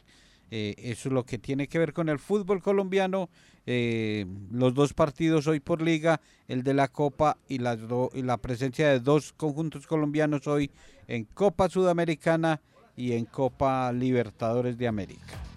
Eh, 0.50 0.76
eso 0.78 1.10
es 1.10 1.14
lo 1.14 1.26
que 1.26 1.38
tiene 1.38 1.68
que 1.68 1.80
ver 1.80 1.94
con 1.94 2.10
el 2.10 2.20
fútbol 2.20 2.62
colombiano. 2.62 3.30
Eh, 3.66 4.26
los 4.52 4.74
dos 4.74 4.94
partidos 4.94 5.48
hoy 5.48 5.60
por 5.60 5.82
liga, 5.82 6.22
el 6.48 6.64
de 6.64 6.74
la 6.74 6.88
Copa 6.88 7.38
y, 7.48 7.58
las 7.58 7.80
y 8.14 8.22
la 8.22 8.38
presencia 8.38 8.90
de 8.90 9.00
dos 9.00 9.34
conjuntos 9.34 9.86
colombianos 9.88 10.48
hoy 10.48 10.72
en 11.08 11.26
Copa 11.26 11.70
Sudamericana 11.70 12.62
y 12.96 13.14
en 13.14 13.26
Copa 13.26 13.92
Libertadores 13.92 14.78
de 14.78 14.88
América. 14.88 15.48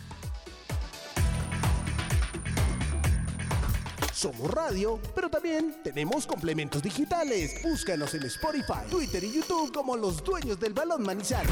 Somos 4.13 4.51
radio, 4.51 5.01
pero 5.15 5.31
también 5.31 5.77
tenemos 5.83 6.27
complementos 6.27 6.83
digitales. 6.83 7.63
Búscanos 7.63 8.13
en 8.13 8.25
Spotify, 8.25 8.85
Twitter 8.91 9.25
y 9.25 9.33
YouTube 9.33 9.73
como 9.73 9.97
los 9.97 10.23
dueños 10.23 10.61
del 10.61 10.75
balón 10.75 11.05
Manizales. 11.05 11.51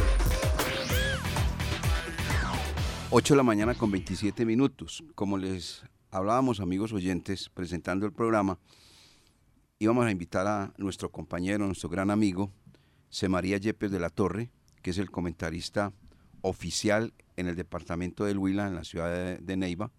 8 3.10 3.32
de 3.32 3.38
la 3.38 3.42
mañana 3.42 3.74
con 3.74 3.90
27 3.90 4.44
minutos. 4.44 5.02
Como 5.14 5.38
les 5.38 5.82
hablábamos, 6.10 6.60
amigos 6.60 6.92
oyentes, 6.92 7.48
presentando 7.48 8.04
el 8.04 8.12
programa, 8.12 8.58
íbamos 9.78 10.04
a 10.04 10.10
invitar 10.10 10.46
a 10.46 10.74
nuestro 10.76 11.10
compañero, 11.10 11.64
nuestro 11.64 11.88
gran 11.88 12.10
amigo, 12.10 12.52
C. 13.08 13.30
María 13.30 13.56
Yepes 13.56 13.90
de 13.90 13.98
la 13.98 14.10
Torre, 14.10 14.50
que 14.82 14.90
es 14.90 14.98
el 14.98 15.10
comentarista 15.10 15.94
oficial 16.42 17.14
en 17.36 17.48
el 17.48 17.56
departamento 17.56 18.26
del 18.26 18.36
Huila, 18.36 18.68
en 18.68 18.74
la 18.74 18.84
ciudad 18.84 19.38
de, 19.38 19.56
Neiva, 19.56 19.90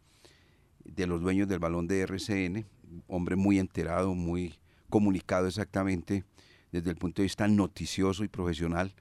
de 0.86 1.08
los 1.08 1.20
dueños 1.20 1.48
del 1.48 1.58
balón 1.58 1.88
de 1.88 2.02
RCN, 2.02 2.68
hombre 3.08 3.36
muy 3.36 3.58
enterado, 3.58 4.14
muy 4.14 4.54
comunicado 4.88 5.48
exactamente 5.48 6.26
desde 6.72 6.92
el 6.92 6.96
punto 6.96 7.24
de 7.24 7.26
vista 7.26 7.48
noticioso 7.48 8.24
y 8.24 8.28
profesional 8.28 8.94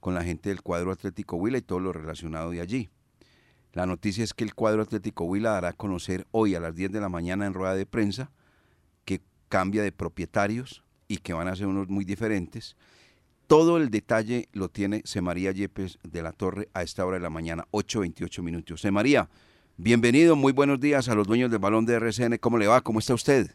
con 0.00 0.14
la 0.14 0.24
gente 0.24 0.48
del 0.48 0.62
cuadro 0.62 0.90
Atlético 0.90 1.36
Huila 1.36 1.58
y 1.58 1.62
todo 1.62 1.78
lo 1.78 1.92
relacionado 1.92 2.50
de 2.50 2.60
allí. 2.60 2.90
La 3.72 3.86
noticia 3.86 4.22
es 4.22 4.34
que 4.34 4.44
el 4.44 4.54
cuadro 4.54 4.82
Atlético 4.82 5.24
Huila 5.24 5.52
dará 5.52 5.68
a 5.68 5.72
conocer 5.72 6.26
hoy 6.30 6.54
a 6.54 6.60
las 6.60 6.74
10 6.74 6.92
de 6.92 7.00
la 7.00 7.08
mañana 7.08 7.46
en 7.46 7.54
rueda 7.54 7.74
de 7.74 7.86
prensa 7.86 8.30
que 9.06 9.20
cambia 9.48 9.82
de 9.82 9.92
propietarios 9.92 10.84
y 11.08 11.18
que 11.18 11.32
van 11.32 11.48
a 11.48 11.56
ser 11.56 11.68
unos 11.68 11.88
muy 11.88 12.04
diferentes. 12.04 12.76
Todo 13.46 13.78
el 13.78 13.90
detalle 13.90 14.48
lo 14.52 14.68
tiene 14.68 15.00
C. 15.04 15.22
María 15.22 15.52
Yepes 15.52 15.98
de 16.02 16.22
la 16.22 16.32
Torre 16.32 16.68
a 16.74 16.82
esta 16.82 17.06
hora 17.06 17.16
de 17.16 17.22
la 17.22 17.30
mañana, 17.30 17.64
8.28 17.70 18.42
minutos. 18.42 18.82
C. 18.82 18.90
María, 18.90 19.28
bienvenido, 19.78 20.36
muy 20.36 20.52
buenos 20.52 20.78
días 20.78 21.08
a 21.08 21.14
los 21.14 21.26
dueños 21.26 21.50
del 21.50 21.60
balón 21.60 21.86
de 21.86 21.94
RCN. 21.94 22.36
¿Cómo 22.38 22.58
le 22.58 22.66
va? 22.66 22.82
¿Cómo 22.82 22.98
está 22.98 23.14
usted? 23.14 23.46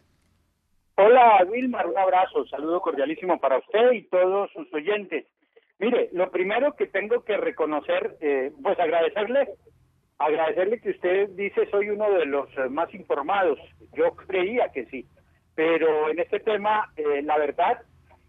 Hola, 0.96 1.46
Wilmar, 1.48 1.86
un 1.86 1.96
abrazo, 1.96 2.44
saludo 2.46 2.80
cordialísimo 2.80 3.38
para 3.38 3.58
usted 3.58 3.92
y 3.92 4.02
todos 4.08 4.50
sus 4.50 4.72
oyentes. 4.74 5.26
Mire, 5.78 6.10
lo 6.12 6.28
primero 6.32 6.74
que 6.74 6.86
tengo 6.88 7.22
que 7.22 7.36
reconocer, 7.36 8.16
eh, 8.20 8.52
pues 8.60 8.78
agradecerle 8.80 9.48
agradecerle 10.18 10.80
que 10.80 10.90
usted 10.90 11.28
dice 11.30 11.68
soy 11.70 11.90
uno 11.90 12.10
de 12.10 12.26
los 12.26 12.48
eh, 12.58 12.68
más 12.68 12.92
informados. 12.94 13.58
Yo 13.92 14.14
creía 14.14 14.68
que 14.70 14.86
sí, 14.86 15.06
pero 15.54 16.10
en 16.10 16.18
este 16.18 16.40
tema, 16.40 16.92
eh, 16.96 17.22
la 17.22 17.38
verdad, 17.38 17.80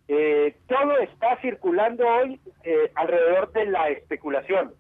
eh, 0.08 0.56
todo 0.68 0.98
está 1.00 1.38
circulando 1.42 2.08
hoy 2.08 2.40
alrededor 2.96 3.52
de 3.52 3.66
la 3.66 3.90
especulación. 3.90 4.74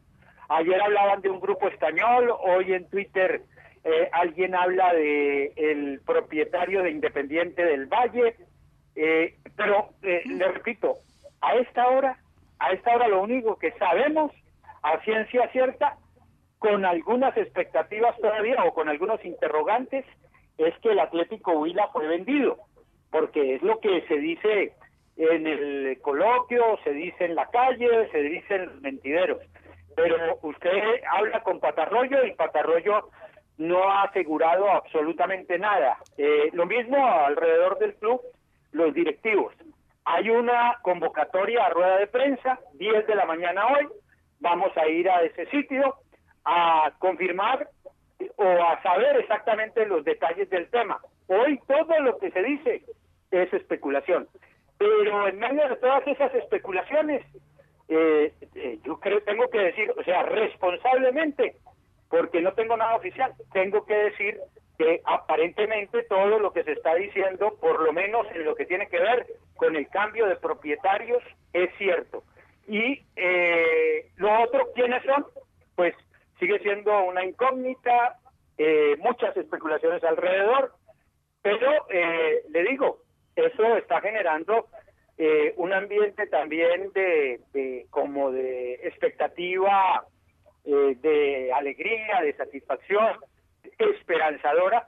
Ayer 0.49 0.81
hablaban 0.81 1.21
de 1.21 1.29
un 1.29 1.39
grupo 1.39 1.67
español, 1.67 2.33
hoy 2.39 2.73
en 2.73 2.89
Twitter 2.89 3.43
alguien 4.11 4.53
habla 4.55 4.93
de 4.93 5.53
el 5.55 6.01
propietario 6.05 6.83
de 6.83 6.91
Independiente 6.91 7.63
del 7.63 7.85
Valle, 7.85 8.35
pero 9.55 9.89
le 10.01 10.47
repito, 10.51 10.95
a 11.41 11.55
esta 11.55 11.87
hora, 11.87 12.17
a 12.59 12.71
esta 12.71 12.93
hora 12.95 13.07
lo 13.07 13.21
único 13.21 13.57
que 13.57 13.71
sabemos 13.73 14.31
a 14.83 14.99
ciencia 15.03 15.47
cierta 15.51 15.97
con 16.59 16.85
algunas 16.85 17.35
expectativas 17.37 18.15
todavía 18.17 18.63
o 18.65 18.73
con 18.73 18.89
algunos 18.89 19.23
interrogantes 19.25 20.05
es 20.57 20.77
que 20.79 20.91
el 20.91 20.99
Atlético 20.99 21.53
Huila 21.53 21.87
fue 21.87 22.07
vendido, 22.07 22.57
porque 23.09 23.55
es 23.55 23.61
lo 23.63 23.79
que 23.79 24.01
se 24.07 24.17
dice 24.17 24.73
en 25.15 25.47
el 25.47 25.99
coloquio, 26.01 26.77
se 26.83 26.91
dice 26.91 27.25
en 27.25 27.35
la 27.35 27.47
calle, 27.47 28.09
se 28.11 28.21
dice 28.21 28.55
en 28.55 28.65
los 28.65 28.81
mentideros. 28.81 29.41
Pero 29.95 30.37
usted 30.43 31.01
habla 31.11 31.41
con 31.43 31.59
Patarroyo 31.59 32.25
y 32.25 32.33
Patarroyo 32.33 33.09
no 33.57 33.83
ha 33.89 34.03
asegurado 34.03 34.69
absolutamente 34.69 35.57
nada. 35.57 35.97
Eh, 36.17 36.49
lo 36.53 36.65
mismo 36.65 36.97
alrededor 36.97 37.77
del 37.79 37.95
club, 37.95 38.21
los 38.71 38.93
directivos. 38.93 39.53
Hay 40.05 40.29
una 40.29 40.77
convocatoria 40.81 41.65
a 41.65 41.69
rueda 41.69 41.97
de 41.97 42.07
prensa, 42.07 42.59
10 42.73 43.07
de 43.07 43.15
la 43.15 43.25
mañana 43.25 43.67
hoy, 43.67 43.87
vamos 44.39 44.75
a 44.77 44.87
ir 44.87 45.09
a 45.09 45.21
ese 45.23 45.45
sitio, 45.47 45.95
a 46.49 46.91
confirmar 46.97 47.69
o 48.35 48.43
a 48.43 48.81
saber 48.81 49.17
exactamente 49.17 49.85
los 49.85 50.03
detalles 50.03 50.49
del 50.49 50.69
tema. 50.69 50.99
Hoy 51.27 51.59
todo 51.67 51.99
lo 51.99 52.17
que 52.17 52.31
se 52.31 52.41
dice 52.41 52.83
es 53.31 53.53
especulación. 53.53 54.27
Pero 54.77 55.27
en 55.27 55.37
medio 55.37 55.67
de 55.69 55.75
todas 55.75 56.07
esas 56.07 56.33
especulaciones, 56.33 57.23
eh, 57.87 58.33
eh, 58.55 58.79
yo 58.83 58.99
creo, 58.99 59.21
tengo 59.21 59.47
que 59.49 59.59
decir, 59.59 59.91
o 59.95 60.03
sea, 60.03 60.23
responsablemente, 60.23 61.55
porque 62.09 62.41
no 62.41 62.53
tengo 62.53 62.75
nada 62.77 62.95
oficial, 62.95 63.33
tengo 63.51 63.85
que 63.85 63.95
decir 63.95 64.39
que 64.77 65.01
aparentemente 65.05 66.03
todo 66.03 66.39
lo 66.39 66.53
que 66.53 66.63
se 66.63 66.71
está 66.71 66.95
diciendo, 66.95 67.57
por 67.59 67.81
lo 67.81 67.91
menos 67.91 68.25
en 68.33 68.45
lo 68.45 68.55
que 68.55 68.65
tiene 68.65 68.87
que 68.87 68.99
ver 68.99 69.27
con 69.57 69.75
el 69.75 69.87
cambio 69.89 70.25
de 70.25 70.37
propietarios, 70.37 71.21
es 71.53 71.69
cierto. 71.77 72.23
Y 72.67 73.03
eh, 73.15 74.09
lo 74.15 74.43
otro, 74.43 74.69
¿quiénes 74.73 75.03
son? 75.03 75.25
Pues 75.75 75.93
sigue 76.39 76.59
siendo 76.59 77.03
una 77.03 77.25
incógnita, 77.25 78.17
eh, 78.57 78.95
muchas 78.99 79.35
especulaciones 79.37 80.03
alrededor, 80.03 80.73
pero 81.41 81.85
eh, 81.89 82.43
le 82.49 82.63
digo, 82.63 82.99
eso 83.35 83.77
está 83.77 84.01
generando 84.01 84.67
eh, 85.17 85.53
un 85.57 85.73
ambiente 85.73 86.27
también 86.27 86.91
de, 86.93 87.85
como 87.89 88.31
de 88.31 88.75
expectativa, 88.75 90.05
eh, 90.63 90.95
de 91.01 91.51
alegría, 91.53 92.21
de 92.21 92.33
satisfacción, 92.37 93.17
esperanzadora, 93.77 94.87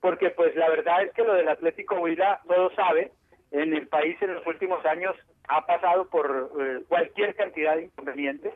porque 0.00 0.30
pues 0.30 0.54
la 0.54 0.68
verdad 0.68 1.02
es 1.02 1.12
que 1.12 1.24
lo 1.24 1.34
del 1.34 1.48
Atlético 1.48 1.96
Huila, 1.96 2.40
todos 2.46 2.72
saben, 2.74 3.10
en 3.50 3.74
el 3.74 3.88
país 3.88 4.16
en 4.22 4.34
los 4.34 4.46
últimos 4.46 4.84
años 4.86 5.16
ha 5.48 5.66
pasado 5.66 6.08
por 6.08 6.52
eh, 6.60 6.84
cualquier 6.88 7.34
cantidad 7.34 7.76
de 7.76 7.84
inconvenientes 7.84 8.54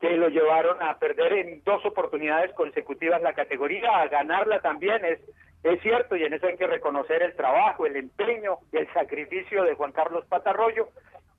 que 0.00 0.16
lo 0.16 0.28
llevaron 0.28 0.82
a 0.82 0.98
perder 0.98 1.32
en 1.32 1.62
dos 1.64 1.84
oportunidades 1.86 2.52
consecutivas 2.52 3.22
la 3.22 3.32
categoría, 3.32 4.00
a 4.00 4.08
ganarla 4.08 4.60
también, 4.60 5.04
es, 5.04 5.20
es 5.62 5.80
cierto, 5.80 6.16
y 6.16 6.24
en 6.24 6.34
eso 6.34 6.46
hay 6.46 6.56
que 6.56 6.66
reconocer 6.66 7.22
el 7.22 7.34
trabajo, 7.34 7.86
el 7.86 7.96
empeño, 7.96 8.58
el 8.72 8.92
sacrificio 8.92 9.64
de 9.64 9.74
Juan 9.74 9.92
Carlos 9.92 10.26
Patarroyo, 10.26 10.88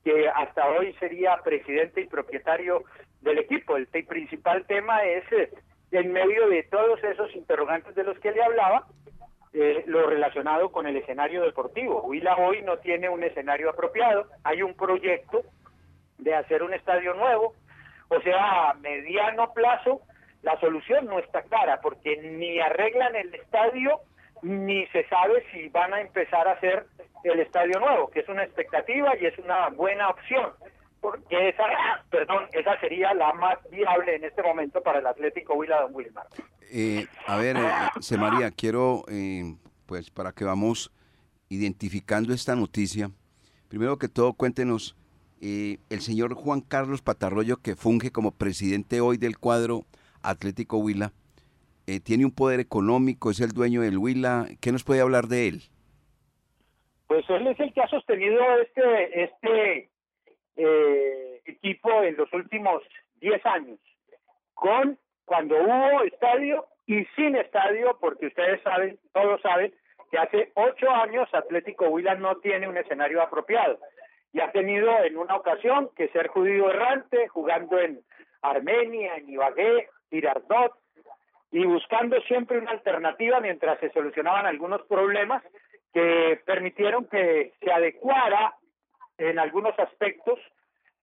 que 0.03 0.27
hasta 0.29 0.67
hoy 0.69 0.93
sería 0.99 1.37
presidente 1.43 2.01
y 2.01 2.07
propietario 2.07 2.83
del 3.21 3.39
equipo. 3.39 3.77
El, 3.77 3.87
principal 3.87 4.65
tema 4.65 5.03
es, 5.03 5.23
eh, 5.31 5.51
en 5.91 6.11
medio 6.11 6.47
de 6.49 6.63
todos 6.63 7.03
esos 7.03 7.35
interrogantes 7.35 7.93
de 7.93 8.03
los 8.03 8.17
que 8.19 8.31
le 8.31 8.41
hablaba, 8.41 8.87
eh, 9.53 9.83
lo 9.87 10.07
relacionado 10.07 10.71
con 10.71 10.87
el 10.87 10.97
escenario 10.97 11.43
deportivo. 11.43 12.03
Huila 12.03 12.35
hoy 12.37 12.61
no 12.63 12.77
tiene 12.77 13.09
un 13.09 13.23
escenario 13.23 13.69
apropiado, 13.69 14.27
hay 14.43 14.61
un 14.61 14.73
proyecto 14.73 15.41
de 16.17 16.35
hacer 16.35 16.63
un 16.63 16.73
estadio 16.73 17.13
nuevo, 17.13 17.53
o 18.09 18.21
sea, 18.21 18.69
a 18.69 18.73
mediano 18.75 19.53
plazo 19.53 20.01
la 20.43 20.59
solución 20.59 21.05
no 21.05 21.19
está 21.19 21.41
clara 21.43 21.79
porque 21.81 22.17
ni 22.17 22.59
arreglan 22.59 23.15
el 23.15 23.33
estadio 23.33 23.99
ni 24.41 24.85
se 24.87 25.07
sabe 25.07 25.43
si 25.51 25.67
van 25.69 25.93
a 25.93 26.01
empezar 26.01 26.47
a 26.47 26.51
hacer 26.53 26.85
el 27.23 27.39
estadio 27.39 27.79
nuevo, 27.79 28.09
que 28.09 28.19
es 28.21 28.29
una 28.29 28.43
expectativa 28.43 29.17
y 29.19 29.25
es 29.25 29.37
una 29.39 29.69
buena 29.69 30.09
opción, 30.09 30.51
porque 31.01 31.49
esa, 31.49 31.63
perdón, 32.09 32.47
esa 32.53 32.79
sería 32.79 33.13
la 33.13 33.33
más 33.33 33.57
viable 33.69 34.15
en 34.15 34.23
este 34.23 34.43
momento 34.43 34.81
para 34.81 34.99
el 34.99 35.07
Atlético 35.07 35.55
Huila 35.55 35.81
Don 35.81 35.95
Wilmar. 35.95 36.27
Eh, 36.71 37.07
a 37.25 37.37
ver, 37.37 37.55
eh, 37.57 38.17
María, 38.17 38.51
quiero, 38.51 39.03
eh, 39.09 39.55
pues 39.85 40.11
para 40.11 40.31
que 40.33 40.43
vamos 40.43 40.91
identificando 41.49 42.33
esta 42.33 42.55
noticia, 42.55 43.09
primero 43.69 43.97
que 43.97 44.09
todo 44.09 44.33
cuéntenos, 44.33 44.96
eh, 45.41 45.77
el 45.89 46.01
señor 46.01 46.33
Juan 46.33 46.61
Carlos 46.61 47.01
Patarroyo, 47.01 47.57
que 47.57 47.75
funge 47.75 48.11
como 48.11 48.31
presidente 48.31 49.01
hoy 49.01 49.17
del 49.17 49.37
cuadro 49.37 49.81
Atlético 50.23 50.77
Huila, 50.77 51.11
eh, 51.85 51.99
tiene 51.99 52.25
un 52.25 52.31
poder 52.31 52.59
económico, 52.59 53.31
es 53.31 53.39
el 53.39 53.51
dueño 53.51 53.81
del 53.81 53.97
Huila, 53.97 54.47
¿qué 54.61 54.71
nos 54.71 54.83
puede 54.83 55.01
hablar 55.01 55.27
de 55.27 55.47
él? 55.47 55.61
Pues 57.07 57.29
él 57.29 57.47
es 57.47 57.59
el 57.59 57.73
que 57.73 57.81
ha 57.81 57.87
sostenido 57.87 58.39
este, 58.61 59.23
este 59.23 59.89
eh, 60.57 61.41
equipo 61.45 62.03
en 62.03 62.17
los 62.17 62.31
últimos 62.33 62.81
10 63.21 63.45
años, 63.45 63.79
con 64.53 64.97
cuando 65.25 65.55
hubo 65.55 66.03
estadio 66.03 66.65
y 66.85 67.05
sin 67.15 67.35
estadio, 67.35 67.97
porque 67.99 68.27
ustedes 68.27 68.61
saben, 68.63 68.97
todos 69.13 69.41
saben, 69.41 69.73
que 70.11 70.17
hace 70.17 70.51
ocho 70.55 70.89
años 70.89 71.27
Atlético 71.33 71.89
Huila 71.89 72.15
no 72.15 72.37
tiene 72.37 72.67
un 72.67 72.77
escenario 72.77 73.21
apropiado 73.21 73.77
y 74.33 74.39
ha 74.39 74.51
tenido 74.51 74.89
en 75.03 75.17
una 75.17 75.35
ocasión 75.35 75.89
que 75.95 76.09
ser 76.09 76.27
judío 76.27 76.69
errante, 76.69 77.27
jugando 77.27 77.79
en 77.79 78.01
Armenia, 78.41 79.15
en 79.15 79.29
Ibagué, 79.29 79.89
Girardot, 80.09 80.73
y 81.51 81.65
buscando 81.65 82.19
siempre 82.21 82.57
una 82.57 82.71
alternativa 82.71 83.39
mientras 83.39 83.79
se 83.79 83.89
solucionaban 83.91 84.45
algunos 84.45 84.81
problemas 84.83 85.43
que 85.93 86.41
permitieron 86.45 87.05
que 87.05 87.53
se 87.59 87.71
adecuara 87.71 88.55
en 89.17 89.39
algunos 89.39 89.77
aspectos 89.79 90.39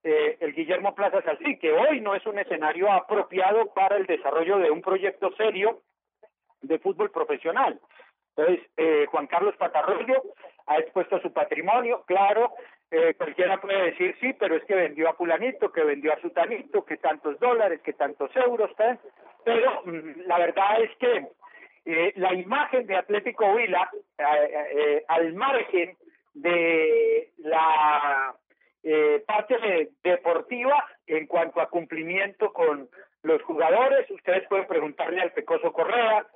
eh, 0.03 0.37
el 0.41 0.53
Guillermo 0.53 0.95
Plaza 0.95 1.23
Salcí, 1.23 1.57
que 1.59 1.73
hoy 1.73 2.01
no 2.03 2.15
es 2.15 2.25
un 2.27 2.39
escenario 2.39 2.93
apropiado 2.93 3.73
para 3.73 3.97
el 3.97 4.05
desarrollo 4.05 4.59
de 4.59 4.71
un 4.71 4.83
proyecto 4.83 5.35
serio 5.37 5.81
de 6.61 6.79
fútbol 6.79 7.11
profesional. 7.11 7.81
Entonces, 8.37 8.67
eh, 8.77 9.07
Juan 9.11 9.27
Carlos 9.27 9.57
Patarroyo 9.57 10.23
ha 10.67 10.79
expuesto 10.79 11.21
su 11.21 11.33
patrimonio, 11.33 12.05
claro, 12.07 12.53
eh, 12.95 13.15
cualquiera 13.15 13.61
puede 13.61 13.91
decir 13.91 14.15
sí, 14.21 14.33
pero 14.35 14.55
es 14.55 14.65
que 14.65 14.75
vendió 14.77 15.09
a 15.09 15.15
fulanito, 15.15 15.73
que 15.73 15.83
vendió 15.83 16.13
a 16.13 16.21
sutanito, 16.21 16.85
que 16.85 16.97
tantos 16.97 17.41
dólares, 17.41 17.81
que 17.83 17.93
tantos 17.93 18.31
euros, 18.37 18.71
¿eh? 18.79 18.97
pero 19.45 19.83
mm, 19.85 20.21
la 20.27 20.39
verdad 20.39 20.81
es 20.81 20.97
que 20.99 21.27
eh, 21.87 22.13
la 22.15 22.33
imagen 22.35 22.87
de 22.87 22.97
Atlético 22.97 23.53
Huila, 23.53 23.91
eh, 24.19 25.05
al 25.09 25.35
margen 25.35 25.97
de 26.35 27.31
la 27.39 28.35
parte 29.27 29.91
deportiva 30.03 30.85
en 31.07 31.27
cuanto 31.27 31.61
a 31.61 31.71
cumplimiento 31.71 32.53
con 32.53 32.89
los 33.23 33.43
jugadores, 33.43 34.09
ustedes 34.11 34.47
pueden 34.49 34.67
preguntarle 34.67 35.21
al 35.21 35.33
Pecoso 35.33 35.73
Correa, 35.73 36.27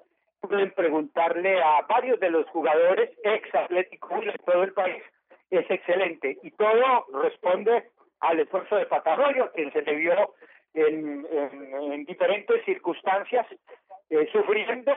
pueden 0.41 0.73
preguntarle 0.73 1.63
a 1.63 1.83
varios 1.83 2.19
de 2.19 2.31
los 2.31 2.47
jugadores 2.49 3.11
ex 3.23 3.55
Atlético 3.55 4.15
Huila 4.15 4.33
de 4.33 4.39
todo 4.39 4.63
el 4.65 4.73
país, 4.73 5.03
es 5.51 5.71
excelente 5.71 6.39
y 6.43 6.51
todo 6.53 7.07
responde 7.23 7.91
al 8.21 8.41
esfuerzo 8.41 8.77
de 8.77 8.87
Patarroyo, 8.87 9.51
quien 9.53 9.73
se 9.73 9.83
le 9.83 9.95
vio 9.95 10.35
en, 10.75 11.27
en, 11.31 12.05
diferentes 12.05 12.65
circunstancias 12.65 13.47
eh, 14.11 14.29
sufriendo, 14.33 14.93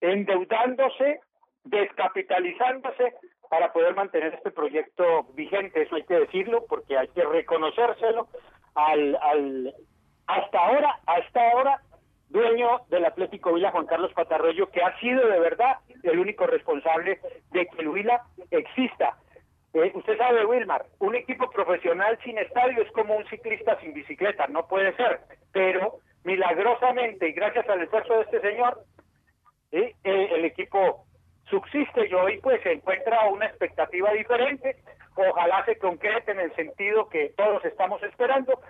endeudándose, 0.00 1.20
descapitalizándose 1.64 3.14
para 3.50 3.72
poder 3.72 3.94
mantener 3.94 4.34
este 4.34 4.50
proyecto 4.50 5.24
vigente, 5.34 5.82
eso 5.82 5.96
hay 5.96 6.04
que 6.04 6.20
decirlo, 6.20 6.64
porque 6.68 6.96
hay 6.98 7.08
que 7.08 7.24
reconocérselo 7.24 8.28
al, 8.74 9.16
al 9.20 9.74
hasta 10.26 10.58
ahora, 10.58 10.98
hasta 11.06 11.50
ahora 11.50 11.80
dueño 12.28 12.80
del 12.88 13.04
Atlético 13.04 13.52
Vila, 13.52 13.70
Juan 13.70 13.86
Carlos 13.86 14.12
Patarroyo, 14.12 14.70
que 14.70 14.82
ha 14.82 14.98
sido 14.98 15.26
de 15.26 15.38
verdad 15.38 15.78
el 16.02 16.18
único 16.18 16.46
responsable 16.46 17.20
de 17.52 17.66
que 17.66 17.82
el 17.82 17.90
Vila 17.90 18.22
exista. 18.50 19.16
Eh, 19.74 19.92
usted 19.94 20.16
sabe, 20.16 20.44
Wilmar, 20.46 20.86
un 21.00 21.14
equipo 21.14 21.50
profesional 21.50 22.18
sin 22.24 22.38
estadio 22.38 22.82
es 22.82 22.90
como 22.92 23.16
un 23.16 23.26
ciclista 23.26 23.78
sin 23.80 23.92
bicicleta, 23.92 24.46
no 24.46 24.66
puede 24.66 24.94
ser, 24.96 25.20
pero 25.52 26.00
milagrosamente 26.24 27.28
y 27.28 27.32
gracias 27.32 27.68
al 27.68 27.82
esfuerzo 27.82 28.14
de 28.14 28.22
este 28.22 28.40
señor, 28.40 28.80
eh, 29.72 29.94
el 30.02 30.44
equipo 30.44 31.06
subsiste 31.48 32.08
y 32.08 32.14
hoy 32.14 32.40
pues 32.40 32.62
se 32.62 32.72
encuentra 32.72 33.28
una 33.28 33.46
expectativa 33.46 34.12
diferente, 34.12 34.76
ojalá 35.14 35.64
se 35.64 35.78
concrete 35.78 36.32
en 36.32 36.40
el 36.40 36.54
sentido 36.54 37.08
que 37.08 37.32
todos 37.36 37.64
estamos 37.64 38.02
esperando. 38.02 38.60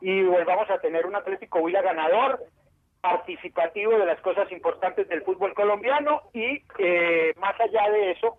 Y 0.00 0.22
volvamos 0.22 0.70
a 0.70 0.78
tener 0.78 1.04
un 1.04 1.14
Atlético 1.14 1.58
Huila 1.60 1.82
ganador, 1.82 2.40
participativo 3.00 3.98
de 3.98 4.06
las 4.06 4.20
cosas 4.20 4.50
importantes 4.52 5.08
del 5.08 5.22
fútbol 5.22 5.54
colombiano 5.54 6.22
y 6.32 6.62
eh, 6.78 7.34
más 7.38 7.58
allá 7.60 7.90
de 7.90 8.12
eso, 8.12 8.36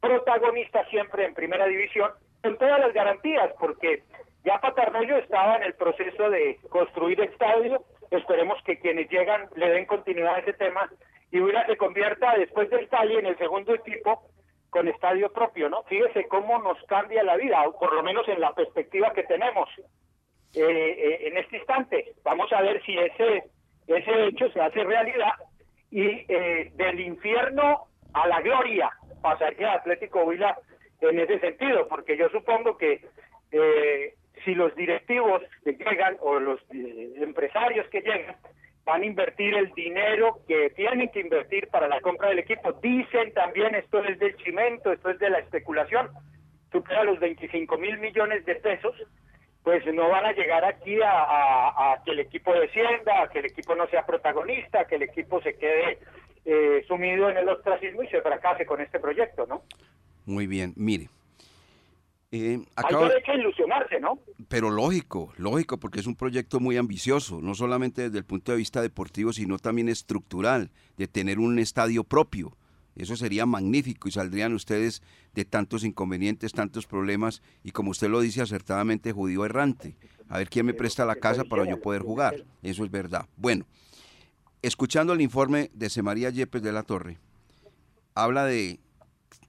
protagonista 0.00 0.84
siempre 0.86 1.24
en 1.24 1.34
primera 1.34 1.66
división 1.66 2.10
con 2.42 2.56
todas 2.58 2.80
las 2.80 2.92
garantías, 2.92 3.52
porque 3.58 4.02
ya 4.44 4.58
Patarroyo 4.58 5.16
estaba 5.18 5.56
en 5.56 5.64
el 5.64 5.74
proceso 5.74 6.30
de 6.30 6.58
construir 6.70 7.20
estadio, 7.20 7.84
esperemos 8.10 8.58
que 8.64 8.78
quienes 8.78 9.10
llegan 9.10 9.48
le 9.56 9.68
den 9.70 9.86
continuidad 9.86 10.36
a 10.36 10.38
ese 10.38 10.54
tema 10.54 10.88
y 11.30 11.40
Huila 11.40 11.66
se 11.66 11.76
convierta 11.76 12.36
después 12.36 12.70
del 12.70 12.88
talle 12.88 13.18
en 13.18 13.26
el 13.26 13.38
segundo 13.38 13.74
equipo 13.74 14.22
con 14.70 14.88
estadio 14.88 15.32
propio, 15.32 15.68
¿no? 15.68 15.82
Fíjese 15.84 16.26
cómo 16.28 16.58
nos 16.58 16.78
cambia 16.84 17.22
la 17.22 17.36
vida, 17.36 17.62
o 17.68 17.78
por 17.78 17.92
lo 17.92 18.02
menos 18.02 18.26
en 18.28 18.40
la 18.40 18.52
perspectiva 18.52 19.12
que 19.12 19.24
tenemos 19.24 19.68
eh, 20.54 20.62
eh, 20.62 21.28
en 21.28 21.36
este 21.36 21.58
instante. 21.58 22.14
Vamos 22.24 22.52
a 22.52 22.62
ver 22.62 22.82
si 22.84 22.96
ese, 22.96 23.44
ese 23.86 24.26
hecho 24.26 24.50
se 24.50 24.60
hace 24.60 24.82
realidad 24.84 25.32
y 25.90 26.24
eh, 26.28 26.70
del 26.74 27.00
infierno 27.00 27.86
a 28.14 28.26
la 28.26 28.40
gloria 28.40 28.90
pasaría 29.20 29.72
Atlético 29.72 30.24
Huila 30.24 30.58
en 31.00 31.18
ese 31.18 31.38
sentido, 31.40 31.88
porque 31.88 32.16
yo 32.16 32.28
supongo 32.28 32.76
que 32.76 33.00
eh, 33.52 34.14
si 34.44 34.54
los 34.54 34.74
directivos 34.74 35.42
que 35.64 35.72
llegan 35.72 36.16
o 36.20 36.38
los 36.38 36.60
eh, 36.72 37.14
empresarios 37.16 37.86
que 37.88 38.00
llegan 38.00 38.36
van 38.84 39.02
a 39.02 39.06
invertir 39.06 39.54
el 39.54 39.72
dinero 39.72 40.40
que 40.48 40.70
tienen 40.70 41.08
que 41.10 41.20
invertir 41.20 41.68
para 41.68 41.88
la 41.88 42.00
compra 42.00 42.30
del 42.30 42.40
equipo, 42.40 42.72
dicen 42.72 43.32
también 43.34 43.74
esto 43.74 44.02
es 44.04 44.18
del 44.18 44.36
cimento, 44.38 44.92
esto 44.92 45.10
es 45.10 45.18
de 45.18 45.30
la 45.30 45.38
especulación, 45.38 46.10
supera 46.72 47.04
los 47.04 47.18
25 47.20 47.76
mil 47.78 47.98
millones 47.98 48.44
de 48.46 48.54
pesos, 48.56 48.94
pues 49.62 49.84
no 49.92 50.08
van 50.08 50.24
a 50.24 50.32
llegar 50.32 50.64
aquí 50.64 50.98
a, 51.02 51.92
a, 51.92 52.02
que 52.04 52.12
el 52.12 52.20
equipo 52.20 52.54
descienda, 52.54 53.22
a 53.22 53.28
que 53.28 53.40
el 53.40 53.46
equipo 53.46 53.74
no 53.74 53.86
sea 53.88 54.06
protagonista, 54.06 54.80
a 54.80 54.84
que 54.86 54.96
el 54.96 55.02
equipo 55.02 55.42
se 55.42 55.56
quede 55.58 55.98
eh, 56.44 56.84
sumido 56.86 57.28
en 57.28 57.36
el 57.36 57.48
ostracismo 57.48 58.02
y 58.02 58.08
se 58.08 58.22
fracase 58.22 58.66
con 58.66 58.80
este 58.80 58.98
proyecto, 58.98 59.46
¿no? 59.46 59.62
Muy 60.26 60.46
bien, 60.46 60.72
mire. 60.76 61.08
Eh. 62.32 62.60
Hay 62.76 63.22
que 63.24 63.34
ilusionarse, 63.34 63.98
¿no? 63.98 64.20
Pero 64.48 64.70
lógico, 64.70 65.32
lógico, 65.36 65.78
porque 65.78 65.98
es 65.98 66.06
un 66.06 66.14
proyecto 66.14 66.60
muy 66.60 66.76
ambicioso, 66.76 67.40
no 67.40 67.54
solamente 67.54 68.02
desde 68.02 68.18
el 68.18 68.24
punto 68.24 68.52
de 68.52 68.58
vista 68.58 68.80
deportivo, 68.80 69.32
sino 69.32 69.58
también 69.58 69.88
estructural, 69.88 70.70
de 70.96 71.08
tener 71.08 71.40
un 71.40 71.58
estadio 71.58 72.04
propio. 72.04 72.56
Eso 72.94 73.16
sería 73.16 73.46
magnífico 73.46 74.08
y 74.08 74.12
saldrían 74.12 74.52
ustedes 74.52 75.02
de 75.34 75.44
tantos 75.44 75.84
inconvenientes, 75.84 76.52
tantos 76.52 76.86
problemas 76.86 77.42
y 77.64 77.70
como 77.70 77.90
usted 77.90 78.08
lo 78.08 78.20
dice 78.20 78.42
acertadamente, 78.42 79.12
judío 79.12 79.44
errante. 79.44 79.96
A 80.28 80.38
ver 80.38 80.48
quién 80.48 80.66
me 80.66 80.74
presta 80.74 81.04
la 81.04 81.16
casa 81.16 81.44
para 81.44 81.64
yo 81.64 81.80
poder 81.80 82.02
jugar. 82.02 82.44
Eso 82.62 82.84
es 82.84 82.90
verdad. 82.90 83.26
Bueno, 83.36 83.64
escuchando 84.62 85.12
el 85.12 85.20
informe 85.20 85.70
de 85.74 85.90
Semaría 85.90 86.30
Yepes 86.30 86.62
de 86.62 86.72
la 86.72 86.82
Torre, 86.82 87.18
habla 88.14 88.44
de, 88.44 88.80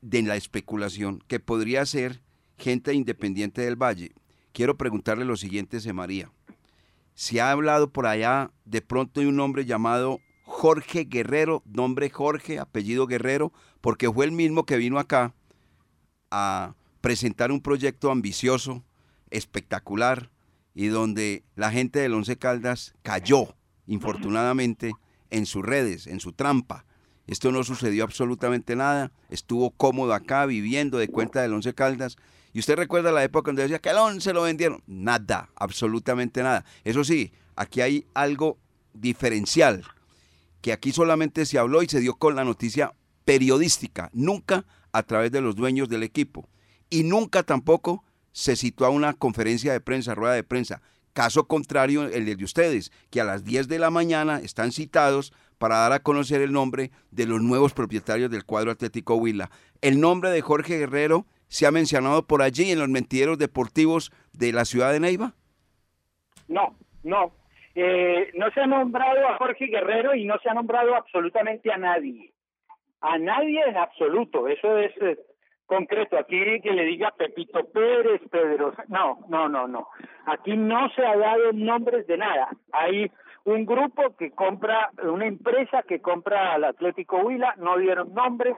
de 0.02 0.22
la 0.22 0.36
especulación 0.36 1.24
que 1.28 1.40
podría 1.40 1.86
ser 1.86 2.22
gente 2.58 2.94
independiente 2.94 3.62
del 3.62 3.76
Valle. 3.76 4.14
Quiero 4.54 4.78
preguntarle 4.78 5.26
lo 5.26 5.38
siguiente, 5.38 5.80
Semaría. 5.80 6.32
Se 7.14 7.42
ha 7.42 7.52
hablado 7.52 7.92
por 7.92 8.08
allá 8.08 8.52
de 8.66 8.82
pronto 8.82 9.22
de 9.22 9.28
un 9.28 9.40
hombre 9.40 9.66
llamado 9.66 10.20
Jorge 10.44 11.06
Guerrero, 11.06 11.64
nombre 11.66 12.10
Jorge, 12.10 12.60
apellido 12.60 13.08
Guerrero, 13.08 13.52
porque 13.80 14.12
fue 14.12 14.26
el 14.26 14.32
mismo 14.32 14.66
que 14.66 14.78
vino 14.78 15.00
acá 15.00 15.34
a 16.30 16.76
presentar 17.02 17.52
un 17.52 17.62
proyecto 17.62 18.12
ambicioso, 18.12 18.84
espectacular, 19.30 20.30
y 20.74 20.88
donde 20.88 21.44
la 21.56 21.72
gente 21.72 22.00
del 22.00 22.14
Once 22.14 22.38
Caldas 22.38 22.94
cayó, 23.02 23.56
infortunadamente, 23.88 24.94
en 25.30 25.46
sus 25.46 25.64
redes, 25.64 26.08
en 26.08 26.20
su 26.20 26.34
trampa. 26.34 26.86
Esto 27.28 27.52
no 27.52 27.64
sucedió 27.64 28.04
absolutamente 28.04 28.76
nada, 28.76 29.12
estuvo 29.30 29.72
cómodo 29.72 30.14
acá, 30.14 30.46
viviendo 30.46 30.98
de 30.98 31.08
cuenta 31.08 31.42
del 31.42 31.54
Once 31.54 31.74
Caldas. 31.74 32.18
Y 32.54 32.60
usted 32.60 32.76
recuerda 32.76 33.12
la 33.12 33.24
época 33.24 33.50
donde 33.50 33.64
decía 33.64 33.80
que 33.80 33.90
el 33.90 33.98
Once 33.98 34.34
lo 34.34 34.44
vendieron. 34.44 34.84
Nada, 34.88 35.50
absolutamente 35.56 36.44
nada. 36.44 36.66
Eso 36.84 37.04
sí, 37.04 37.32
aquí 37.56 37.82
hay 37.82 38.06
algo 38.14 38.58
diferencial 38.94 39.86
que 40.62 40.74
aquí 40.74 40.92
solamente 40.92 41.46
se 41.46 41.58
habló 41.58 41.82
y 41.82 41.88
se 41.88 42.00
dio 42.00 42.16
con 42.16 42.36
la 42.36 42.44
noticia 42.44 42.94
periodística, 43.26 44.10
nunca 44.14 44.66
a 44.92 45.04
través 45.04 45.32
de 45.32 45.42
los 45.42 45.56
dueños 45.56 45.90
del 45.90 46.04
equipo. 46.04 46.48
Y 46.90 47.04
nunca 47.04 47.44
tampoco 47.44 48.04
se 48.32 48.56
citó 48.56 48.86
a 48.86 48.90
una 48.90 49.14
conferencia 49.14 49.72
de 49.72 49.80
prensa, 49.80 50.16
rueda 50.16 50.34
de 50.34 50.44
prensa. 50.44 50.82
Caso 51.14 51.48
contrario, 51.48 52.04
el 52.04 52.26
de 52.26 52.44
ustedes, 52.44 52.92
que 53.10 53.22
a 53.22 53.26
las 53.26 53.44
10 53.44 53.68
de 53.68 53.80
la 53.80 53.90
mañana 53.90 54.40
están 54.40 54.72
citados 54.72 55.34
para 55.58 55.78
dar 55.78 55.92
a 55.94 56.00
conocer 56.00 56.42
el 56.42 56.54
nombre 56.54 56.92
de 57.12 57.28
los 57.28 57.42
nuevos 57.42 57.74
propietarios 57.74 58.32
del 58.32 58.46
cuadro 58.46 58.72
Atlético 58.72 59.16
Huila. 59.16 59.50
El 59.82 60.00
nombre 60.00 60.30
de 60.30 60.42
Jorge 60.42 60.80
Guerrero 60.80 61.26
se 61.48 61.68
ha 61.68 61.72
mencionado 61.72 62.26
por 62.26 62.42
allí 62.42 62.72
en 62.72 62.80
los 62.80 62.90
mentideros 62.90 63.38
deportivos 63.38 64.12
de 64.34 64.54
la 64.54 64.66
ciudad 64.66 64.92
de 64.92 65.02
Neiva. 65.02 65.34
No, 66.48 66.76
no, 67.04 67.34
eh, 67.76 68.32
no 68.34 68.50
se 68.52 68.62
ha 68.62 68.68
nombrado 68.68 69.28
a 69.28 69.38
Jorge 69.38 69.68
Guerrero 69.68 70.16
y 70.16 70.26
no 70.26 70.38
se 70.40 70.50
ha 70.50 70.54
nombrado 70.54 70.96
absolutamente 70.96 71.72
a 71.72 71.78
nadie. 71.78 72.34
A 73.02 73.18
nadie 73.18 73.62
en 73.68 73.78
absoluto. 73.78 74.48
Eso 74.48 74.78
es 74.78 74.92
eh, 75.02 75.18
concreto. 75.72 76.18
Aquí 76.18 76.60
que 76.60 76.74
le 76.74 76.84
diga 76.84 77.12
Pepito 77.12 77.64
Pérez, 77.72 78.22
Pedro. 78.30 78.74
No, 78.90 79.20
no, 79.30 79.48
no, 79.48 79.70
no. 79.70 79.88
Aquí 80.26 80.58
no 80.58 80.90
se 80.90 81.06
ha 81.06 81.16
dado 81.16 81.54
nombres 81.54 82.06
de 82.08 82.18
nada. 82.18 82.50
Hay 82.74 83.10
un 83.46 83.66
grupo 83.66 84.14
que 84.18 84.32
compra, 84.32 84.90
una 85.02 85.26
empresa 85.26 85.84
que 85.84 86.02
compra 86.02 86.54
al 86.54 86.66
Atlético 86.66 87.20
Huila, 87.20 87.56
no 87.58 87.78
dieron 87.78 88.14
nombres. 88.14 88.58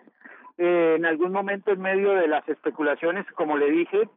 Eh, 0.57 0.95
en 0.97 1.05
algún 1.05 1.31
momento 1.31 1.71
en 1.71 1.81
medio 1.81 2.13
de 2.13 2.27
las 2.27 2.47
especulaciones, 2.49 3.27
como 3.33 3.57
le 3.57 3.69
dije, 3.69 4.09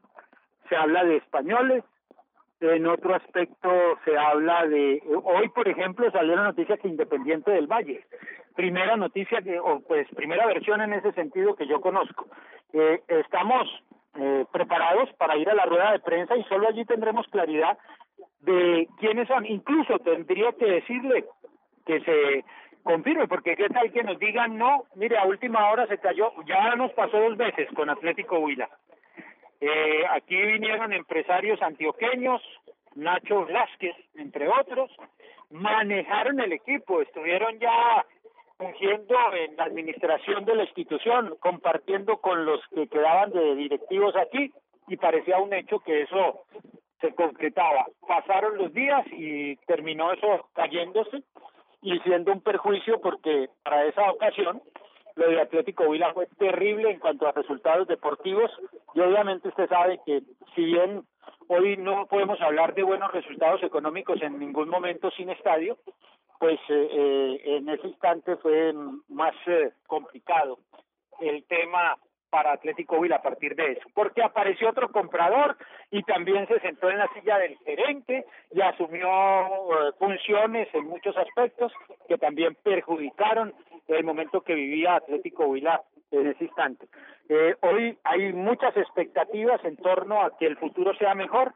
se 0.70 0.76
habla 0.76 1.04
de 1.04 1.16
españoles, 1.16 1.84
en 2.60 2.86
otro 2.86 3.14
aspecto 3.14 3.68
se 4.06 4.16
habla 4.16 4.66
de, 4.66 5.02
hoy 5.22 5.48
por 5.50 5.68
ejemplo 5.68 6.10
salió 6.10 6.36
la 6.36 6.44
noticia 6.44 6.78
que 6.78 6.88
Independiente 6.88 7.50
del 7.50 7.66
Valle, 7.66 8.04
primera 8.56 8.96
noticia 8.96 9.42
que, 9.42 9.58
o 9.60 9.80
pues 9.80 10.08
primera 10.16 10.46
versión 10.46 10.80
en 10.80 10.94
ese 10.94 11.12
sentido 11.12 11.54
que 11.54 11.66
yo 11.66 11.80
conozco. 11.80 12.26
Eh, 12.72 13.00
estamos 13.06 13.68
eh, 14.18 14.44
preparados 14.50 15.12
para 15.14 15.36
ir 15.36 15.48
a 15.48 15.54
la 15.54 15.66
rueda 15.66 15.92
de 15.92 16.00
prensa 16.00 16.36
y 16.36 16.42
solo 16.44 16.68
allí 16.68 16.84
tendremos 16.84 17.26
claridad 17.28 17.78
de 18.40 18.88
quiénes 18.98 19.28
son. 19.28 19.46
Incluso 19.46 19.98
tendría 20.00 20.52
que 20.52 20.66
decirle 20.66 21.26
que 21.84 22.00
se 22.00 22.44
confirme, 22.82 23.28
porque 23.28 23.56
qué 23.56 23.68
tal 23.68 23.92
que 23.92 24.02
nos 24.02 24.18
digan 24.18 24.56
no, 24.56 24.84
mire, 24.94 25.18
a 25.18 25.24
última 25.24 25.70
hora 25.70 25.86
se 25.86 25.98
cayó, 25.98 26.32
ya 26.46 26.74
nos 26.76 26.92
pasó 26.92 27.18
dos 27.18 27.36
veces 27.36 27.68
con 27.74 27.90
Atlético 27.90 28.38
Huila. 28.38 28.68
Eh, 29.60 30.04
aquí 30.10 30.36
vinieron 30.36 30.92
empresarios 30.92 31.60
antioqueños, 31.62 32.40
Nacho 32.94 33.44
Velázquez, 33.44 33.94
entre 34.14 34.48
otros, 34.48 34.90
manejaron 35.50 36.40
el 36.40 36.52
equipo, 36.52 37.02
estuvieron 37.02 37.58
ya 37.58 38.04
fungiendo 38.58 39.14
en 39.34 39.56
la 39.56 39.64
administración 39.64 40.44
de 40.44 40.54
la 40.54 40.64
institución, 40.64 41.36
compartiendo 41.40 42.18
con 42.18 42.44
los 42.46 42.60
que 42.74 42.88
quedaban 42.88 43.30
de 43.30 43.54
directivos 43.54 44.14
aquí 44.16 44.52
y 44.88 44.96
parecía 44.96 45.38
un 45.38 45.52
hecho 45.52 45.80
que 45.80 46.02
eso 46.02 46.44
se 47.00 47.14
concretaba. 47.14 47.86
Pasaron 48.06 48.56
los 48.56 48.72
días 48.72 49.04
y 49.12 49.56
terminó 49.66 50.12
eso 50.12 50.48
cayéndose 50.54 51.22
y 51.82 51.98
siendo 52.00 52.32
un 52.32 52.40
perjuicio 52.40 53.00
porque 53.00 53.48
para 53.62 53.84
esa 53.84 54.10
ocasión 54.10 54.62
lo 55.16 55.28
de 55.28 55.40
Atlético 55.40 55.88
Vila 55.90 56.12
fue 56.12 56.26
terrible 56.38 56.90
en 56.90 56.98
cuanto 56.98 57.26
a 57.26 57.32
resultados 57.32 57.88
deportivos 57.88 58.50
y 58.94 59.00
obviamente 59.00 59.48
usted 59.48 59.68
sabe 59.68 60.00
que 60.04 60.22
si 60.54 60.64
bien 60.64 61.04
hoy 61.48 61.76
no 61.76 62.06
podemos 62.06 62.40
hablar 62.40 62.74
de 62.74 62.82
buenos 62.82 63.12
resultados 63.12 63.62
económicos 63.62 64.20
en 64.22 64.38
ningún 64.38 64.68
momento 64.68 65.10
sin 65.12 65.30
estadio, 65.30 65.78
pues 66.38 66.58
eh, 66.68 66.88
eh 66.92 67.56
en 67.56 67.68
ese 67.68 67.88
instante 67.88 68.36
fue 68.36 68.72
más 69.08 69.34
eh, 69.46 69.72
complicado 69.86 70.58
el 71.20 71.44
tema 71.44 71.96
para 72.30 72.52
Atlético 72.52 73.00
Vila 73.00 73.16
a 73.16 73.22
partir 73.22 73.54
de 73.54 73.72
eso, 73.72 73.88
porque 73.94 74.22
apareció 74.22 74.68
otro 74.68 74.90
comprador 74.90 75.56
y 75.90 76.02
también 76.02 76.46
se 76.48 76.60
sentó 76.60 76.90
en 76.90 76.98
la 76.98 77.08
silla 77.14 77.38
del 77.38 77.56
gerente 77.58 78.26
y 78.52 78.60
asumió 78.60 79.08
eh, 79.08 79.92
funciones 79.98 80.68
en 80.74 80.86
muchos 80.86 81.16
aspectos 81.16 81.72
que 82.08 82.18
también 82.18 82.56
perjudicaron 82.62 83.54
el 83.88 84.04
momento 84.04 84.42
que 84.42 84.54
vivía 84.54 84.96
Atlético 84.96 85.50
Vila 85.52 85.82
en 86.10 86.26
ese 86.26 86.44
instante. 86.44 86.86
Eh, 87.28 87.54
hoy 87.62 87.98
hay 88.04 88.32
muchas 88.32 88.76
expectativas 88.76 89.64
en 89.64 89.76
torno 89.76 90.22
a 90.22 90.36
que 90.36 90.46
el 90.46 90.56
futuro 90.56 90.94
sea 90.94 91.14
mejor, 91.14 91.54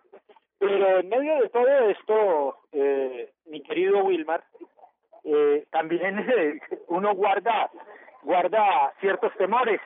pero 0.61 1.01
en 1.01 1.09
medio 1.09 1.41
de 1.41 1.49
todo 1.49 1.69
esto, 1.89 2.59
eh, 2.73 3.33
mi 3.47 3.63
querido 3.63 4.05
Wilmar, 4.05 4.45
eh, 5.25 5.65
también 5.71 6.61
uno 6.89 7.15
guarda 7.15 7.71
guarda 8.23 8.93
ciertos 9.01 9.33
temores 9.39 9.81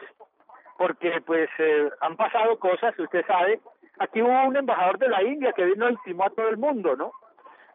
porque 0.76 1.20
pues 1.24 1.48
eh, 1.58 1.88
han 2.00 2.16
pasado 2.16 2.58
cosas, 2.58 2.98
usted 2.98 3.24
sabe, 3.26 3.60
aquí 4.00 4.20
hubo 4.20 4.48
un 4.48 4.56
embajador 4.56 4.98
de 4.98 5.08
la 5.08 5.22
India 5.22 5.52
que 5.52 5.64
vino 5.64 5.88
y 5.88 5.96
timó 6.04 6.24
a 6.24 6.30
todo 6.30 6.48
el 6.48 6.56
mundo, 6.56 6.96
¿no? 6.96 7.12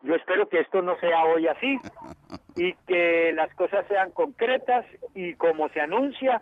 Yo 0.02 0.16
espero 0.16 0.50
que 0.50 0.60
esto 0.60 0.82
no 0.82 0.98
sea 1.00 1.24
hoy 1.24 1.48
así 1.48 1.80
y 2.58 2.74
que 2.86 3.32
las 3.34 3.54
cosas 3.56 3.86
sean 3.88 4.12
concretas 4.12 4.86
y 5.16 5.36
como 5.36 5.70
se 5.70 5.80
anuncia, 5.80 6.42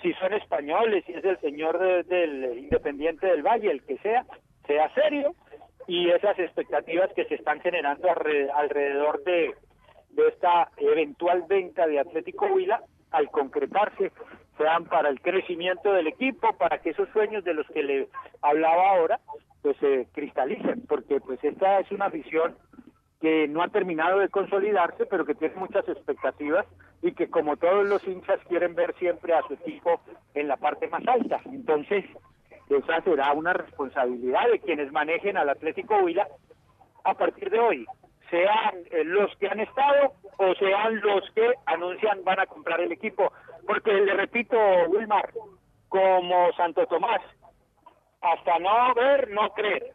si 0.00 0.14
son 0.14 0.32
españoles, 0.32 1.04
si 1.04 1.12
es 1.12 1.24
el 1.24 1.38
señor 1.40 1.78
del 2.06 2.58
Independiente 2.58 3.26
del 3.26 3.42
Valle, 3.42 3.70
el 3.70 3.84
que 3.84 3.98
sea, 3.98 4.24
sea 4.66 4.88
serio 4.94 5.34
y 5.88 6.10
esas 6.10 6.38
expectativas 6.38 7.10
que 7.14 7.24
se 7.24 7.34
están 7.34 7.60
generando 7.60 8.08
alrededor 8.54 9.24
de, 9.24 9.54
esta 10.28 10.70
eventual 10.76 11.44
venta 11.48 11.86
de 11.86 11.98
Atlético 11.98 12.46
Huila, 12.46 12.82
al 13.10 13.30
concretarse, 13.30 14.12
sean 14.58 14.84
para 14.84 15.08
el 15.08 15.20
crecimiento 15.22 15.92
del 15.92 16.08
equipo, 16.08 16.52
para 16.58 16.78
que 16.78 16.90
esos 16.90 17.08
sueños 17.10 17.42
de 17.44 17.54
los 17.54 17.66
que 17.68 17.82
le 17.82 18.08
hablaba 18.42 18.90
ahora, 18.90 19.20
pues 19.62 19.76
se 19.78 20.06
cristalicen, 20.12 20.84
porque 20.86 21.20
pues 21.20 21.42
esta 21.42 21.80
es 21.80 21.90
una 21.90 22.08
visión 22.10 22.54
que 23.20 23.48
no 23.48 23.62
ha 23.62 23.68
terminado 23.68 24.18
de 24.18 24.28
consolidarse, 24.28 25.06
pero 25.06 25.24
que 25.24 25.34
tiene 25.34 25.54
muchas 25.54 25.88
expectativas 25.88 26.66
y 27.00 27.12
que 27.12 27.30
como 27.30 27.56
todos 27.56 27.88
los 27.88 28.06
hinchas 28.06 28.40
quieren 28.48 28.74
ver 28.74 28.94
siempre 28.98 29.32
a 29.32 29.42
su 29.42 29.54
equipo 29.54 30.00
en 30.34 30.48
la 30.48 30.56
parte 30.56 30.86
más 30.88 31.06
alta. 31.06 31.40
Entonces, 31.46 32.04
esa 32.76 33.00
será 33.02 33.32
una 33.32 33.52
responsabilidad 33.52 34.50
de 34.50 34.60
quienes 34.60 34.92
manejen 34.92 35.36
al 35.36 35.48
Atlético 35.48 35.96
Huila 35.98 36.26
a 37.04 37.14
partir 37.14 37.50
de 37.50 37.58
hoy, 37.58 37.86
sean 38.30 38.74
eh, 38.90 39.04
los 39.04 39.34
que 39.36 39.48
han 39.48 39.60
estado 39.60 40.12
o 40.36 40.54
sean 40.54 41.00
los 41.00 41.24
que 41.34 41.54
anuncian 41.66 42.22
van 42.24 42.40
a 42.40 42.46
comprar 42.46 42.80
el 42.80 42.92
equipo. 42.92 43.32
Porque 43.66 43.92
le 43.92 44.14
repito, 44.14 44.56
Wilmar, 44.88 45.32
como 45.88 46.52
Santo 46.56 46.86
Tomás, 46.86 47.20
hasta 48.20 48.58
no 48.58 48.94
ver, 48.94 49.30
no 49.30 49.50
creer. 49.54 49.94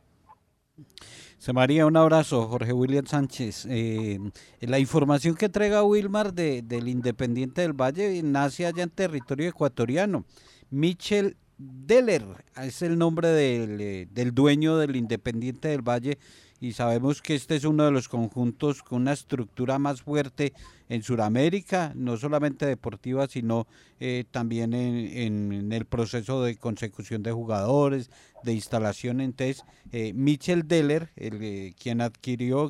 Se 1.38 1.54
María, 1.54 1.86
un 1.86 1.98
abrazo, 1.98 2.48
Jorge 2.48 2.72
William 2.72 3.06
Sánchez. 3.06 3.68
Eh, 3.70 4.18
la 4.62 4.80
información 4.80 5.36
que 5.36 5.46
entrega 5.46 5.84
Wilmar 5.84 6.34
de, 6.34 6.62
del 6.62 6.88
Independiente 6.88 7.62
del 7.62 7.74
Valle 7.74 8.22
nace 8.24 8.66
allá 8.66 8.84
en 8.84 8.90
territorio 8.90 9.50
ecuatoriano. 9.50 10.24
Michel 10.70 11.36
Deller 11.58 12.46
es 12.62 12.82
el 12.82 12.98
nombre 12.98 13.30
del, 13.30 13.82
eh, 13.82 14.08
del 14.12 14.34
dueño 14.34 14.78
del 14.78 14.96
Independiente 14.96 15.70
del 15.70 15.82
Valle 15.82 16.18
y 16.64 16.72
sabemos 16.72 17.22
que 17.22 17.36
este 17.36 17.58
es 17.58 17.66
uno 17.66 17.84
de 17.84 17.92
los 17.92 18.08
conjuntos 18.08 18.84
con 18.84 19.02
una 19.02 19.12
estructura 19.12 19.80
más 19.80 20.02
fuerte 20.02 20.54
en 20.88 21.04
Sudamérica, 21.04 21.92
no 21.94 22.16
solamente 22.16 22.66
deportiva, 22.66 23.28
sino 23.28 23.68
eh, 24.00 24.24
también 24.32 24.74
en, 24.74 25.74
el 25.74 25.84
proceso 25.84 26.42
de 26.42 26.56
consecución 26.56 27.22
de 27.22 27.34
jugadores, 27.34 28.10
de 28.44 28.54
instalación. 28.54 29.20
Entonces, 29.20 29.66
eh, 29.92 30.14
Michel 30.14 30.66
Deller, 30.66 31.10
el, 31.18 31.44
eh, 31.44 31.74
quien 31.78 32.00
adquirió 32.00 32.70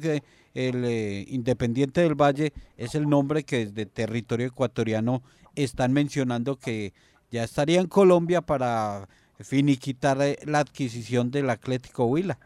el 0.55 1.25
Independiente 1.27 2.01
del 2.01 2.15
Valle, 2.15 2.51
es 2.77 2.95
el 2.95 3.07
nombre 3.07 3.43
que 3.43 3.67
desde 3.67 3.85
territorio 3.85 4.47
ecuatoriano 4.47 5.21
están 5.53 5.93
mencionando 5.93 6.57
que 6.57 6.93
ya 7.33 7.43
estaría 7.43 7.79
en 7.81 7.87
Colombia 7.87 8.41
para 8.41 9.07
finiquitar 9.39 10.17
la 10.45 10.59
adquisición 10.59 11.31
del 11.31 11.49
Atlético 11.49 12.05
Huila. 12.05 12.37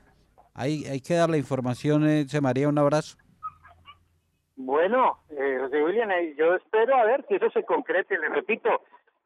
Hay, 0.56 0.86
hay 0.86 1.02
que 1.02 1.14
dar 1.14 1.30
la 1.30 1.38
información, 1.38 2.08
eh, 2.08 2.24
Se 2.28 2.40
María, 2.40 2.70
un 2.70 2.78
abrazo. 2.78 3.18
Bueno, 4.56 5.20
eh, 5.30 5.58
José 5.62 5.84
William, 5.84 6.10
eh, 6.12 6.34
yo 6.38 6.56
espero 6.56 6.96
a 6.96 7.04
ver 7.04 7.26
si 7.28 7.36
eso 7.36 7.50
se 7.52 7.64
concrete. 7.64 8.18
Le 8.18 8.30
repito, 8.30 8.70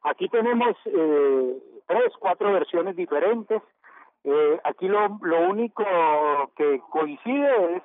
aquí 0.02 0.28
tenemos 0.30 0.76
eh, 0.86 1.58
tres, 1.88 2.12
cuatro 2.20 2.52
versiones 2.52 2.96
diferentes. 2.96 3.62
Eh, 4.24 4.60
aquí 4.64 4.88
lo, 4.88 5.20
lo 5.22 5.48
único 5.48 5.84
que 6.58 6.82
coincide 6.90 7.76
es 7.78 7.84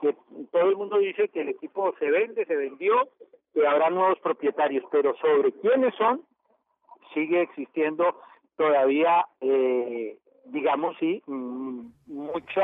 que 0.00 0.16
todo 0.50 0.70
el 0.70 0.76
mundo 0.76 0.96
dice 0.96 1.28
que 1.28 1.42
el 1.42 1.50
equipo 1.50 1.94
se 1.98 2.10
vende, 2.10 2.46
se 2.46 2.56
vendió, 2.56 3.10
que 3.52 3.66
habrá 3.66 3.90
nuevos 3.90 4.18
propietarios, 4.20 4.84
pero 4.90 5.14
sobre 5.18 5.52
quiénes 5.52 5.94
son 5.96 6.22
sigue 7.14 7.42
existiendo 7.42 8.20
todavía 8.56 9.26
eh, 9.40 10.18
digamos, 10.50 10.96
sí, 10.98 11.22
mm, 11.26 11.86
mucho, 12.06 12.62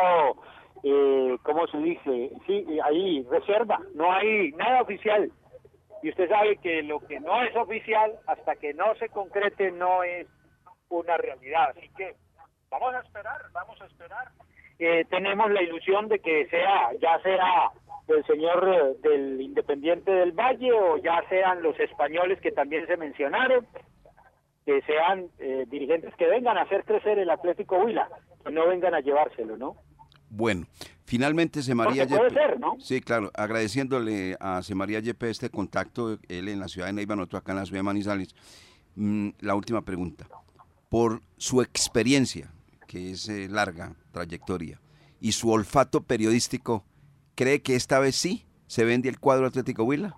eh, 0.82 1.36
¿cómo 1.42 1.66
se 1.68 1.78
dice? 1.78 2.30
Sí, 2.46 2.66
ahí 2.84 3.26
reserva, 3.30 3.80
no 3.94 4.12
hay 4.12 4.52
nada 4.52 4.82
oficial. 4.82 5.30
Y 6.02 6.10
usted 6.10 6.28
sabe 6.28 6.56
que 6.58 6.82
lo 6.82 7.00
que 7.00 7.20
no 7.20 7.42
es 7.42 7.54
oficial, 7.56 8.12
hasta 8.26 8.56
que 8.56 8.74
no 8.74 8.94
se 8.96 9.08
concrete, 9.08 9.72
no 9.72 10.02
es 10.02 10.26
una 10.88 11.16
realidad. 11.16 11.70
Así 11.70 11.88
que 11.96 12.14
vamos 12.70 12.94
a 12.94 13.00
esperar, 13.00 13.40
vamos 13.52 13.80
a 13.80 13.86
esperar. 13.86 14.28
Eh, 14.78 15.04
tenemos 15.08 15.50
la 15.50 15.62
ilusión 15.62 16.08
de 16.08 16.18
que 16.18 16.46
sea, 16.48 16.92
ya 17.00 17.18
sea 17.20 17.70
el 18.08 18.24
señor 18.26 18.68
eh, 18.68 19.08
del 19.08 19.40
Independiente 19.40 20.10
del 20.10 20.32
Valle 20.32 20.70
o 20.72 20.98
ya 20.98 21.24
sean 21.28 21.62
los 21.62 21.78
españoles 21.80 22.40
que 22.40 22.52
también 22.52 22.86
se 22.86 22.96
mencionaron, 22.98 23.66
que 24.66 24.82
sean 24.82 25.28
eh, 25.38 25.64
dirigentes 25.70 26.12
que 26.16 26.26
vengan 26.26 26.58
a 26.58 26.62
hacer 26.62 26.84
crecer 26.84 27.20
el 27.20 27.30
Atlético 27.30 27.78
Huila, 27.78 28.08
que 28.44 28.52
no 28.52 28.66
vengan 28.66 28.94
a 28.94 29.00
llevárselo, 29.00 29.56
¿no? 29.56 29.76
Bueno, 30.28 30.66
finalmente 31.04 31.62
se 31.62 31.72
María 31.76 32.04
puede 32.04 32.30
ser, 32.30 32.58
¿no? 32.58 32.74
Sí, 32.80 33.00
claro, 33.00 33.30
agradeciéndole 33.34 34.36
a 34.40 34.60
Se 34.62 34.74
María 34.74 34.98
Yepe 34.98 35.30
este 35.30 35.50
contacto, 35.50 36.18
él 36.28 36.48
en 36.48 36.58
la 36.58 36.66
ciudad 36.66 36.88
de 36.88 36.94
Neiva, 36.94 37.14
nosotros 37.14 37.42
acá 37.42 37.52
en 37.52 37.58
la 37.58 37.64
ciudad 37.64 37.78
de 37.78 37.84
Manizales. 37.84 38.34
Mm, 38.96 39.30
la 39.38 39.54
última 39.54 39.82
pregunta. 39.82 40.26
Por 40.88 41.20
su 41.36 41.62
experiencia, 41.62 42.50
que 42.88 43.12
es 43.12 43.28
eh, 43.28 43.46
larga 43.48 43.94
trayectoria, 44.10 44.80
y 45.20 45.30
su 45.30 45.52
olfato 45.52 46.02
periodístico, 46.02 46.84
¿cree 47.36 47.62
que 47.62 47.76
esta 47.76 48.00
vez 48.00 48.16
sí 48.16 48.46
se 48.66 48.84
vende 48.84 49.08
el 49.08 49.20
cuadro 49.20 49.46
Atlético 49.46 49.84
Huila? 49.84 50.16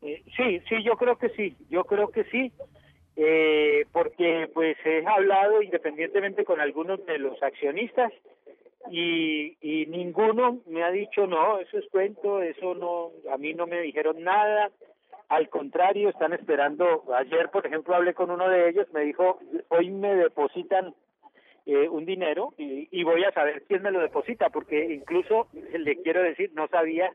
Eh, 0.00 0.22
sí, 0.34 0.60
sí, 0.66 0.82
yo 0.82 0.96
creo 0.96 1.18
que 1.18 1.28
sí, 1.30 1.56
yo 1.68 1.84
creo 1.84 2.08
que 2.08 2.24
sí 2.24 2.50
eh, 3.16 3.84
porque 3.92 4.48
pues 4.54 4.76
he 4.84 5.04
hablado 5.06 5.62
independientemente 5.62 6.44
con 6.44 6.60
algunos 6.60 7.04
de 7.06 7.18
los 7.18 7.42
accionistas 7.42 8.12
y, 8.90 9.56
y 9.60 9.86
ninguno 9.86 10.60
me 10.66 10.82
ha 10.82 10.90
dicho 10.90 11.26
no, 11.26 11.58
eso 11.58 11.78
es 11.78 11.86
cuento, 11.90 12.42
eso 12.42 12.74
no, 12.74 13.10
a 13.30 13.36
mí 13.36 13.54
no 13.54 13.66
me 13.66 13.80
dijeron 13.80 14.22
nada, 14.22 14.70
al 15.28 15.48
contrario, 15.48 16.08
están 16.08 16.32
esperando, 16.32 17.04
ayer 17.16 17.50
por 17.50 17.66
ejemplo 17.66 17.94
hablé 17.94 18.14
con 18.14 18.30
uno 18.30 18.48
de 18.48 18.68
ellos, 18.68 18.86
me 18.92 19.02
dijo, 19.02 19.38
hoy 19.68 19.90
me 19.90 20.14
depositan 20.14 20.94
eh, 21.64 21.88
un 21.88 22.04
dinero 22.04 22.54
y, 22.58 22.88
y 22.90 23.04
voy 23.04 23.24
a 23.24 23.32
saber 23.32 23.62
quién 23.68 23.82
me 23.82 23.92
lo 23.92 24.00
deposita, 24.00 24.50
porque 24.50 24.94
incluso 24.94 25.48
le 25.52 25.96
quiero 26.02 26.22
decir, 26.22 26.50
no 26.54 26.66
sabía 26.68 27.12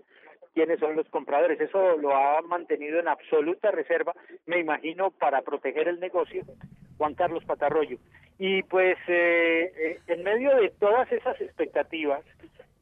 quiénes 0.58 0.80
son 0.80 0.96
los 0.96 1.08
compradores. 1.10 1.62
Eso 1.62 1.98
lo 1.98 2.16
ha 2.16 2.42
mantenido 2.42 3.00
en 3.00 3.08
absoluta 3.08 3.70
reserva, 3.70 4.16
me 4.48 4.60
imagino, 4.60 5.12
para 5.12 5.44
proteger 5.44 5.88
el 5.88 6.00
negocio, 6.00 6.42
Juan 6.98 7.14
Carlos 7.14 7.46
Patarroyo. 7.46 8.00
Y 8.40 8.64
pues 8.64 8.98
eh, 9.08 9.72
eh, 9.78 10.00
en 10.08 10.24
medio 10.24 10.56
de 10.56 10.72
todas 10.80 11.12
esas 11.12 11.40
expectativas, 11.42 12.24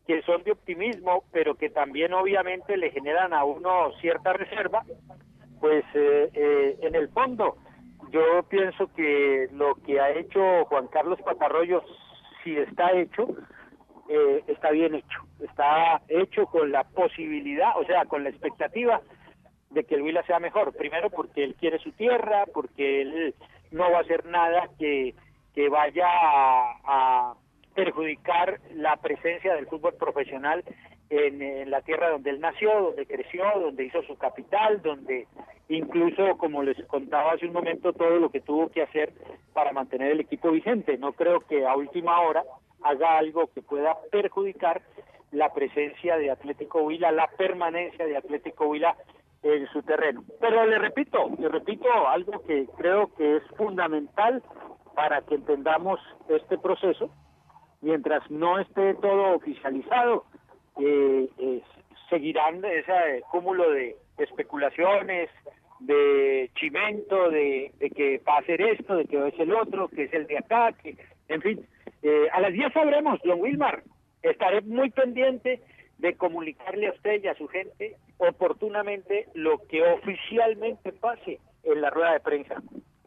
que 0.08 0.22
son 0.22 0.42
de 0.44 0.54
optimismo, 0.54 1.26
pero 1.34 1.56
que 1.56 1.70
también 1.70 2.14
obviamente 2.14 2.78
le 2.78 2.92
generan 2.92 3.34
a 3.34 3.44
uno 3.44 3.92
cierta 4.00 4.32
reserva, 4.32 4.84
pues 5.60 5.84
eh, 5.96 6.78
en 6.82 6.96
el 6.96 7.10
fondo 7.10 7.58
yo 8.10 8.44
pienso 8.48 8.88
que 8.96 9.50
lo 9.52 9.76
que 9.86 10.00
ha 10.00 10.12
hecho 10.12 10.64
Juan 10.70 10.88
Carlos 10.88 11.20
Patarroyo, 11.24 11.84
si 12.42 12.56
está 12.58 12.94
hecho, 12.94 13.28
eh, 14.08 14.44
está 14.48 14.72
bien 14.72 14.96
hecho, 14.96 15.20
está 15.40 16.02
hecho 16.08 16.46
con 16.46 16.72
la 16.72 16.84
posibilidad, 16.84 17.78
o 17.78 17.86
sea, 17.86 18.06
con 18.06 18.24
la 18.24 18.30
expectativa 18.30 19.02
de 19.72 19.84
que 19.84 19.96
el 19.96 20.04
Huila 20.04 20.24
sea 20.24 20.40
mejor. 20.40 20.74
Primero 20.74 21.10
porque 21.10 21.44
él 21.44 21.56
quiere 21.56 21.80
su 21.80 21.92
tierra, 21.92 22.46
porque 22.54 23.02
él 23.02 23.36
no 23.72 23.92
va 23.92 24.00
a 24.00 24.02
hacer 24.02 24.26
nada 24.26 24.70
que, 24.78 25.16
que 25.54 25.70
vaya 25.70 26.08
a, 26.08 27.36
perjudicar 27.74 28.62
la 28.74 28.96
presencia 28.96 29.54
del 29.54 29.68
fútbol 29.68 29.96
profesional 29.96 30.64
en, 31.10 31.42
en, 31.42 31.70
la 31.70 31.82
tierra 31.82 32.10
donde 32.10 32.30
él 32.30 32.40
nació, 32.40 32.72
donde 32.82 33.06
creció, 33.06 33.44
donde 33.60 33.84
hizo 33.84 34.02
su 34.04 34.16
capital, 34.18 34.82
donde 34.82 35.28
incluso, 35.68 36.38
como 36.38 36.64
les 36.64 36.82
contaba 36.86 37.34
hace 37.34 37.46
un 37.46 37.52
momento, 37.52 37.92
todo 37.92 38.18
lo 38.18 38.30
que 38.30 38.40
tuvo 38.40 38.70
que 38.70 38.82
hacer 38.82 39.12
para 39.52 39.74
mantener 39.74 40.12
el 40.12 40.22
equipo 40.22 40.52
vigente. 40.52 40.98
No 40.98 41.12
creo 41.12 41.42
que 41.42 41.66
a 41.66 41.76
última 41.76 42.22
hora 42.22 42.46
haga 42.86 43.18
algo 43.18 43.48
que 43.54 43.62
pueda 43.62 43.98
perjudicar 44.12 44.82
la 45.32 45.52
presencia 45.54 46.18
de 46.18 46.32
Atlético 46.32 46.84
Huila, 46.84 47.12
la 47.12 47.28
permanencia 47.38 48.06
de 48.06 48.16
Atlético 48.16 48.68
Huila 48.68 48.96
en 49.44 49.68
su 49.68 49.82
terreno. 49.84 50.24
Pero 50.40 50.66
le 50.66 50.80
repito, 50.80 51.30
le 51.38 51.50
repito 51.50 51.88
algo 52.08 52.42
que 52.44 52.68
creo 52.78 53.14
que 53.16 53.38
es 53.38 53.44
fundamental 53.58 54.42
para 54.96 55.22
que 55.22 55.36
entendamos 55.36 56.00
este 56.30 56.58
proceso. 56.58 57.10
Mientras 57.82 58.30
no 58.32 58.60
esté 58.60 58.96
todo 58.96 59.36
oficializado, 59.36 60.26
eh, 60.80 61.62
seguirán 62.10 62.64
ese 62.64 63.24
cúmulo 63.32 63.70
de 63.72 63.98
especulaciones, 64.18 65.30
de 65.80 66.50
chimento, 66.56 67.30
de, 67.30 67.72
de, 67.80 67.90
que 67.90 68.22
va 68.28 68.36
a 68.36 68.40
hacer 68.40 68.62
esto, 68.62 68.96
de 68.96 69.06
que 69.06 69.28
es 69.28 69.40
el 69.40 69.54
otro, 69.54 69.90
que 69.90 70.04
es 70.04 70.14
el 70.14 70.26
de 70.26 70.38
acá, 70.38 70.72
que, 70.72 70.98
en 71.28 71.42
fin, 71.42 71.68
eh, 72.02 72.28
a 72.32 72.42
las 72.42 72.54
10 72.54 72.74
sabremos, 72.74 73.20
don 73.24 73.40
Wilmar. 73.42 73.84
Estaré 74.22 74.62
muy 74.62 74.90
pendiente 74.90 75.62
de 75.98 76.16
comunicarle 76.16 76.88
a 76.88 76.92
usted 76.92 77.24
y 77.24 77.28
a 77.28 77.36
su 77.36 77.48
gente 77.48 77.96
oportunamente 78.18 79.28
lo 79.34 79.60
que 79.68 79.82
oficialmente 79.82 80.92
pase 80.94 81.40
en 81.64 81.82
la 81.82 81.90
rueda 81.90 82.14
de 82.14 82.20
prensa. 82.20 82.56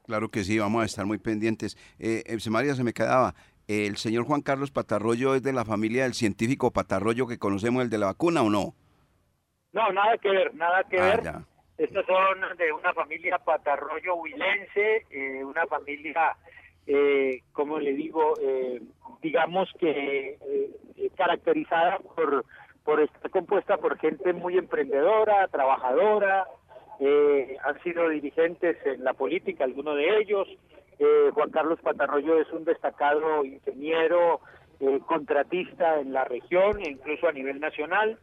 Claro 0.06 0.30
que 0.30 0.44
sí, 0.44 0.58
vamos 0.58 0.82
a 0.82 0.86
estar 0.86 1.06
muy 1.06 1.18
pendientes. 1.18 1.76
Eh, 1.98 2.22
eh 2.26 2.50
María, 2.50 2.74
se 2.74 2.84
me 2.84 2.92
quedaba. 2.92 3.34
¿El 3.66 3.98
señor 3.98 4.24
Juan 4.24 4.40
Carlos 4.40 4.70
Patarroyo 4.70 5.34
es 5.34 5.42
de 5.42 5.52
la 5.52 5.66
familia 5.66 6.04
del 6.04 6.14
científico 6.14 6.72
Patarroyo 6.72 7.26
que 7.26 7.38
conocemos, 7.38 7.82
el 7.82 7.90
de 7.90 7.98
la 7.98 8.06
vacuna 8.06 8.40
o 8.42 8.48
no? 8.48 8.74
No, 9.72 9.92
nada 9.92 10.16
que 10.16 10.30
ver, 10.30 10.54
nada 10.54 10.82
que 10.84 10.98
ah, 10.98 11.16
ver. 11.16 11.34
Estos 11.76 12.06
son 12.06 12.56
de 12.56 12.72
una 12.72 12.94
familia 12.94 13.38
Patarroyo 13.38 14.14
huilense, 14.14 15.04
eh, 15.10 15.44
una 15.44 15.66
familia 15.66 16.34
eh, 16.88 17.42
como 17.52 17.78
le 17.78 17.92
digo, 17.92 18.32
eh, 18.40 18.80
digamos 19.20 19.68
que 19.78 20.38
eh, 20.40 21.10
caracterizada 21.16 21.98
por, 21.98 22.46
por 22.82 23.00
estar 23.00 23.30
compuesta 23.30 23.76
por 23.76 23.98
gente 23.98 24.32
muy 24.32 24.56
emprendedora, 24.56 25.46
trabajadora, 25.48 26.46
eh, 26.98 27.58
han 27.62 27.80
sido 27.82 28.08
dirigentes 28.08 28.78
en 28.86 29.04
la 29.04 29.12
política, 29.12 29.64
algunos 29.64 29.96
de 29.96 30.18
ellos. 30.18 30.48
Juan 31.32 31.50
Carlos 31.50 31.78
Patarroyo 31.80 32.40
es 32.40 32.50
un 32.50 32.64
destacado 32.64 33.44
ingeniero, 33.44 34.40
contratista 35.06 36.00
en 36.00 36.12
la 36.12 36.24
región 36.24 36.80
e 36.80 36.90
incluso 36.90 37.28
a 37.28 37.32
nivel 37.32 37.60
nacional. 37.60 38.18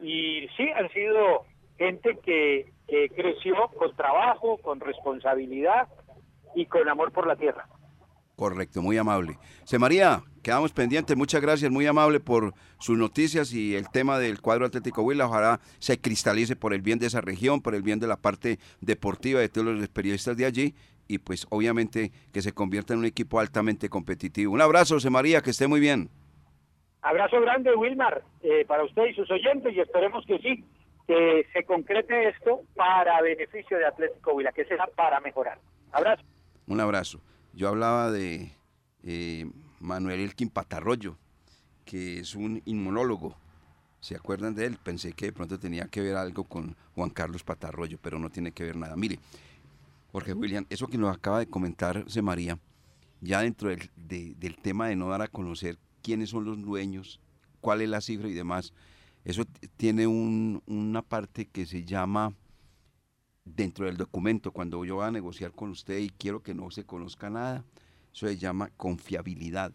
Y 0.00 0.48
sí, 0.56 0.68
han 0.70 0.90
sido 0.90 1.44
gente 1.78 2.18
que, 2.24 2.72
que 2.88 3.08
creció 3.10 3.54
con 3.78 3.94
trabajo, 3.94 4.58
con 4.58 4.80
responsabilidad 4.80 5.86
y 6.56 6.66
con 6.66 6.88
amor 6.88 7.12
por 7.12 7.28
la 7.28 7.36
tierra. 7.36 7.68
Correcto, 8.42 8.82
muy 8.82 8.98
amable. 8.98 9.38
Se 9.62 9.78
María, 9.78 10.24
quedamos 10.42 10.72
pendientes. 10.72 11.16
Muchas 11.16 11.40
gracias, 11.40 11.70
muy 11.70 11.86
amable 11.86 12.18
por 12.18 12.54
sus 12.80 12.98
noticias 12.98 13.54
y 13.54 13.76
el 13.76 13.88
tema 13.88 14.18
del 14.18 14.40
cuadro 14.40 14.66
Atlético 14.66 15.02
Huila. 15.02 15.26
Ojalá 15.26 15.60
se 15.78 16.00
cristalice 16.00 16.56
por 16.56 16.74
el 16.74 16.82
bien 16.82 16.98
de 16.98 17.06
esa 17.06 17.20
región, 17.20 17.62
por 17.62 17.76
el 17.76 17.82
bien 17.82 18.00
de 18.00 18.08
la 18.08 18.16
parte 18.16 18.58
deportiva 18.80 19.38
de 19.38 19.48
todos 19.48 19.68
los 19.68 19.88
periodistas 19.90 20.36
de 20.36 20.46
allí 20.46 20.74
y 21.06 21.18
pues 21.18 21.46
obviamente 21.50 22.10
que 22.32 22.42
se 22.42 22.50
convierta 22.52 22.94
en 22.94 22.98
un 22.98 23.04
equipo 23.04 23.38
altamente 23.38 23.88
competitivo. 23.88 24.52
Un 24.52 24.60
abrazo, 24.60 24.98
Se 24.98 25.08
María, 25.08 25.40
que 25.40 25.50
esté 25.50 25.68
muy 25.68 25.78
bien. 25.78 26.10
Abrazo 27.02 27.40
grande, 27.40 27.72
Wilmar, 27.76 28.24
eh, 28.42 28.64
para 28.66 28.82
usted 28.82 29.04
y 29.04 29.14
sus 29.14 29.30
oyentes 29.30 29.72
y 29.72 29.78
esperemos 29.78 30.26
que 30.26 30.40
sí, 30.40 30.64
que 31.06 31.46
se 31.52 31.62
concrete 31.62 32.30
esto 32.30 32.62
para 32.74 33.22
beneficio 33.22 33.78
de 33.78 33.86
Atlético 33.86 34.32
Huila, 34.32 34.50
que 34.50 34.64
sea 34.64 34.88
para 34.96 35.20
mejorar. 35.20 35.58
Abrazo. 35.92 36.24
Un 36.66 36.80
abrazo. 36.80 37.20
Yo 37.54 37.68
hablaba 37.68 38.10
de 38.10 38.52
eh, 39.02 39.50
Manuel 39.80 40.20
Elkin 40.20 40.48
Patarroyo, 40.48 41.16
que 41.84 42.20
es 42.20 42.34
un 42.34 42.62
inmunólogo. 42.64 43.36
¿Se 44.00 44.16
acuerdan 44.16 44.54
de 44.54 44.66
él? 44.66 44.78
Pensé 44.82 45.12
que 45.12 45.26
de 45.26 45.32
pronto 45.32 45.58
tenía 45.58 45.86
que 45.86 46.00
ver 46.00 46.16
algo 46.16 46.44
con 46.44 46.76
Juan 46.94 47.10
Carlos 47.10 47.44
Patarroyo, 47.44 47.98
pero 48.02 48.18
no 48.18 48.30
tiene 48.30 48.52
que 48.52 48.64
ver 48.64 48.76
nada. 48.76 48.96
Mire, 48.96 49.18
Jorge 50.10 50.32
William, 50.32 50.66
eso 50.70 50.88
que 50.88 50.98
nos 50.98 51.14
acaba 51.14 51.38
de 51.38 51.46
comentar 51.46 52.04
Se 52.08 52.20
María, 52.22 52.58
ya 53.20 53.40
dentro 53.42 53.68
del, 53.68 53.90
de- 53.96 54.34
del 54.38 54.56
tema 54.56 54.88
de 54.88 54.96
no 54.96 55.08
dar 55.08 55.22
a 55.22 55.28
conocer 55.28 55.78
quiénes 56.02 56.30
son 56.30 56.44
los 56.44 56.60
dueños, 56.60 57.20
cuál 57.60 57.80
es 57.82 57.88
la 57.88 58.00
cifra 58.00 58.28
y 58.28 58.32
demás, 58.32 58.72
eso 59.24 59.44
tiene 59.76 60.06
un- 60.08 60.62
una 60.66 61.02
parte 61.02 61.46
que 61.46 61.64
se 61.64 61.84
llama 61.84 62.34
dentro 63.44 63.86
del 63.86 63.96
documento, 63.96 64.52
cuando 64.52 64.84
yo 64.84 64.96
voy 64.96 65.06
a 65.06 65.10
negociar 65.10 65.52
con 65.52 65.70
usted 65.70 65.98
y 65.98 66.10
quiero 66.10 66.42
que 66.42 66.54
no 66.54 66.70
se 66.70 66.84
conozca 66.84 67.30
nada, 67.30 67.64
eso 68.12 68.26
se 68.26 68.36
llama 68.36 68.70
confiabilidad. 68.76 69.72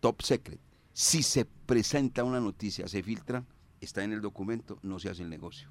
Top 0.00 0.22
secret. 0.22 0.60
Si 0.92 1.22
se 1.22 1.44
presenta 1.44 2.24
una 2.24 2.40
noticia, 2.40 2.86
se 2.88 3.02
filtra, 3.02 3.44
está 3.80 4.04
en 4.04 4.12
el 4.12 4.20
documento, 4.20 4.78
no 4.82 4.98
se 4.98 5.08
hace 5.08 5.22
el 5.22 5.30
negocio. 5.30 5.70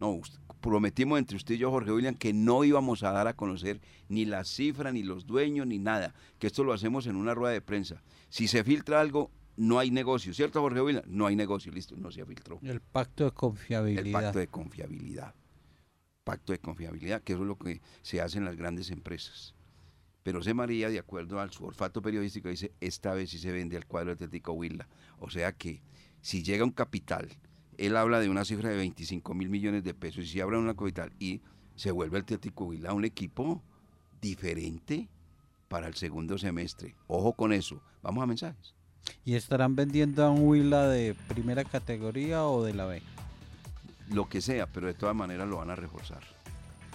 No, 0.00 0.20
prometimos 0.60 1.18
entre 1.18 1.36
usted 1.36 1.56
y 1.56 1.58
yo, 1.58 1.70
Jorge 1.72 1.90
William, 1.90 2.14
que 2.14 2.32
no 2.32 2.62
íbamos 2.62 3.02
a 3.02 3.10
dar 3.10 3.26
a 3.26 3.34
conocer 3.34 3.80
ni 4.08 4.24
la 4.24 4.44
cifra, 4.44 4.92
ni 4.92 5.02
los 5.02 5.26
dueños, 5.26 5.66
ni 5.66 5.80
nada, 5.80 6.14
que 6.38 6.46
esto 6.46 6.62
lo 6.62 6.72
hacemos 6.72 7.08
en 7.08 7.16
una 7.16 7.34
rueda 7.34 7.52
de 7.52 7.60
prensa. 7.60 8.00
Si 8.28 8.46
se 8.46 8.62
filtra 8.62 9.00
algo, 9.00 9.32
no 9.56 9.80
hay 9.80 9.90
negocio, 9.90 10.32
¿cierto, 10.32 10.60
Jorge 10.60 10.80
William? 10.80 11.02
No 11.08 11.26
hay 11.26 11.34
negocio, 11.34 11.72
listo, 11.72 11.96
no 11.96 12.12
se 12.12 12.24
filtró. 12.24 12.60
El 12.62 12.80
pacto 12.80 13.24
de 13.24 13.28
El 13.30 13.34
confiabilidad. 13.34 14.12
pacto 14.12 14.38
de 14.38 14.46
confiabilidad. 14.46 15.34
Pacto 16.28 16.52
de 16.52 16.58
confiabilidad, 16.58 17.22
que 17.22 17.32
eso 17.32 17.40
es 17.40 17.48
lo 17.48 17.56
que 17.56 17.80
se 18.02 18.20
hace 18.20 18.36
en 18.36 18.44
las 18.44 18.54
grandes 18.54 18.90
empresas. 18.90 19.54
Pero 20.22 20.40
José 20.40 20.52
María, 20.52 20.90
de 20.90 20.98
acuerdo 20.98 21.40
a 21.40 21.50
su 21.50 21.64
olfato 21.64 22.02
periodístico, 22.02 22.50
dice, 22.50 22.70
esta 22.82 23.14
vez 23.14 23.30
sí 23.30 23.38
se 23.38 23.50
vende 23.50 23.78
al 23.78 23.86
cuadro 23.86 24.12
Atlético 24.12 24.52
Huila. 24.52 24.86
O 25.20 25.30
sea 25.30 25.52
que 25.52 25.80
si 26.20 26.42
llega 26.42 26.64
un 26.64 26.70
capital, 26.70 27.30
él 27.78 27.96
habla 27.96 28.20
de 28.20 28.28
una 28.28 28.44
cifra 28.44 28.68
de 28.68 28.76
25 28.76 29.32
mil 29.32 29.48
millones 29.48 29.84
de 29.84 29.94
pesos, 29.94 30.24
y 30.24 30.26
si 30.26 30.40
habla 30.42 30.58
una 30.58 30.74
capital 30.76 31.14
y 31.18 31.40
se 31.76 31.92
vuelve 31.92 32.18
el 32.18 32.24
Atlético 32.24 32.66
Huila 32.66 32.92
un 32.92 33.06
equipo 33.06 33.62
diferente 34.20 35.08
para 35.68 35.86
el 35.86 35.94
segundo 35.94 36.36
semestre. 36.36 36.94
Ojo 37.06 37.32
con 37.32 37.54
eso. 37.54 37.80
Vamos 38.02 38.22
a 38.22 38.26
mensajes. 38.26 38.74
¿Y 39.24 39.34
estarán 39.34 39.76
vendiendo 39.76 40.22
a 40.26 40.30
un 40.30 40.46
Huila 40.46 40.88
de 40.88 41.14
primera 41.28 41.64
categoría 41.64 42.44
o 42.44 42.62
de 42.64 42.74
la 42.74 42.84
B? 42.84 43.00
Lo 44.10 44.28
que 44.28 44.40
sea, 44.40 44.66
pero 44.66 44.86
de 44.86 44.94
todas 44.94 45.14
maneras 45.14 45.48
lo 45.48 45.58
van 45.58 45.70
a 45.70 45.76
reforzar. 45.76 46.22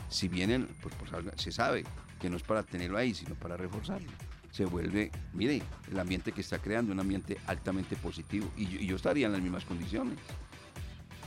Si 0.09 0.28
vienen, 0.28 0.68
pues, 0.82 0.95
pues, 0.95 1.11
se 1.36 1.51
sabe 1.51 1.84
que 2.20 2.30
no 2.30 2.38
es 2.38 2.43
para 2.43 2.64
tenerlo 2.64 2.97
ahí, 2.97 3.14
sino 3.14 3.36
para 3.36 3.57
reforzarlo. 3.57 4.11
Se 4.51 4.66
vuelve, 4.66 5.11
mire, 5.34 5.64
el 5.91 5.99
ambiente 5.99 6.32
que 6.32 6.41
está 6.41 6.59
creando, 6.59 6.93
un 6.93 6.99
ambiente 6.99 7.38
altamente 7.47 7.95
positivo. 7.95 8.47
Y 8.55 8.86
yo, 8.86 8.95
estaría 8.95 9.26
en 9.26 9.32
las 9.32 9.41
mismas 9.41 9.66
condiciones. 9.66 10.18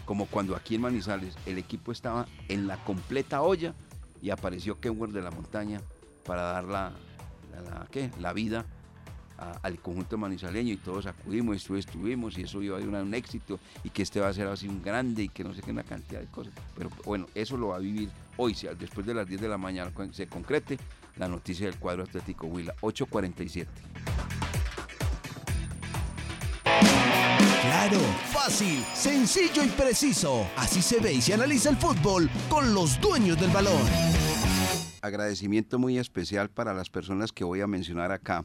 Como 0.05 0.27
cuando 0.27 0.55
aquí 0.55 0.77
en 0.77 0.83
Manizales 0.83 1.37
el 1.47 1.59
equipo 1.59 1.91
estaba 1.91 2.27
en 2.49 2.69
la 2.69 2.77
completa 2.85 3.43
olla 3.43 3.75
y 4.23 4.31
apareció 4.31 4.81
Kenworth 4.81 5.13
de 5.13 5.23
la 5.23 5.33
montaña 5.33 5.81
para 6.25 6.43
dar 6.43 6.93
¿qué? 7.91 8.11
la 8.21 8.33
vida 8.33 8.65
a- 9.39 9.59
al 9.63 9.79
conjunto 9.81 10.17
manizaleño 10.19 10.73
y 10.73 10.77
todos 10.77 11.07
acudimos, 11.07 11.57
estu- 11.57 11.77
estuvimos 11.79 12.37
y 12.39 12.43
eso 12.43 12.63
iba 12.63 12.77
a 12.77 12.81
ser 12.81 12.89
un 12.89 13.15
éxito 13.15 13.59
y 13.85 13.91
que 13.91 14.03
este 14.03 14.21
va 14.21 14.29
a 14.29 14.33
ser 14.35 14.47
así 14.49 14.69
un 14.69 14.83
grande 14.83 15.25
y 15.25 15.29
que 15.29 15.45
no 15.45 15.53
sé 15.55 15.63
qué, 15.63 15.71
una 15.71 15.83
cantidad 15.85 16.21
de 16.21 16.27
cosas. 16.27 16.53
Pero 16.77 16.91
bueno, 17.05 17.27
eso 17.35 17.57
lo 17.57 17.69
va 17.69 17.77
a 17.77 17.81
vivir 17.81 18.09
hoy, 18.37 18.57
después 18.79 19.07
de 19.07 19.15
las 19.15 19.27
10 19.27 19.41
de 19.41 19.49
la 19.49 19.59
mañana 19.59 19.91
se 20.13 20.27
concrete 20.27 20.79
la 21.17 21.29
noticia 21.29 21.67
del 21.67 21.79
cuadro 21.79 22.03
Atlético 22.05 22.47
Huila, 22.47 22.75
847. 22.81 23.71
Claro, 27.63 27.99
fácil, 28.33 28.85
sencillo 28.95 29.65
y 29.65 29.69
preciso. 29.69 30.47
Así 30.57 30.83
se 30.83 31.01
ve 31.01 31.15
y 31.15 31.21
se 31.23 31.35
analiza 31.35 31.71
el 31.71 31.77
fútbol 31.77 32.29
con 32.49 32.75
los 32.75 33.01
dueños 33.01 33.39
del 33.41 33.51
balón. 33.51 33.81
agradecimiento 35.03 35.79
muy 35.79 35.99
especial 35.99 36.51
para 36.51 36.75
las 36.75 36.91
personas 36.91 37.31
que 37.31 37.45
voy 37.45 37.61
a 37.61 37.69
mencionar 37.69 38.11
acá 38.11 38.45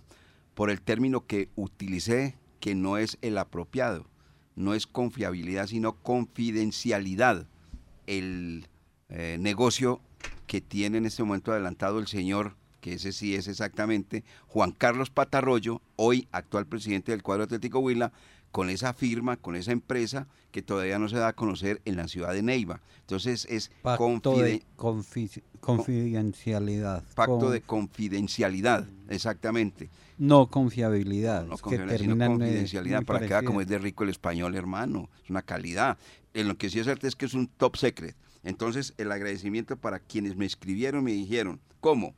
por 0.61 0.69
el 0.69 0.79
término 0.79 1.25
que 1.25 1.49
utilicé, 1.55 2.37
que 2.59 2.75
no 2.75 2.99
es 2.99 3.17
el 3.23 3.39
apropiado, 3.39 4.05
no 4.55 4.75
es 4.75 4.85
confiabilidad, 4.85 5.65
sino 5.65 5.93
confidencialidad. 6.03 7.47
El 8.05 8.67
eh, 9.09 9.37
negocio 9.39 10.01
que 10.45 10.61
tiene 10.61 10.99
en 10.99 11.07
este 11.07 11.23
momento 11.23 11.51
adelantado 11.51 11.97
el 11.97 12.05
señor, 12.05 12.57
que 12.79 12.93
ese 12.93 13.11
sí 13.11 13.33
es 13.33 13.47
exactamente 13.47 14.23
Juan 14.45 14.71
Carlos 14.71 15.09
Patarroyo, 15.09 15.81
hoy 15.95 16.27
actual 16.31 16.67
presidente 16.67 17.11
del 17.11 17.23
cuadro 17.23 17.45
Atlético 17.45 17.79
Huila, 17.79 18.13
con 18.51 18.69
esa 18.69 18.93
firma, 18.93 19.37
con 19.37 19.55
esa 19.55 19.71
empresa 19.71 20.27
que 20.51 20.61
todavía 20.61 20.99
no 20.99 21.07
se 21.07 21.15
da 21.17 21.29
a 21.29 21.33
conocer 21.33 21.81
en 21.85 21.95
la 21.95 22.07
ciudad 22.07 22.33
de 22.33 22.41
Neiva. 22.43 22.81
Entonces 23.01 23.47
es 23.49 23.71
Pacto 23.81 24.37
de 24.37 24.61
confi- 24.77 25.41
confidencialidad. 25.59 27.03
Pacto 27.15 27.49
de 27.49 27.61
confidencialidad, 27.61 28.87
exactamente. 29.09 29.89
No 30.17 30.47
confiabilidad. 30.47 31.45
No 31.45 31.55
que 31.55 31.61
confidencialidad, 31.61 31.99
sino 31.99 32.25
eh, 32.25 32.27
confidencialidad 32.27 33.03
para 33.05 33.19
que 33.21 33.27
vea 33.29 33.43
como 33.43 33.61
es 33.61 33.67
de 33.67 33.77
rico 33.79 34.03
el 34.03 34.09
español, 34.09 34.55
hermano. 34.55 35.09
Es 35.23 35.29
una 35.29 35.41
calidad. 35.41 35.97
En 36.33 36.47
lo 36.47 36.57
que 36.57 36.69
sí 36.69 36.79
es 36.79 36.85
cierto 36.85 37.07
es 37.07 37.15
que 37.15 37.25
es 37.25 37.33
un 37.33 37.47
top 37.47 37.77
secret. 37.77 38.15
Entonces, 38.43 38.93
el 38.97 39.11
agradecimiento 39.11 39.77
para 39.77 39.99
quienes 39.99 40.35
me 40.35 40.45
escribieron, 40.45 41.03
me 41.03 41.11
dijeron, 41.11 41.59
¿cómo? 41.79 42.15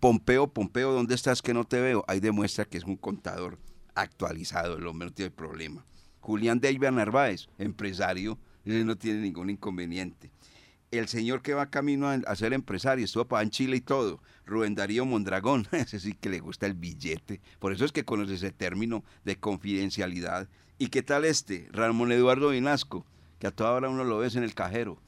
Pompeo, 0.00 0.48
Pompeo, 0.48 0.92
¿dónde 0.92 1.14
estás 1.14 1.42
que 1.42 1.54
no 1.54 1.64
te 1.64 1.80
veo? 1.80 2.04
Ahí 2.08 2.20
demuestra 2.20 2.64
que 2.64 2.76
es 2.78 2.84
un 2.84 2.96
contador 2.96 3.58
actualizado, 3.94 4.76
el 4.76 4.86
hombre 4.86 5.08
no 5.08 5.14
tiene 5.14 5.30
problema. 5.30 5.84
Julián 6.20 6.60
David 6.60 6.90
Narváez, 6.90 7.48
empresario, 7.58 8.38
él 8.64 8.86
no 8.86 8.96
tiene 8.96 9.20
ningún 9.20 9.50
inconveniente. 9.50 10.30
El 10.90 11.08
señor 11.08 11.42
que 11.42 11.54
va 11.54 11.70
camino 11.70 12.08
a, 12.08 12.14
a 12.14 12.36
ser 12.36 12.52
empresario, 12.52 13.04
estuvo 13.04 13.26
para 13.26 13.42
en 13.42 13.50
Chile 13.50 13.76
y 13.76 13.80
todo, 13.80 14.22
Rubén 14.44 14.74
Darío 14.74 15.04
Mondragón, 15.04 15.66
ese 15.72 15.98
sí 15.98 16.14
que 16.14 16.28
le 16.28 16.40
gusta 16.40 16.66
el 16.66 16.74
billete, 16.74 17.40
por 17.58 17.72
eso 17.72 17.84
es 17.84 17.92
que 17.92 18.04
conoce 18.04 18.34
ese 18.34 18.50
término 18.50 19.02
de 19.24 19.36
confidencialidad. 19.36 20.48
¿Y 20.78 20.88
qué 20.88 21.02
tal 21.02 21.24
este? 21.24 21.68
Ramón 21.72 22.12
Eduardo 22.12 22.50
Vinasco, 22.50 23.06
que 23.38 23.46
a 23.46 23.50
toda 23.50 23.72
hora 23.72 23.88
uno 23.88 24.04
lo 24.04 24.18
ves 24.18 24.36
en 24.36 24.44
el 24.44 24.54
cajero. 24.54 24.98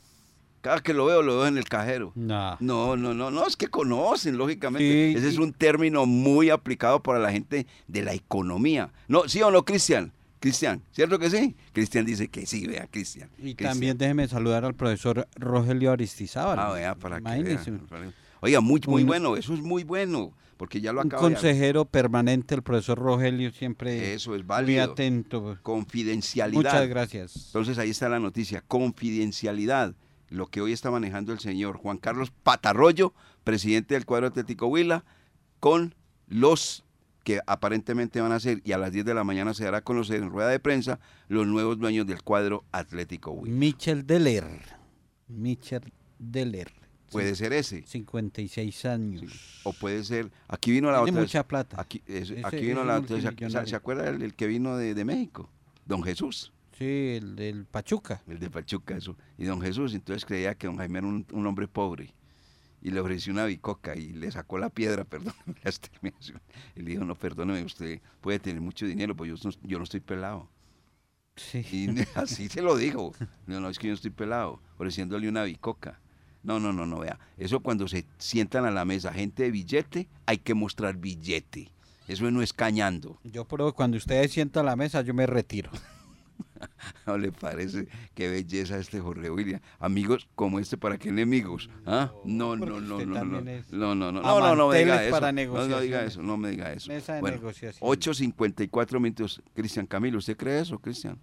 Cada 0.65 0.81
que 0.81 0.95
lo 0.95 1.05
veo, 1.05 1.21
lo 1.21 1.37
veo 1.41 1.47
en 1.47 1.59
el 1.59 1.65
cajero. 1.69 2.11
Nah. 2.15 2.57
No, 2.59 2.97
no, 2.97 3.12
no, 3.12 3.31
no, 3.31 3.47
es 3.47 3.55
que 3.55 3.69
conocen, 3.69 4.39
lógicamente. 4.39 5.12
Sí, 5.12 5.19
Ese 5.19 5.29
es 5.29 5.37
un 5.37 5.53
término 5.53 6.07
muy 6.07 6.49
aplicado 6.49 7.03
para 7.03 7.19
la 7.19 7.31
gente 7.31 7.67
de 7.87 8.03
la 8.03 8.15
economía. 8.15 8.91
No, 9.07 9.29
¿sí 9.29 9.43
o 9.43 9.51
no, 9.51 9.62
Cristian? 9.67 10.11
Cristian, 10.41 10.81
¿cierto 10.91 11.19
que 11.19 11.29
sí? 11.29 11.55
Cristian 11.75 12.07
dice 12.07 12.29
que 12.29 12.47
sí, 12.47 12.67
vea, 12.67 12.87
Cristian. 12.91 13.29
Y 13.37 13.55
también 13.55 13.99
déjeme 13.99 14.27
saludar 14.27 14.65
al 14.65 14.73
profesor 14.73 15.29
Rogelio 15.37 15.93
Aristizábal. 15.93 16.59
Ah, 16.59 16.73
vea, 16.73 16.95
para 16.95 17.17
que 17.17 17.21
Imagínese, 17.23 17.71
vea. 17.71 18.11
Oiga, 18.41 18.61
muy, 18.62 18.81
muy 18.87 19.03
Un- 19.03 19.09
bueno, 19.09 19.37
eso 19.37 19.53
es 19.53 19.61
muy 19.61 19.85
bueno, 19.85 20.33
porque 20.57 20.81
ya 20.81 20.95
lo 20.95 21.03
Un 21.03 21.09
acabo 21.09 21.29
de... 21.29 21.35
consejero 21.35 21.85
permanente, 21.85 22.55
el 22.55 22.62
profesor 22.62 22.99
Rogelio, 22.99 23.51
siempre 23.53 24.15
Eso 24.15 24.35
es 24.35 24.41
muy 24.41 24.47
válido. 24.47 24.85
atento. 24.93 25.59
Confidencialidad. 25.62 26.57
Muchas 26.73 26.89
gracias. 26.89 27.47
Entonces 27.49 27.77
ahí 27.77 27.91
está 27.91 28.09
la 28.09 28.19
noticia, 28.19 28.62
confidencialidad, 28.67 29.95
lo 30.35 30.47
que 30.49 30.61
hoy 30.61 30.72
está 30.72 30.91
manejando 30.91 31.32
el 31.32 31.39
señor 31.41 31.76
Juan 31.76 31.99
Carlos 31.99 32.30
Patarroyo, 32.43 33.14
presidente 33.45 33.95
del 33.95 34.05
cuadro 34.07 34.26
Atlético 34.26 34.66
Huila, 34.66 35.05
con 35.61 35.95
los 36.26 36.85
que 37.22 37.41
aparentemente 37.47 38.20
van 38.20 38.32
a 38.32 38.41
ser, 38.41 38.61
y 38.64 38.72
a 38.72 38.78
las 38.78 38.93
10 38.93 39.05
de 39.07 39.14
la 39.14 39.24
mañana 39.24 39.55
se 39.55 39.64
dará 39.64 39.78
a 39.78 39.85
conocer 39.85 40.22
en 40.22 40.30
rueda 40.30 40.49
de 40.51 40.61
prensa, 40.61 41.01
los 41.28 41.47
nuevos 41.47 41.78
dueños 41.78 42.07
del 42.07 42.22
cuadro 42.22 42.64
Atlético 42.72 43.30
Huila. 43.30 43.57
Michel 43.57 44.07
Deller. 44.07 44.45
Michel 45.28 45.93
Deller. 46.18 46.70
Puede 47.11 47.35
ser 47.37 47.53
ese, 47.53 47.85
56 47.87 48.85
años. 48.87 49.61
o 49.62 49.72
puede 49.72 50.03
ser, 50.03 50.32
aquí 50.49 50.72
vino 50.72 50.91
la 50.91 50.99
Tiene 51.05 51.12
otra... 51.12 51.22
mucha 51.22 51.47
plata. 51.47 51.80
Aquí, 51.80 52.03
es- 52.07 52.30
Ese- 52.30 52.41
aquí 52.45 52.57
ese 52.57 52.66
vino 52.66 52.85
la 52.85 52.99
otra, 52.99 53.20
¿se, 53.20 53.66
se 53.68 53.76
acuerda 53.76 54.09
el, 54.09 54.20
el 54.22 54.35
que 54.35 54.49
vino 54.49 54.76
de, 54.76 54.95
de 54.95 55.05
México? 55.05 55.49
Don 55.87 56.03
Jesús. 56.03 56.53
Sí, 56.77 57.16
el 57.16 57.37
del 57.37 57.66
Pachuca. 57.66 58.22
el 58.27 58.39
de 58.41 58.51
Pachuca, 58.51 58.97
eso. 58.97 59.16
Y 59.39 59.45
don 59.45 59.61
Jesús, 59.61 59.95
entonces 59.95 60.25
creía 60.25 60.55
que 60.55 60.66
don 60.66 60.77
Jaime 60.77 60.99
era 60.99 61.07
un, 61.07 61.27
un 61.33 61.47
hombre 61.47 61.68
pobre. 61.68 62.14
Y 62.83 62.91
le 62.91 63.01
ofreció 63.01 63.33
una 63.33 63.47
bicoca 63.47 63.97
y 63.97 64.12
le 64.12 64.31
sacó 64.31 64.59
la 64.59 64.68
piedra, 64.70 65.05
perdón, 65.05 65.35
la 65.47 65.70
exterminación. 65.70 66.41
Y 66.77 66.83
le 66.83 66.91
dijo, 66.91 67.05
no, 67.05 67.14
perdóneme, 67.14 67.64
usted 67.64 68.01
puede 68.20 68.39
tener 68.39 68.61
mucho 68.61 68.87
dinero, 68.87 69.16
pues 69.16 69.31
yo 69.31 69.49
no, 69.49 69.57
yo 69.62 69.79
no 69.79 69.85
estoy 69.85 70.01
pelado. 70.01 70.49
Sí. 71.37 71.64
Y 71.70 71.89
así 72.18 72.49
se 72.49 72.62
lo 72.62 72.77
dijo. 72.77 73.12
No, 73.47 73.61
no, 73.61 73.68
es 73.68 73.79
que 73.79 73.87
yo 73.87 73.93
no 73.93 73.97
estoy 73.97 74.11
pelado, 74.11 74.61
ofreciéndole 74.75 75.29
una 75.29 75.45
bicoca. 75.45 76.01
No, 76.43 76.61
no, 76.61 76.72
no, 76.75 76.85
no, 76.85 76.99
vea. 76.99 77.18
Eso 77.39 77.61
cuando 77.61 77.89
se 77.89 78.05
sientan 78.18 78.66
a 78.66 78.70
la 78.70 78.85
mesa 78.85 79.12
gente 79.12 79.45
de 79.45 79.51
billete, 79.51 80.09
hay 80.27 80.39
que 80.39 80.53
mostrar 80.53 80.97
billete. 80.99 81.70
Eso 82.07 82.31
no 82.31 82.43
es 82.43 82.53
cañando. 82.53 83.18
Yo 83.25 83.47
pero 83.47 83.72
cuando 83.72 83.97
ustedes 83.97 84.31
sientan 84.31 84.66
a 84.66 84.70
la 84.70 84.77
mesa, 84.77 85.01
yo 85.01 85.14
me 85.14 85.27
retiro. 85.27 85.70
¿No 87.07 87.18
le 87.18 87.32
parece 87.32 87.88
qué 88.14 88.28
belleza 88.28 88.78
este 88.78 89.00
Jorge 89.00 89.30
William? 89.30 89.61
Amigos 89.78 90.28
como 90.34 90.59
este, 90.59 90.76
¿para 90.76 90.98
qué 90.98 91.09
enemigos? 91.11 91.68
¿Ah? 91.86 92.12
No, 92.24 92.57
no, 92.57 92.66
no, 92.66 92.80
no, 92.80 92.98
no, 93.05 93.07
no, 93.07 93.24
no, 93.24 93.40
no, 93.40 93.94
no, 93.94 94.12
no, 94.12 94.22
no, 94.22 94.57
no 94.57 94.68
me 94.68 94.78
diga 94.78 95.05
eso. 95.05 95.20
No, 95.20 95.66
no 95.68 95.80
diga 95.80 96.05
eso, 96.05 96.22
no 96.22 96.36
me 96.36 96.50
diga 96.50 96.72
eso. 96.72 96.88
Mesa 96.92 97.14
de 97.14 97.20
Bueno, 97.20 97.36
negociación. 97.36 97.88
8.54 97.88 99.00
minutos. 99.00 99.42
Cristian 99.55 99.86
Camilo, 99.86 100.18
¿usted 100.18 100.36
cree 100.36 100.61
eso, 100.61 100.78
Cristian? 100.78 101.18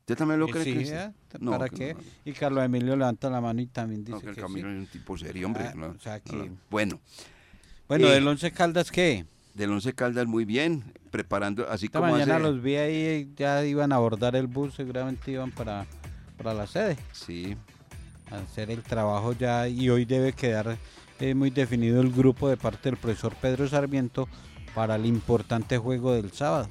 ¿Usted 0.00 0.16
también 0.16 0.38
lo 0.38 0.46
cree, 0.46 0.62
sí, 0.64 0.74
Cristian? 0.74 1.10
¿eh? 1.10 1.36
No, 1.40 1.50
¿Para 1.50 1.68
qué? 1.68 1.94
no, 1.94 2.00
no. 2.00 2.06
Y 2.24 2.32
Carlos 2.32 2.64
Emilio 2.64 2.94
levanta 2.94 3.28
la 3.28 3.40
mano 3.40 3.60
y 3.60 3.66
también 3.66 4.04
dice 4.04 4.20
que 4.20 4.30
el 4.30 4.36
Camilo 4.36 4.68
sí. 4.68 4.74
es 4.76 4.80
un 4.82 4.86
tipo 4.86 5.18
serio, 5.18 5.46
hombre. 5.48 5.64
Ah, 5.64 5.92
o 5.96 6.00
sea 6.00 6.20
que- 6.20 6.52
Bueno, 6.70 7.00
Bueno, 7.88 8.06
Eh, 8.08 8.14
del 8.14 8.26
Once 8.28 8.50
Caldas, 8.52 8.90
¿qué? 8.90 9.26
Del 9.56 9.70
Once 9.72 9.92
Caldas 9.94 10.26
muy 10.26 10.44
bien, 10.44 10.84
preparando, 11.10 11.68
así 11.70 11.86
Esta 11.86 11.98
como 12.00 12.12
mañana 12.12 12.34
hace- 12.36 12.42
los 12.44 12.62
vi 12.62 12.76
ahí, 12.76 13.32
ya 13.36 13.64
iban 13.64 13.92
a 13.92 13.96
abordar 13.96 14.36
el 14.36 14.46
bus, 14.46 14.74
seguramente 14.74 15.30
iban 15.32 15.50
para, 15.50 15.86
para 16.36 16.52
la 16.54 16.66
sede, 16.66 16.96
Sí, 17.12 17.56
a 18.30 18.36
hacer 18.38 18.70
el 18.70 18.82
trabajo 18.82 19.32
ya 19.32 19.66
y 19.68 19.88
hoy 19.88 20.04
debe 20.04 20.32
quedar 20.32 20.76
eh, 21.20 21.34
muy 21.34 21.50
definido 21.50 22.00
el 22.02 22.12
grupo 22.12 22.48
de 22.48 22.56
parte 22.58 22.90
del 22.90 22.98
profesor 22.98 23.34
Pedro 23.40 23.66
Sarmiento 23.68 24.28
para 24.74 24.96
el 24.96 25.06
importante 25.06 25.78
juego 25.78 26.12
del 26.12 26.30
sábado. 26.32 26.68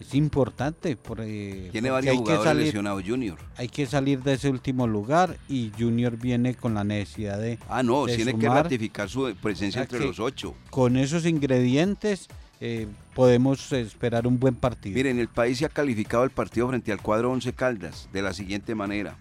Es 0.00 0.14
importante 0.14 0.96
porque, 0.96 1.68
tiene 1.72 1.90
varios 1.90 2.12
hay 2.12 2.16
que 2.18 2.22
jugadores 2.22 2.44
salir, 2.48 2.64
lesionados, 2.66 3.02
Junior. 3.06 3.38
hay 3.56 3.68
que 3.68 3.84
salir 3.86 4.22
de 4.22 4.34
ese 4.34 4.48
último 4.48 4.86
lugar 4.86 5.36
y 5.48 5.72
Junior 5.78 6.16
viene 6.16 6.54
con 6.54 6.74
la 6.74 6.84
necesidad 6.84 7.38
de 7.38 7.58
Ah, 7.68 7.82
no, 7.82 8.06
de 8.06 8.14
tiene 8.16 8.38
que 8.38 8.48
ratificar 8.48 9.08
su 9.08 9.34
presencia 9.42 9.82
O 9.82 9.84
sea 9.86 9.96
entre 9.96 10.06
los 10.06 10.20
ocho. 10.20 10.54
con 10.70 10.96
esos 10.96 11.26
ingredientes 11.26 12.28
eh, 12.60 12.86
podemos 13.14 13.72
esperar 13.72 14.26
un 14.26 14.38
buen 14.40 14.54
partido. 14.54 14.94
Miren, 14.94 15.18
el 15.18 15.28
país 15.28 15.58
se 15.58 15.64
ha 15.64 15.68
calificado 15.68 16.24
el 16.24 16.30
partido 16.30 16.68
frente 16.68 16.90
al 16.92 17.00
cuadro 17.00 17.30
Once 17.30 17.52
Caldas 17.52 18.08
de 18.12 18.22
la 18.22 18.32
siguiente 18.32 18.74
manera. 18.74 19.16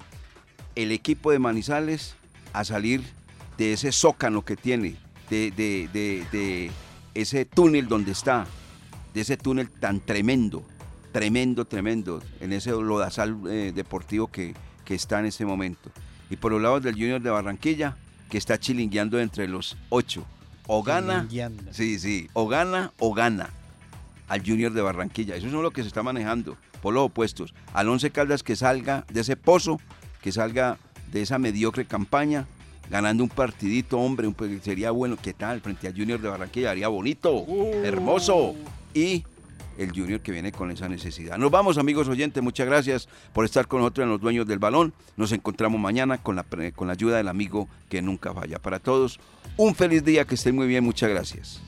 El 0.75 0.91
equipo 0.91 1.31
de 1.31 1.39
Manizales 1.39 2.15
a 2.53 2.63
salir 2.63 3.03
de 3.57 3.73
ese 3.73 3.91
zócano 3.91 4.43
que 4.45 4.55
tiene, 4.55 4.95
de, 5.29 5.51
de- 5.51 5.89
de- 5.91 6.23
de 6.31 6.71
ese 7.15 7.45
túnel 7.45 7.87
donde 7.87 8.11
está, 8.11 8.45
de 9.13 9.21
ese 9.21 9.37
túnel 9.37 9.69
tan 9.69 9.99
tremendo, 9.99 10.63
tremendo, 11.11 11.65
tremendo, 11.65 12.21
en 12.39 12.53
ese 12.53 12.71
lodazal 12.71 13.37
eh, 13.49 13.71
deportivo 13.73 14.27
que, 14.27 14.53
que 14.85 14.95
está 14.95 15.19
en 15.19 15.25
este 15.25 15.45
momento. 15.45 15.91
Y 16.29 16.35
por 16.35 16.51
los 16.51 16.61
lados 16.61 16.83
del 16.83 16.95
Junior 16.95 17.21
de 17.21 17.29
Barranquilla, 17.29 17.95
que 18.29 18.37
está 18.37 18.59
chilingueando 18.59 19.19
entre 19.19 19.47
los 19.47 19.77
ocho. 19.89 20.25
O 20.67 20.83
gana, 20.83 21.25
sí, 21.71 21.97
sí, 21.97 22.29
o 22.33 22.47
gana 22.47 22.91
o 22.99 23.13
gana 23.13 23.49
al 24.27 24.45
Junior 24.45 24.73
de 24.73 24.81
Barranquilla. 24.81 25.35
Eso 25.37 25.47
es 25.47 25.53
lo 25.53 25.71
que 25.71 25.81
se 25.81 25.87
está 25.87 26.03
manejando 26.03 26.57
por 26.81 26.93
los 26.93 27.05
opuestos. 27.05 27.53
Al 27.73 27.87
Once 27.87 28.09
Caldas 28.11 28.43
que 28.43 28.57
salga 28.57 29.05
de 29.09 29.21
ese 29.21 29.37
pozo, 29.37 29.79
que 30.21 30.33
salga 30.33 30.77
de 31.11 31.21
esa 31.21 31.39
mediocre 31.39 31.85
campaña, 31.85 32.47
ganando 32.89 33.23
un 33.23 33.29
partidito, 33.29 33.97
hombre, 33.97 34.27
un, 34.27 34.33
pues, 34.33 34.61
sería 34.61 34.91
bueno. 34.91 35.17
¿Qué 35.21 35.33
tal? 35.33 35.61
Frente 35.61 35.87
al 35.87 35.93
Junior 35.93 36.19
de 36.19 36.27
Barranquilla, 36.27 36.71
haría 36.71 36.89
bonito, 36.89 37.45
hermoso. 37.83 38.55
Y 38.97 39.23
el 39.77 39.91
Junior 39.91 40.21
que 40.21 40.31
viene 40.31 40.51
con 40.51 40.71
esa 40.71 40.89
necesidad. 40.89 41.37
Nos 41.37 41.51
vamos, 41.51 41.77
amigos 41.77 42.07
oyentes. 42.07 42.41
Muchas 42.41 42.65
gracias 42.65 43.07
por 43.31 43.45
estar 43.45 43.67
con 43.67 43.81
nosotros 43.81 44.05
en 44.05 44.09
los 44.09 44.19
dueños 44.19 44.47
del 44.47 44.57
balón. 44.57 44.91
Nos 45.15 45.31
encontramos 45.31 45.79
mañana 45.79 46.17
con 46.17 46.35
la, 46.35 46.45
con 46.75 46.87
la 46.87 46.93
ayuda 46.93 47.17
del 47.17 47.27
amigo 47.27 47.67
que 47.89 48.01
nunca 48.01 48.33
falla. 48.33 48.57
Para 48.57 48.79
todos, 48.79 49.19
un 49.55 49.75
feliz 49.75 50.03
día, 50.03 50.25
que 50.25 50.33
estén 50.33 50.55
muy 50.55 50.65
bien. 50.65 50.83
Muchas 50.83 51.11
gracias. 51.11 51.61